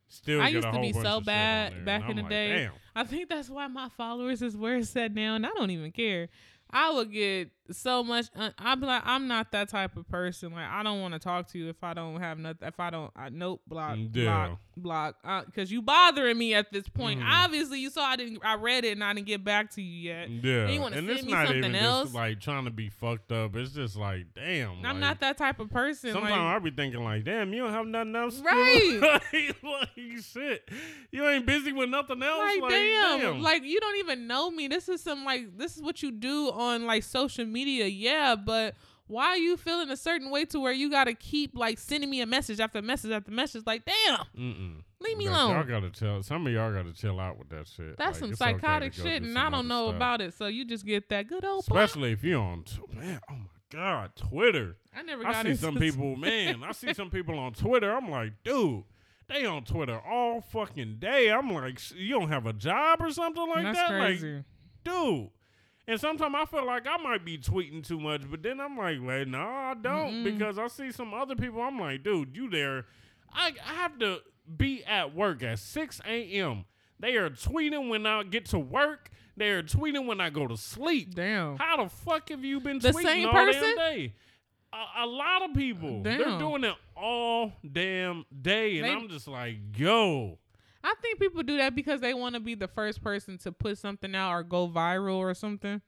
[0.08, 0.42] still.
[0.42, 2.22] I get used a to whole be so of shit on bad back in the
[2.24, 2.58] like, day.
[2.58, 2.72] Damn.
[2.96, 5.92] I think that's why my followers is where it's at now, and I don't even
[5.92, 6.30] care.
[6.70, 8.26] I would get so much.
[8.36, 10.52] Uh, be like, I'm not that type of person.
[10.54, 12.68] Like, I don't want to talk to you if I don't have nothing.
[12.68, 14.56] If I don't, I, nope, block, Mm, Yeah.
[14.76, 15.46] block, block.
[15.48, 17.20] Because you bothering me at this point.
[17.22, 17.28] Mhm.
[17.30, 18.40] Obviously, you saw I didn't.
[18.46, 20.30] I read it and I didn't get back to you yet.
[20.30, 22.14] Yeah, you wanna and send it's me not something even else?
[22.14, 23.56] like trying to be fucked up.
[23.56, 24.86] It's just like, damn.
[24.86, 26.12] I'm not that type of person.
[26.14, 28.40] Sometimes like, I be thinking like, damn, you don't have nothing else.
[28.40, 29.00] Right.
[29.34, 29.90] like, like,
[30.22, 30.70] shit,
[31.12, 32.38] you ain't busy with nothing else.
[32.40, 34.68] like, Like, damn, like you don't even know me.
[34.68, 38.36] This is some like this is what you do on like social media, yeah.
[38.36, 38.76] But
[39.08, 42.22] why are you feeling a certain way to where you gotta keep like sending me
[42.22, 43.64] a message after message after message?
[43.66, 44.82] Like, damn, Mm-mm.
[45.00, 47.98] leave me Like, Y'all gotta tell Some of y'all gotta chill out with that shit.
[47.98, 49.68] That's Like, some it's okay to psychotic go shit, do and some I don't other
[49.70, 49.96] know stuff.
[49.96, 50.34] about it.
[50.34, 51.66] So you just get that good old.
[51.66, 51.78] pop.
[51.78, 53.20] Especially if you're on, man.
[53.32, 54.76] Oh my god, Twitter.
[54.96, 56.64] I never I see into some people, man.
[56.64, 57.92] I see some people on Twitter.
[57.94, 58.84] I'm like, dude,
[59.30, 61.30] they on Twitter all fucking day.
[61.32, 64.34] I'm like, "Sh- you don't have a job or something like That's that, crazy.
[64.36, 64.44] like,
[64.84, 65.30] dude.
[65.88, 68.98] And sometimes I feel like I might be tweeting too much, but then I'm like,
[69.02, 70.24] well, no, I don't, Mm-mm.
[70.26, 71.62] because I see some other people.
[71.62, 72.86] I'm like, dude, you there?
[73.32, 74.20] I, I have to
[74.58, 76.66] be at work at 6 a.m.
[77.00, 79.12] They are tweeting when I get to work.
[79.38, 81.14] They are tweeting when I go to sleep.
[81.16, 81.56] Damn.
[81.58, 83.62] How the fuck have you been The tweeting same all person?
[83.62, 84.14] damn day?
[84.74, 86.02] A, a lot of people.
[86.04, 90.38] They're doing it all damn day, and They- I'm just like, yo.
[90.88, 93.78] I think people do that because they want to be the first person to put
[93.78, 95.82] something out or go viral or something.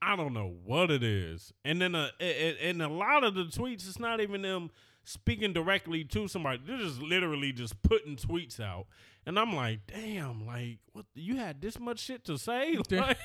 [0.00, 1.52] I don't know what it is.
[1.62, 4.70] And then uh, and, and a lot of the tweets, it's not even them
[5.04, 6.62] speaking directly to somebody.
[6.64, 8.86] They're just literally just putting tweets out.
[9.26, 11.04] And I'm like, damn, like, what?
[11.14, 12.78] You had this much shit to say?
[12.90, 13.18] Like,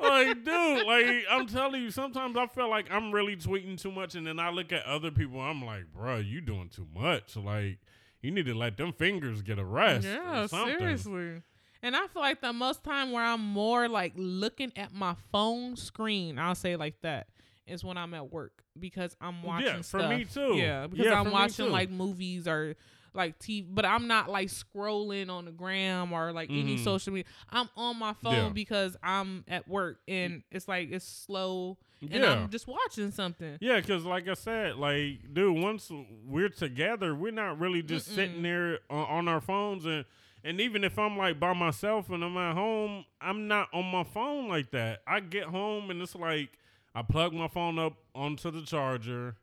[0.00, 4.16] like, dude, like, I'm telling you, sometimes I feel like I'm really tweeting too much.
[4.16, 7.36] And then I look at other people, I'm like, bro, you doing too much.
[7.36, 7.78] Like,
[8.22, 10.06] you need to let them fingers get a rest.
[10.06, 11.42] Yeah, seriously.
[11.82, 15.76] And I feel like the most time where I'm more like looking at my phone
[15.76, 17.28] screen, I'll say like that,
[17.66, 20.56] is when I'm at work because I'm watching Yeah, for me too.
[20.56, 22.76] Yeah, because Yeah, I'm watching like movies or
[23.14, 26.84] like TV, but I'm not like scrolling on the gram or like any Mhm.
[26.84, 27.30] social media.
[27.50, 28.48] I'm on my phone Yeah.
[28.50, 32.32] because I'm at work and it's like it's slow and Yeah.
[32.32, 33.58] I'm just watching something.
[33.60, 35.90] Yeah, because like I said, like, dude, once
[36.24, 38.14] we're together, we're not really just Mm-mm.
[38.14, 40.04] sitting there on, on our phones, and
[40.42, 44.04] and even if I'm like by myself and I'm at home, I'm not on my
[44.04, 45.02] phone like that.
[45.06, 46.50] I get home and it's like
[46.94, 49.36] I plug my phone up onto the charger.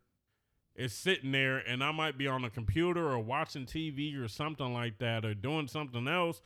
[0.78, 4.73] It's sitting there, and I might be on a computer or watching TV or something
[4.73, 6.41] like that, or doing something else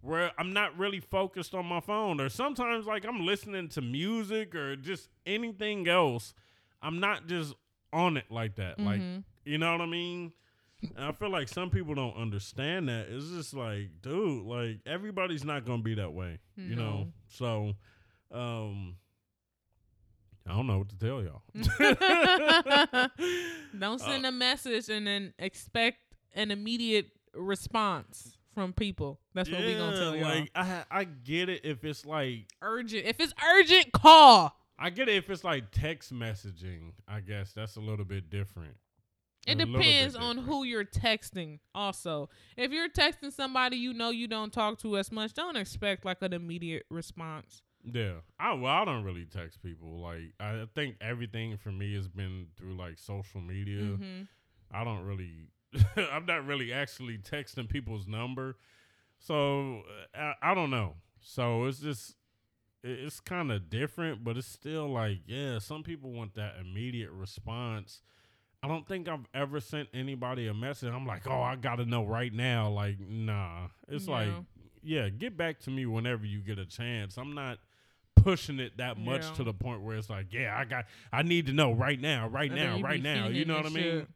[0.00, 2.20] where I'm not really focused on my phone.
[2.20, 6.34] Or sometimes, like, I'm listening to music or just anything else.
[6.82, 7.54] I'm not just
[7.92, 8.78] on it like that.
[8.80, 9.24] Like, Mhm.
[9.44, 10.32] you know what I mean?
[10.94, 13.08] And I feel like some people don't understand that.
[13.08, 16.38] It's just like, dude, like everybody's not gonna be that way.
[16.56, 17.12] You know?
[17.28, 17.74] So
[18.30, 18.96] um
[20.48, 21.42] I don't know what to tell y'all.
[23.78, 25.98] Don't send Uh, a message and then expect
[26.34, 29.20] an immediate response from people.
[29.34, 30.24] That's what we're gonna tell y'all.
[30.28, 33.06] Like I I get it if it's like urgent.
[33.06, 34.54] If it's urgent, call.
[34.78, 36.92] I get it if it's like text messaging.
[37.06, 38.76] I guess that's a little bit different.
[39.46, 41.58] It A little bit depends on who you're texting.
[41.74, 46.04] Also, if you're texting somebody you know you don't talk to as much, don't expect
[46.04, 47.62] like an immediate response.
[47.84, 50.00] Yeah, I well, I don't really text people.
[50.00, 53.82] Like I think everything for me has been through like social media.
[53.82, 54.22] hmm
[54.70, 55.48] I don't really,
[55.96, 58.56] I'm not really actually texting people's number,
[59.18, 59.82] so
[60.14, 60.96] uh, I, I don't know.
[61.20, 62.16] So it's just,
[62.84, 68.02] it's kind of different, but it's still like, yeah, some people want that immediate response.
[68.62, 70.92] I don't think I've ever sent anybody a message.
[70.92, 72.68] I'm like, oh, I gotta know right now.
[72.68, 74.28] Like, nah, it's like,
[74.82, 75.04] Yeah.
[75.04, 77.16] yeah, get back to me whenever you get a chance.
[77.16, 77.58] I'm not
[78.22, 79.32] pushing it that much Yeah.
[79.34, 82.28] to the point where it's like, yeah, I got, I need to know right now,
[82.28, 83.28] right now, right now.
[83.28, 84.06] You know what I mean?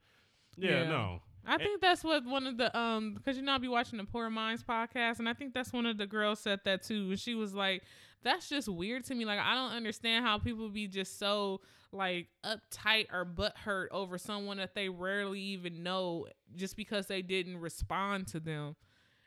[0.56, 0.88] Yeah, Yeah.
[0.88, 1.22] no.
[1.44, 4.04] I think that's what one of the um because you know I'll be watching the
[4.04, 7.18] Poor Minds podcast and I think that's one of the girls said that too and
[7.18, 7.82] she was like
[8.22, 11.60] that's just weird to me like I don't understand how people be just so
[11.90, 17.56] like uptight or butthurt over someone that they rarely even know just because they didn't
[17.58, 18.76] respond to them.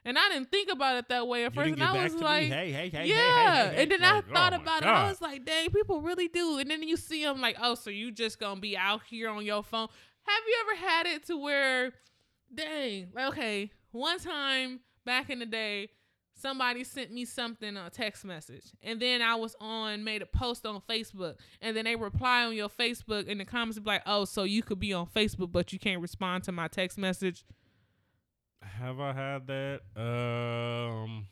[0.06, 1.73] And I didn't think about it that way at You first.
[1.73, 2.48] And I was like.
[2.48, 3.69] Hey, hey, hey, yeah.
[3.69, 4.88] hey, hey, and then Like, I oh thought my about it.
[4.88, 6.60] I was like, dang, people really do.
[6.60, 9.44] And then you see them like, oh, so you just gonna be out here on
[9.44, 9.88] your phone.
[10.27, 11.91] Have you ever had it to where,
[12.53, 15.90] dang, okay, one time back in the day,
[16.36, 20.65] somebody sent me something a text message and then i was on made a post
[20.65, 24.26] on facebook and then they reply on your facebook in the comments be like oh
[24.26, 27.45] so you could be on facebook but you can't respond to my text message
[28.80, 29.82] Have I had that?
[29.96, 31.28] Um,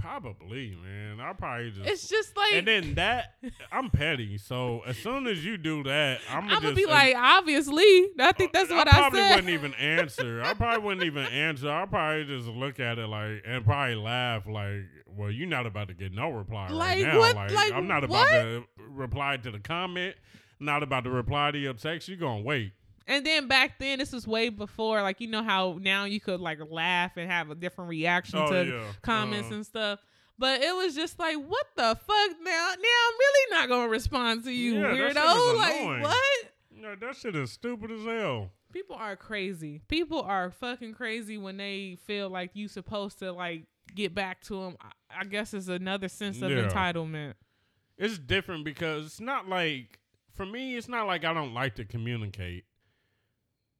[0.00, 1.20] probably, man.
[1.20, 1.88] I probably just.
[1.88, 3.34] it's just like and then that
[3.70, 8.08] I'm petty, so as soon as you do that, I'm i'm gonna be like obviously
[8.18, 10.42] i think that's what i, said i probably wouldn't even answer.
[10.42, 11.70] I probably wouldn't even answer.
[11.70, 15.88] I probably just look at it like and probably laugh like, "Well, you're not about
[15.88, 17.18] to get no reply Like, right now.
[17.18, 17.36] what?
[17.36, 18.28] Like, Like, I'm not what?
[18.28, 20.16] about to reply to the comment.
[20.58, 22.08] Not about to reply to your text.
[22.08, 22.72] You're gonna wait?
[23.06, 26.40] And then back then, this was way before, like you know how now you could
[26.40, 28.84] like laugh and have a different reaction Oh, to yeah.
[29.02, 29.54] comments Uh-huh.
[29.56, 30.00] and stuff.
[30.38, 32.50] But it was just like, what the fuck now?
[32.68, 35.56] Now I'm really not gonna respond to you, Yeah, weirdo.
[35.56, 36.02] Like annoying.
[36.02, 36.52] what?
[36.74, 38.50] No, that shit is stupid as hell.
[38.72, 39.82] People are crazy.
[39.88, 43.64] People are fucking crazy when they feel like you supposed to like
[43.94, 44.76] get back to them.
[44.80, 46.66] I, I guess it's another sense of Yeah.
[46.68, 47.34] entitlement.
[47.98, 50.00] It's different because it's not like
[50.32, 50.76] for me.
[50.76, 52.64] It's not like I don't like to communicate.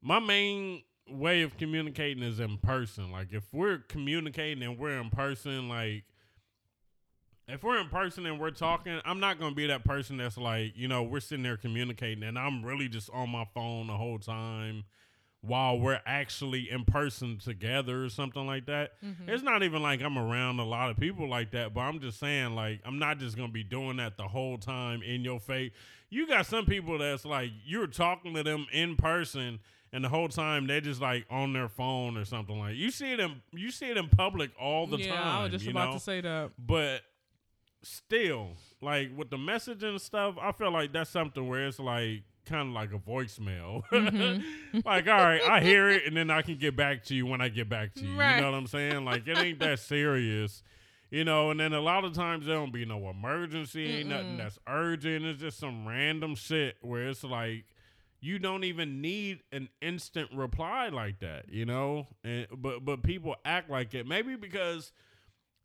[0.05, 3.11] My main way of communicating is in person.
[3.11, 6.03] Like if we're communicating and we're in person, like
[7.47, 10.73] if we're in person and we're talking, I'm not gonna be that person that's like,
[10.75, 14.19] you know, we're sitting there communicating and I'm really just on my phone the whole
[14.19, 14.83] time
[15.41, 19.01] while we're actually in person together or something like that.
[19.03, 19.27] Mhm.
[19.27, 22.17] It's not even like I'm around a lot of people like that, but I'm just
[22.17, 25.71] saying, like, I'm not just gonna be doing that the whole time in your face.
[26.09, 29.59] You got some people that's like you're talking to them in person
[29.93, 33.15] and the whole time they're just like on their phone or something like you see
[33.15, 35.27] them you see it in public all the yeah, time.
[35.27, 35.93] I was just about know?
[35.93, 36.51] to say that.
[36.57, 37.01] But
[37.83, 38.49] still,
[38.81, 42.69] like with the messaging and stuff, I feel like that's something where it's like kind
[42.69, 43.83] of like a voicemail.
[43.91, 44.43] Mhm.
[44.85, 47.39] like, all right, I hear it, and then I can get back to you when
[47.41, 48.17] I get back to you.
[48.17, 48.35] Right.
[48.35, 49.05] You know what I'm saying?
[49.05, 50.63] Like, it ain't that serious.
[51.09, 54.33] You know, and then a lot of times there don't be no emergency, ain't nothing
[54.33, 54.37] Mm-mm.
[54.39, 55.23] that's urgent.
[55.25, 57.65] It's just some random shit where it's like
[58.23, 62.07] you don't even need an instant reply like that, you know?
[62.23, 64.07] And but but people act like it.
[64.07, 64.93] Maybe because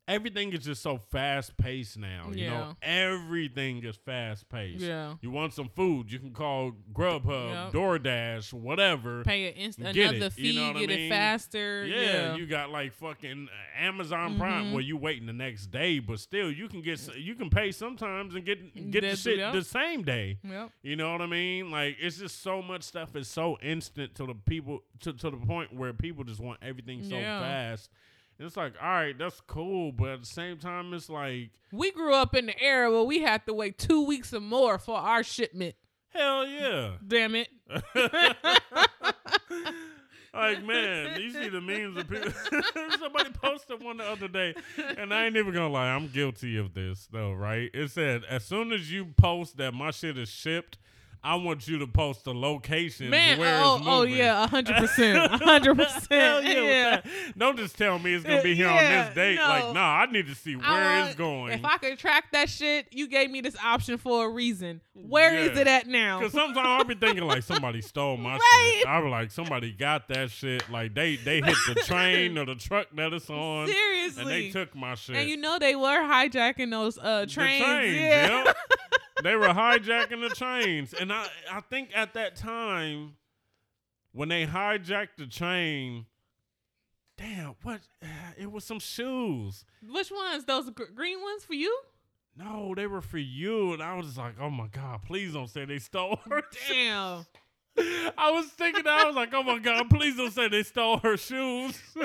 [0.09, 2.29] everything is just so fast paced now.
[2.33, 4.81] You know, everything is fast paced.
[4.83, 5.15] Yeah.
[5.21, 7.73] You want some food, you can call Grubhub, Yep.
[7.73, 9.23] DoorDash, whatever.
[9.23, 10.99] Pay an instant Get another it, fee, you know what I get mean?
[10.99, 11.85] it faster.
[11.85, 12.35] Yeah, Yeah.
[12.35, 14.73] you got like fucking Amazon Prime Mhm.
[14.73, 18.35] where you waiting the next day, but still you can get you can pay sometimes
[18.35, 19.51] and get get the shit yeah.
[19.51, 20.37] the same day.
[20.43, 20.71] Yep.
[20.81, 21.71] You know what I mean?
[21.71, 25.37] Like it's just so much stuff is so instant to the people to, to the
[25.37, 27.39] point where people just want everything so Yeah.
[27.39, 27.89] fast.
[28.39, 32.13] It's like, all right, that's cool, but at the same time, it's like, We grew
[32.13, 35.23] up in the era where we had to wait two weeks or more for our
[35.23, 35.75] shipment.
[36.13, 36.91] hell yeah.
[37.05, 37.49] Damn it.
[40.33, 42.31] like man, you see the memes of people.
[42.99, 44.55] Somebody posted one the other day,
[44.97, 47.33] and I ain't even gonna lie, I'm guilty of this though.
[47.33, 47.69] Right?
[47.73, 50.77] It said as soon as you post that my shit is shipped,
[51.21, 54.15] I want you to post the location Man, where oh, oh moving.
[54.17, 56.09] yeah, hundred percent, hundred percent.
[56.09, 57.01] Yeah, Yeah.
[57.37, 59.37] Don't just tell me it's gonna be here on this date.
[59.37, 61.53] Like, nah, I need to see where it's going.
[61.59, 64.79] If I could track that shit, you gave me this option for a reason.
[64.93, 65.59] Where is Yeah.
[65.61, 66.21] it at now?
[66.21, 68.73] Cause sometimes I'll be thinking like somebody stole my Right.
[68.77, 68.87] shit.
[68.87, 70.69] I be like somebody got that shit.
[70.69, 74.21] Like they they hit the train or the truck that it's on, Seriously.
[74.21, 75.15] and they took my shit.
[75.17, 77.65] And you know they were hijacking those uh The trains.
[77.65, 78.43] trains, yeah.
[78.45, 78.57] yep.
[79.23, 83.15] they were hijacking the trains, and I I think at that time
[84.11, 86.05] when they hijacked the train,
[87.17, 87.81] damn, what?
[88.01, 89.65] Uh, it was some shoes.
[89.87, 90.45] Which ones?
[90.45, 91.77] Those gr- green ones for you?
[92.35, 95.65] No, they were for you, and I was like, oh my god, please don't say
[95.65, 96.41] they stole her.
[96.69, 97.25] Damn.
[98.17, 101.17] I was thinking I was like, oh my god, please don't say they stole her
[101.17, 101.79] shoes.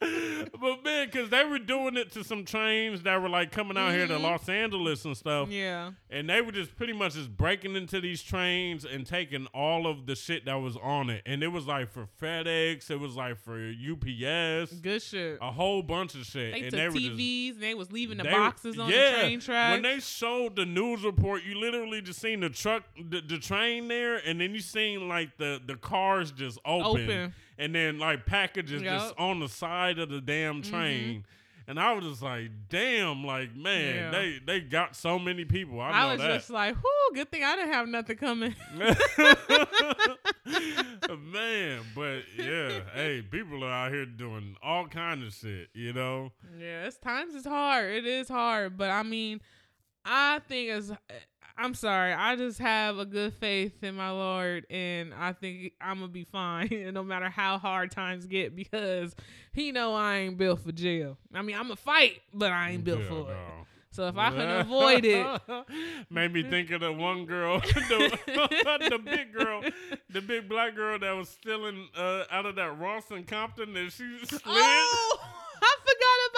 [0.00, 3.92] but man, because they were doing it to some trains that were like coming out
[3.92, 4.22] here to Mhm.
[4.22, 5.92] Los Angeles and stuff, Yeah.
[6.10, 10.06] and they were just pretty much just breaking into these trains and taking all of
[10.06, 13.38] the shit that was on it, and it was like for FedEx, it was like
[13.42, 15.38] for UPS, Good shit.
[15.40, 17.90] a whole bunch of shit, They and took they were just TVs and they was
[17.92, 19.72] leaving the they- boxes on yeah, the train track.
[19.72, 23.88] When they showed the news report, you literally just seen the truck, the, the train
[23.88, 27.34] there, and then you seen like the the cars just open, Open.
[27.58, 30.70] And then like packages just on the side of the damn Mhm.
[30.70, 31.24] train.
[31.68, 34.10] And I was just like, damn, like man, Yeah.
[34.10, 35.80] they they got so many people.
[35.80, 36.34] I, I, was that.
[36.34, 38.54] just like, whoo, good thing I didn't have nothing coming.
[41.32, 46.30] man, but yeah, hey, people are out here doing all kind of shit, you know.
[46.58, 47.90] Yeah, it's times it's hard.
[47.92, 49.40] It is hard, but I mean,
[50.04, 50.92] I think as
[51.58, 56.00] I'm sorry, I just have a good faith in my Lord, and I think I'm
[56.00, 59.14] gonna be fine, no matter how hard times get, because
[59.52, 61.16] He know I ain't built for jail.
[61.32, 63.36] I mean, I'm a fight, but I ain't built Yeah, for it.
[63.90, 65.40] So if I can avoid it,
[66.10, 68.18] Made me think of the one girl, the,
[68.90, 69.62] the big girl,
[70.10, 73.90] the big black girl that was stealing uh, out of that Ross and Compton and
[73.90, 74.42] she slid.
[74.44, 75.18] oh,
[75.62, 76.35] I forgot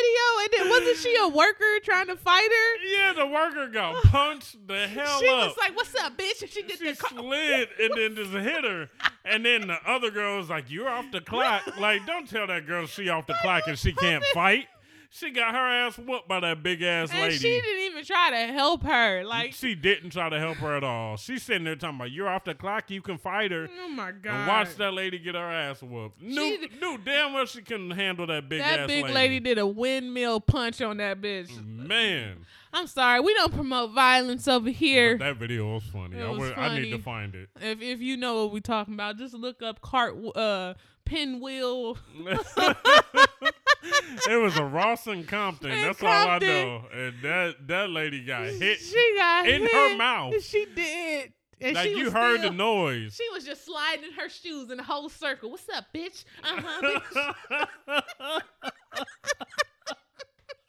[0.00, 0.42] video.
[0.42, 2.86] And then wasn't she a worker trying to fight her?
[2.86, 5.20] Yeah, the worker got punched the hell out.
[5.20, 5.48] she up.
[5.48, 8.32] was like, "What's up, bitch?" And she did she the car- slid and then just
[8.32, 8.88] hit her.
[9.24, 11.62] And then the other girl was like, You're off the clock.
[11.78, 14.66] Like, don't tell that girl she off the clock and she can't fight.
[15.12, 17.34] She got her ass whooped by that big ass and lady.
[17.36, 19.24] she didn't even try to help her.
[19.24, 21.16] Like, she didn't try to help her at all.
[21.16, 23.68] She's sitting there talking about you're off the clock, you can fight her.
[23.84, 24.32] oh my god!
[24.32, 26.22] And watch that lady get her ass whooped.
[26.22, 29.14] Knew, She- knew damn well she couldn't handle that big That big lady.
[29.14, 31.50] lady did a windmill punch on that bitch.
[31.66, 35.18] Man, I'm sorry, we don't promote violence over here.
[35.18, 36.18] that video was funny.
[36.18, 37.48] It I, was would- I need to find it.
[37.60, 40.74] If if you know what we're talking about, just look up cart uh
[41.04, 41.98] pinwheel.
[43.82, 45.70] it was a Ross and Compton.
[45.70, 46.84] In That's all I know.
[46.92, 49.72] And that that lady got hit She got in hit.
[49.72, 50.42] her mouth.
[50.42, 51.32] She did.
[51.62, 53.14] And like you heard still- the noise.
[53.14, 55.50] She was just sliding in her shoes in a whole circle.
[55.50, 56.24] What's up, bitch?
[56.42, 58.00] Uh huh,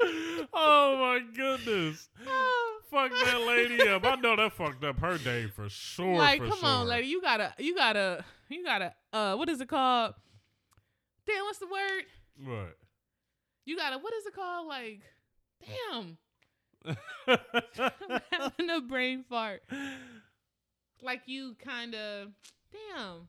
[0.54, 2.10] oh my goodness.
[2.28, 2.78] Oh.
[2.90, 4.04] Fuck that lady up.
[4.04, 6.18] I know that fucked up her day for sure.
[6.18, 6.68] like, for come sure.
[6.68, 7.08] on, lady.
[7.08, 8.94] You gotta, you gotta, you gotta.
[9.14, 10.14] Uh, what is it called?
[11.26, 12.04] Damn, what's the word?
[12.44, 12.78] What?
[13.66, 13.98] You gotta.
[13.98, 14.68] What is it called?
[14.68, 15.02] Like,
[15.66, 16.18] damn.
[17.28, 19.64] I'm having a brain fart.
[21.02, 22.30] Like you kind of,
[22.72, 23.28] damn.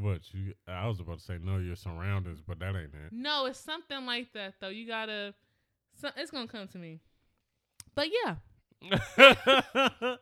[0.00, 0.54] what you?
[0.66, 3.12] I was about to say know your surroundings, but that ain't it.
[3.12, 4.68] No, it's something like that though.
[4.68, 5.34] You gotta.
[6.00, 7.00] So, it's gonna come to me.
[7.94, 8.36] But yeah,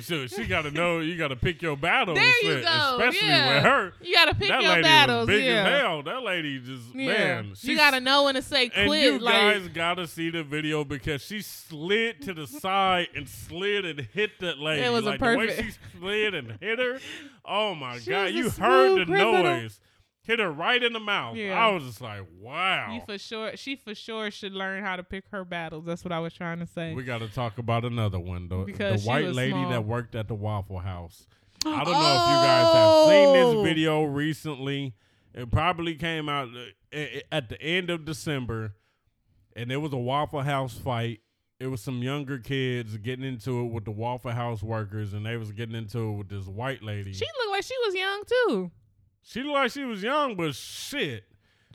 [0.00, 0.98] she, she got to know.
[1.00, 2.18] You got to pick your battles.
[2.18, 3.54] There you shit, go, Especially yeah.
[3.54, 3.92] with her.
[4.02, 5.26] you gotta pick that your lady battles.
[5.28, 5.66] was big yeah.
[5.66, 6.02] as hell.
[6.02, 7.06] That lady just Yeah.
[7.06, 7.44] man.
[7.48, 8.86] you she's- gotta know when to say quit.
[8.86, 13.28] And you like, guys gotta see the video because she slid to the side and
[13.28, 14.82] slid and hit that lady.
[14.82, 16.98] It was a like the way she slid and hit her.
[17.44, 18.32] Oh my She god!
[18.32, 19.42] You heard the criminal.
[19.44, 19.78] noise.
[20.26, 21.36] Hit her right in the mouth.
[21.36, 21.54] Yeah.
[21.58, 22.92] I was just like, wow.
[22.92, 23.56] you for sure.
[23.56, 25.84] She for sure should learn how to pick her battles.
[25.86, 26.94] That's what I was trying to say.
[26.94, 28.48] we got to talk about another one.
[28.48, 29.70] The, Because the white lady small.
[29.70, 31.26] that worked at the Waffle House.
[31.64, 33.62] I don't know if you guys have seen Oh.
[33.62, 34.94] this video recently.
[35.32, 36.48] It probably came out
[36.92, 36.98] uh,
[37.30, 38.74] at the end of December,
[39.54, 41.20] and it was a Waffle House fight.
[41.60, 45.36] It was some younger kids getting into it with the Waffle House workers, and they
[45.36, 47.12] was getting into it with this white lady.
[47.12, 48.70] She looked like she was young too.
[49.28, 51.24] She looked like she was young, but shit.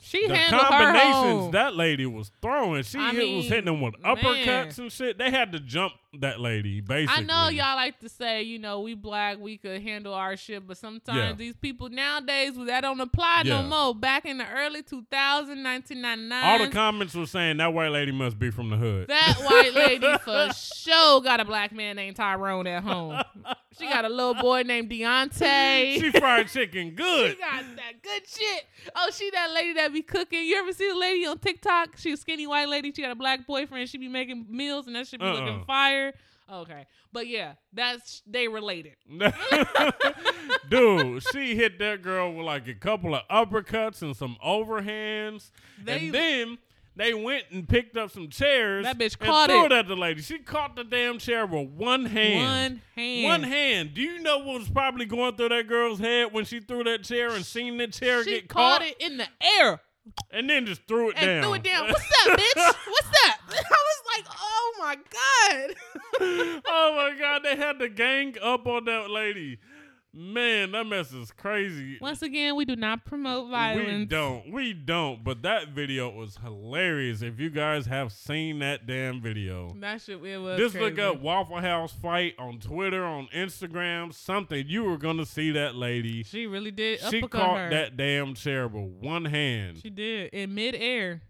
[0.00, 3.80] She the handled her combinations that lady was throwing, she I hit, was hitting them
[3.80, 4.16] with man.
[4.16, 5.16] uppercuts and shit.
[5.18, 7.22] They had to jump that lady, basically.
[7.24, 10.66] I know y'all like to say, you know, we black, we could handle our shit,
[10.66, 11.32] but sometimes Yeah.
[11.32, 13.62] these people nowadays, that don't apply Yeah.
[13.62, 13.94] no more.
[13.94, 18.38] Back in the early 2000s, 1999, All the comments were saying that white lady must
[18.38, 19.08] be from the hood.
[19.08, 23.22] that white lady for sure got a black man named Tyrone at home.
[23.78, 25.94] She got a little boy named Deontay.
[26.00, 27.30] she fried chicken good.
[27.32, 28.64] She got that good shit.
[28.94, 30.44] Oh, she that lady that be cooking.
[30.44, 31.96] You ever see the lady on TikTok?
[31.96, 32.92] She a skinny white lady.
[32.92, 33.88] She got a black boyfriend.
[33.88, 35.32] She be making meals and that should be Uh-uh.
[35.40, 36.01] looking fire.
[36.48, 38.94] Oh, okay, but yeah, that's they related.
[40.68, 45.50] Dude, she hit that girl with like a couple of uppercuts and some overhands.
[45.82, 46.58] They- and then
[46.94, 48.84] they went and picked up some chairs.
[48.84, 49.72] That bitch and caught threw it.
[49.72, 50.20] at the lady.
[50.20, 52.42] She caught the damn chair with one hand.
[52.44, 53.24] One hand.
[53.24, 53.94] One hand.
[53.94, 57.04] Do you know what was probably going through that girl's head when she threw that
[57.04, 59.26] chair and seen the chair She get caught caught it in the
[59.58, 59.80] air
[60.30, 61.42] and then just threw it and down?
[61.42, 61.86] threw it down.
[61.88, 62.56] What's that, bitch?
[62.90, 63.38] What's that?
[63.48, 64.41] I was like, oh
[64.82, 65.74] my god.
[66.66, 69.58] oh my god, they had the gang up on that lady.
[70.14, 71.96] Man, that mess is crazy.
[71.98, 74.00] Once again, we do not promote violence.
[74.00, 74.52] We don't.
[74.52, 75.24] We don't.
[75.24, 77.22] But that video was hilarious.
[77.22, 80.58] If you guys have seen that damn video, That shit it was.
[80.58, 80.84] just crazy.
[80.84, 84.66] look up Waffle House fight on Twitter, on Instagram, something.
[84.68, 86.24] You were gonna see that lady.
[86.24, 87.00] She really did.
[87.08, 87.70] She caught her.
[87.70, 89.78] that damn chair with one hand.
[89.78, 91.22] She did in midair,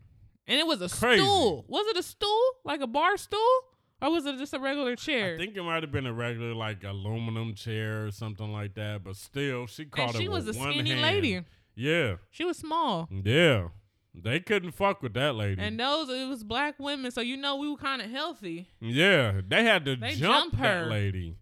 [0.47, 1.23] and it was a Crazy.
[1.23, 1.65] stool.
[1.69, 3.41] Was it a stool, like a bar stool,
[4.01, 5.35] or was it just a regular chair?
[5.35, 9.05] I think it might have been a regular like aluminum chair or something like that,
[9.05, 11.03] but still, she caught and it she was a skinny hand.
[11.03, 11.41] lady.
[11.75, 13.09] Yeah, She was small.
[13.11, 13.69] yeah.
[14.15, 15.63] They couldn't fuck with that lady.
[15.63, 18.69] And those it was black women, so you know we were kind of healthy.
[18.79, 21.37] yeah, they had to They jump jump that lady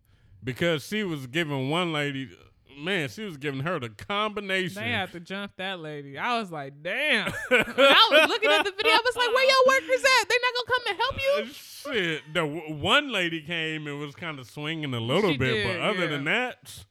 [0.45, 2.31] because she was giving one lady,
[2.79, 4.83] man, she was giving her the combination.
[4.83, 6.17] They had to jump that lady.
[6.19, 7.33] I was like, damn.
[7.49, 10.29] When I was looking at the video, I was like, where your workers at?
[10.29, 11.53] They're not gonna come and help you?
[11.53, 15.53] Shit, the w- one lady came and was kind of swinging a little She bit,
[15.55, 16.07] did, but other yeah.
[16.07, 16.85] than that,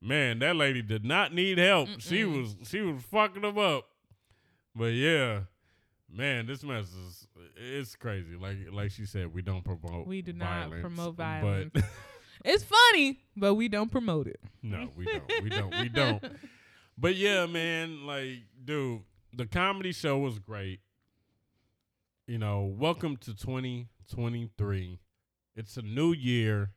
[0.00, 1.88] man, that lady did not need help.
[1.98, 2.40] She Mm-mm.
[2.60, 3.86] was she was fucking them up.
[4.74, 5.40] But yeah,
[6.10, 7.26] man, this mess is
[7.56, 8.36] it's crazy.
[8.36, 10.06] Like like she said, we don't promote.
[10.06, 11.72] We do not violence, promote but- violence.
[12.44, 14.40] It's funny, but we don't promote it.
[14.62, 15.42] no, we don't.
[15.42, 15.80] We don't.
[15.80, 16.24] We don't.
[16.96, 19.00] But yeah, man, like, dude,
[19.32, 20.80] the comedy show was great.
[22.26, 25.00] You know, welcome to 2023.
[25.56, 26.72] It's a new year.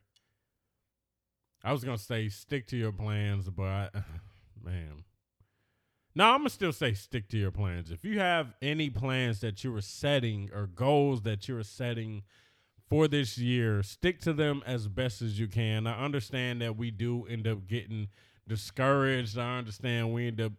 [1.62, 3.88] I was gonna say stick to your plans, but I,
[4.62, 5.04] man,
[6.14, 7.90] no, I'm gonna still say stick to your plans.
[7.90, 12.22] If you have any plans that you were setting or goals that you were setting
[12.88, 15.86] for this year, stick to them as best as you can.
[15.86, 18.08] I understand that we do end up getting
[18.46, 19.38] discouraged.
[19.38, 20.52] I understand we end up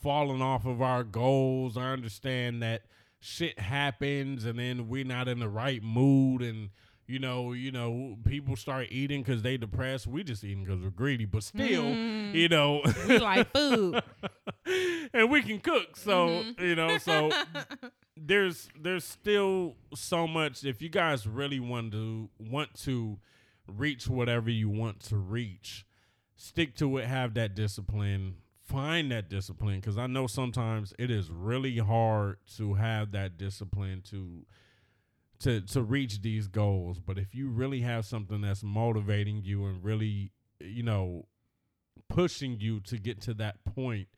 [0.00, 1.76] falling off of our goals.
[1.76, 2.82] I understand that
[3.20, 6.70] shit happens and then we're not in the right mood and
[7.06, 10.06] you know, you know, people start eating because they depressed.
[10.06, 12.34] We just eating because we're greedy, but still, Mm.
[12.34, 14.02] you know, We like food.
[15.14, 15.96] and we can cook.
[15.96, 16.60] So Mhm.
[16.60, 17.30] you know, so
[18.26, 20.64] there's there's still so much.
[20.64, 23.18] If you guys really want to want to
[23.66, 25.86] reach whatever you want to reach,
[26.36, 27.06] stick to it.
[27.06, 28.36] Have that discipline.
[28.62, 34.02] Find that discipline because I know sometimes it is really hard to have that discipline
[34.10, 34.44] to
[35.40, 37.00] to to reach these goals.
[37.00, 41.26] But if you really have something that's motivating you and really, you know,
[42.08, 44.08] pushing you to get to that point,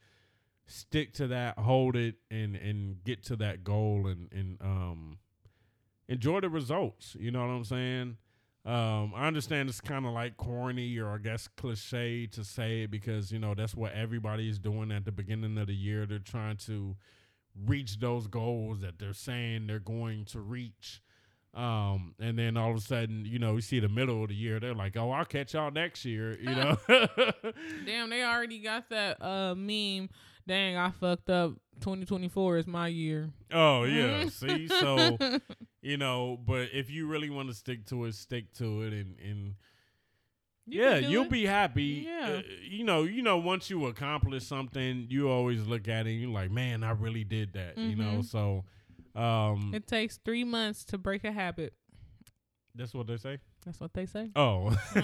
[0.71, 5.19] stick to that, hold it, and and get to that goal, and and um,
[6.09, 7.17] enjoy the results.
[7.19, 8.17] You know what I'm saying?
[8.65, 12.91] Um, I understand it's kind of like corny or I guess cliche to say it
[12.91, 16.05] because you know that's what everybody is doing at the beginning of the year.
[16.05, 16.97] They're trying to
[17.67, 21.03] reach those goals that they're saying they're going to reach.
[21.53, 24.37] Um, and then all of a sudden, you know, you see the middle of the
[24.37, 26.77] year, they're like, "Oh, I'll catch y'all next year," you know.
[27.87, 30.11] Damn, they already got that uh meme.
[30.51, 31.53] Dang, I fucked up.
[31.81, 33.31] 2024 is my year.
[33.53, 35.17] Oh yeah, see, so
[35.83, 39.15] you know, but if you really want to stick to it, stick to it, and
[39.21, 39.55] and
[40.67, 41.31] You yeah, you'll it.
[41.31, 42.05] be happy.
[42.07, 42.39] Yeah.
[42.39, 46.21] Uh, you know, you know, once you accomplish something, you always look at it and
[46.21, 47.79] you're like, man, I really did that.
[47.79, 48.25] You know, Mhm.
[48.25, 48.65] so
[49.15, 51.75] um, It takes three months to break a habit.
[52.75, 53.39] that's what they say.
[53.65, 54.33] That's what they say.
[54.35, 54.69] Oh.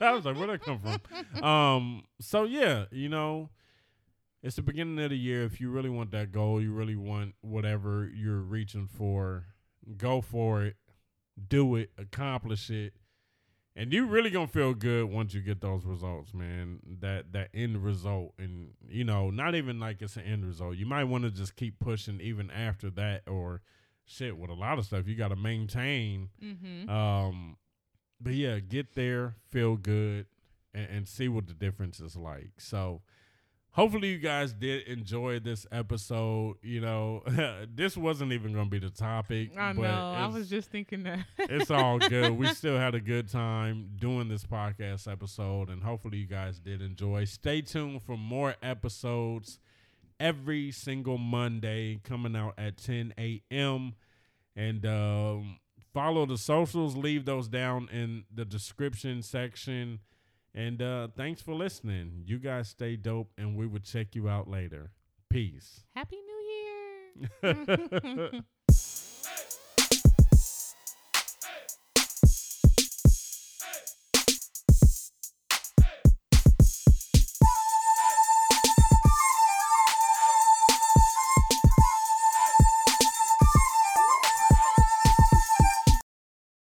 [0.00, 1.42] I was like, where'd that come from?
[1.44, 3.50] um, so yeah, you know,
[4.42, 5.44] it's the beginning of the year.
[5.44, 9.46] If you really want that goal, you really want whatever you're reaching for,
[9.96, 10.76] go for it,
[11.48, 12.94] do it, accomplish it,
[13.76, 16.80] and you really gonna feel good once you get those results, man.
[17.00, 20.76] That that end result, and you know, not even like it's an end result.
[20.76, 23.62] You might want to just keep pushing even after that, or
[24.04, 24.36] shit.
[24.36, 26.30] With a lot of stuff, you got to maintain.
[26.42, 26.90] Mm-hmm.
[26.90, 27.56] Um,
[28.20, 30.26] but yeah, get there, feel good,
[30.74, 32.52] and, and see what the difference is like.
[32.58, 33.02] So,
[33.72, 36.56] hopefully, you guys did enjoy this episode.
[36.62, 37.22] You know,
[37.74, 39.50] this wasn't even going to be the topic.
[39.56, 40.12] I but know.
[40.16, 41.20] I was just thinking that.
[41.38, 42.32] it's all good.
[42.32, 46.82] We still had a good time doing this podcast episode, and hopefully, you guys did
[46.82, 47.24] enjoy.
[47.24, 49.58] Stay tuned for more episodes
[50.18, 53.94] every single Monday coming out at 10 a.m.
[54.54, 55.58] And um,
[55.94, 60.00] follow the socials, leave those down in the description section.
[60.54, 62.24] And uh, thanks for listening.
[62.26, 64.90] You guys stay dope, and we will check you out later.
[65.28, 65.84] Peace.
[65.94, 68.42] Happy New Year.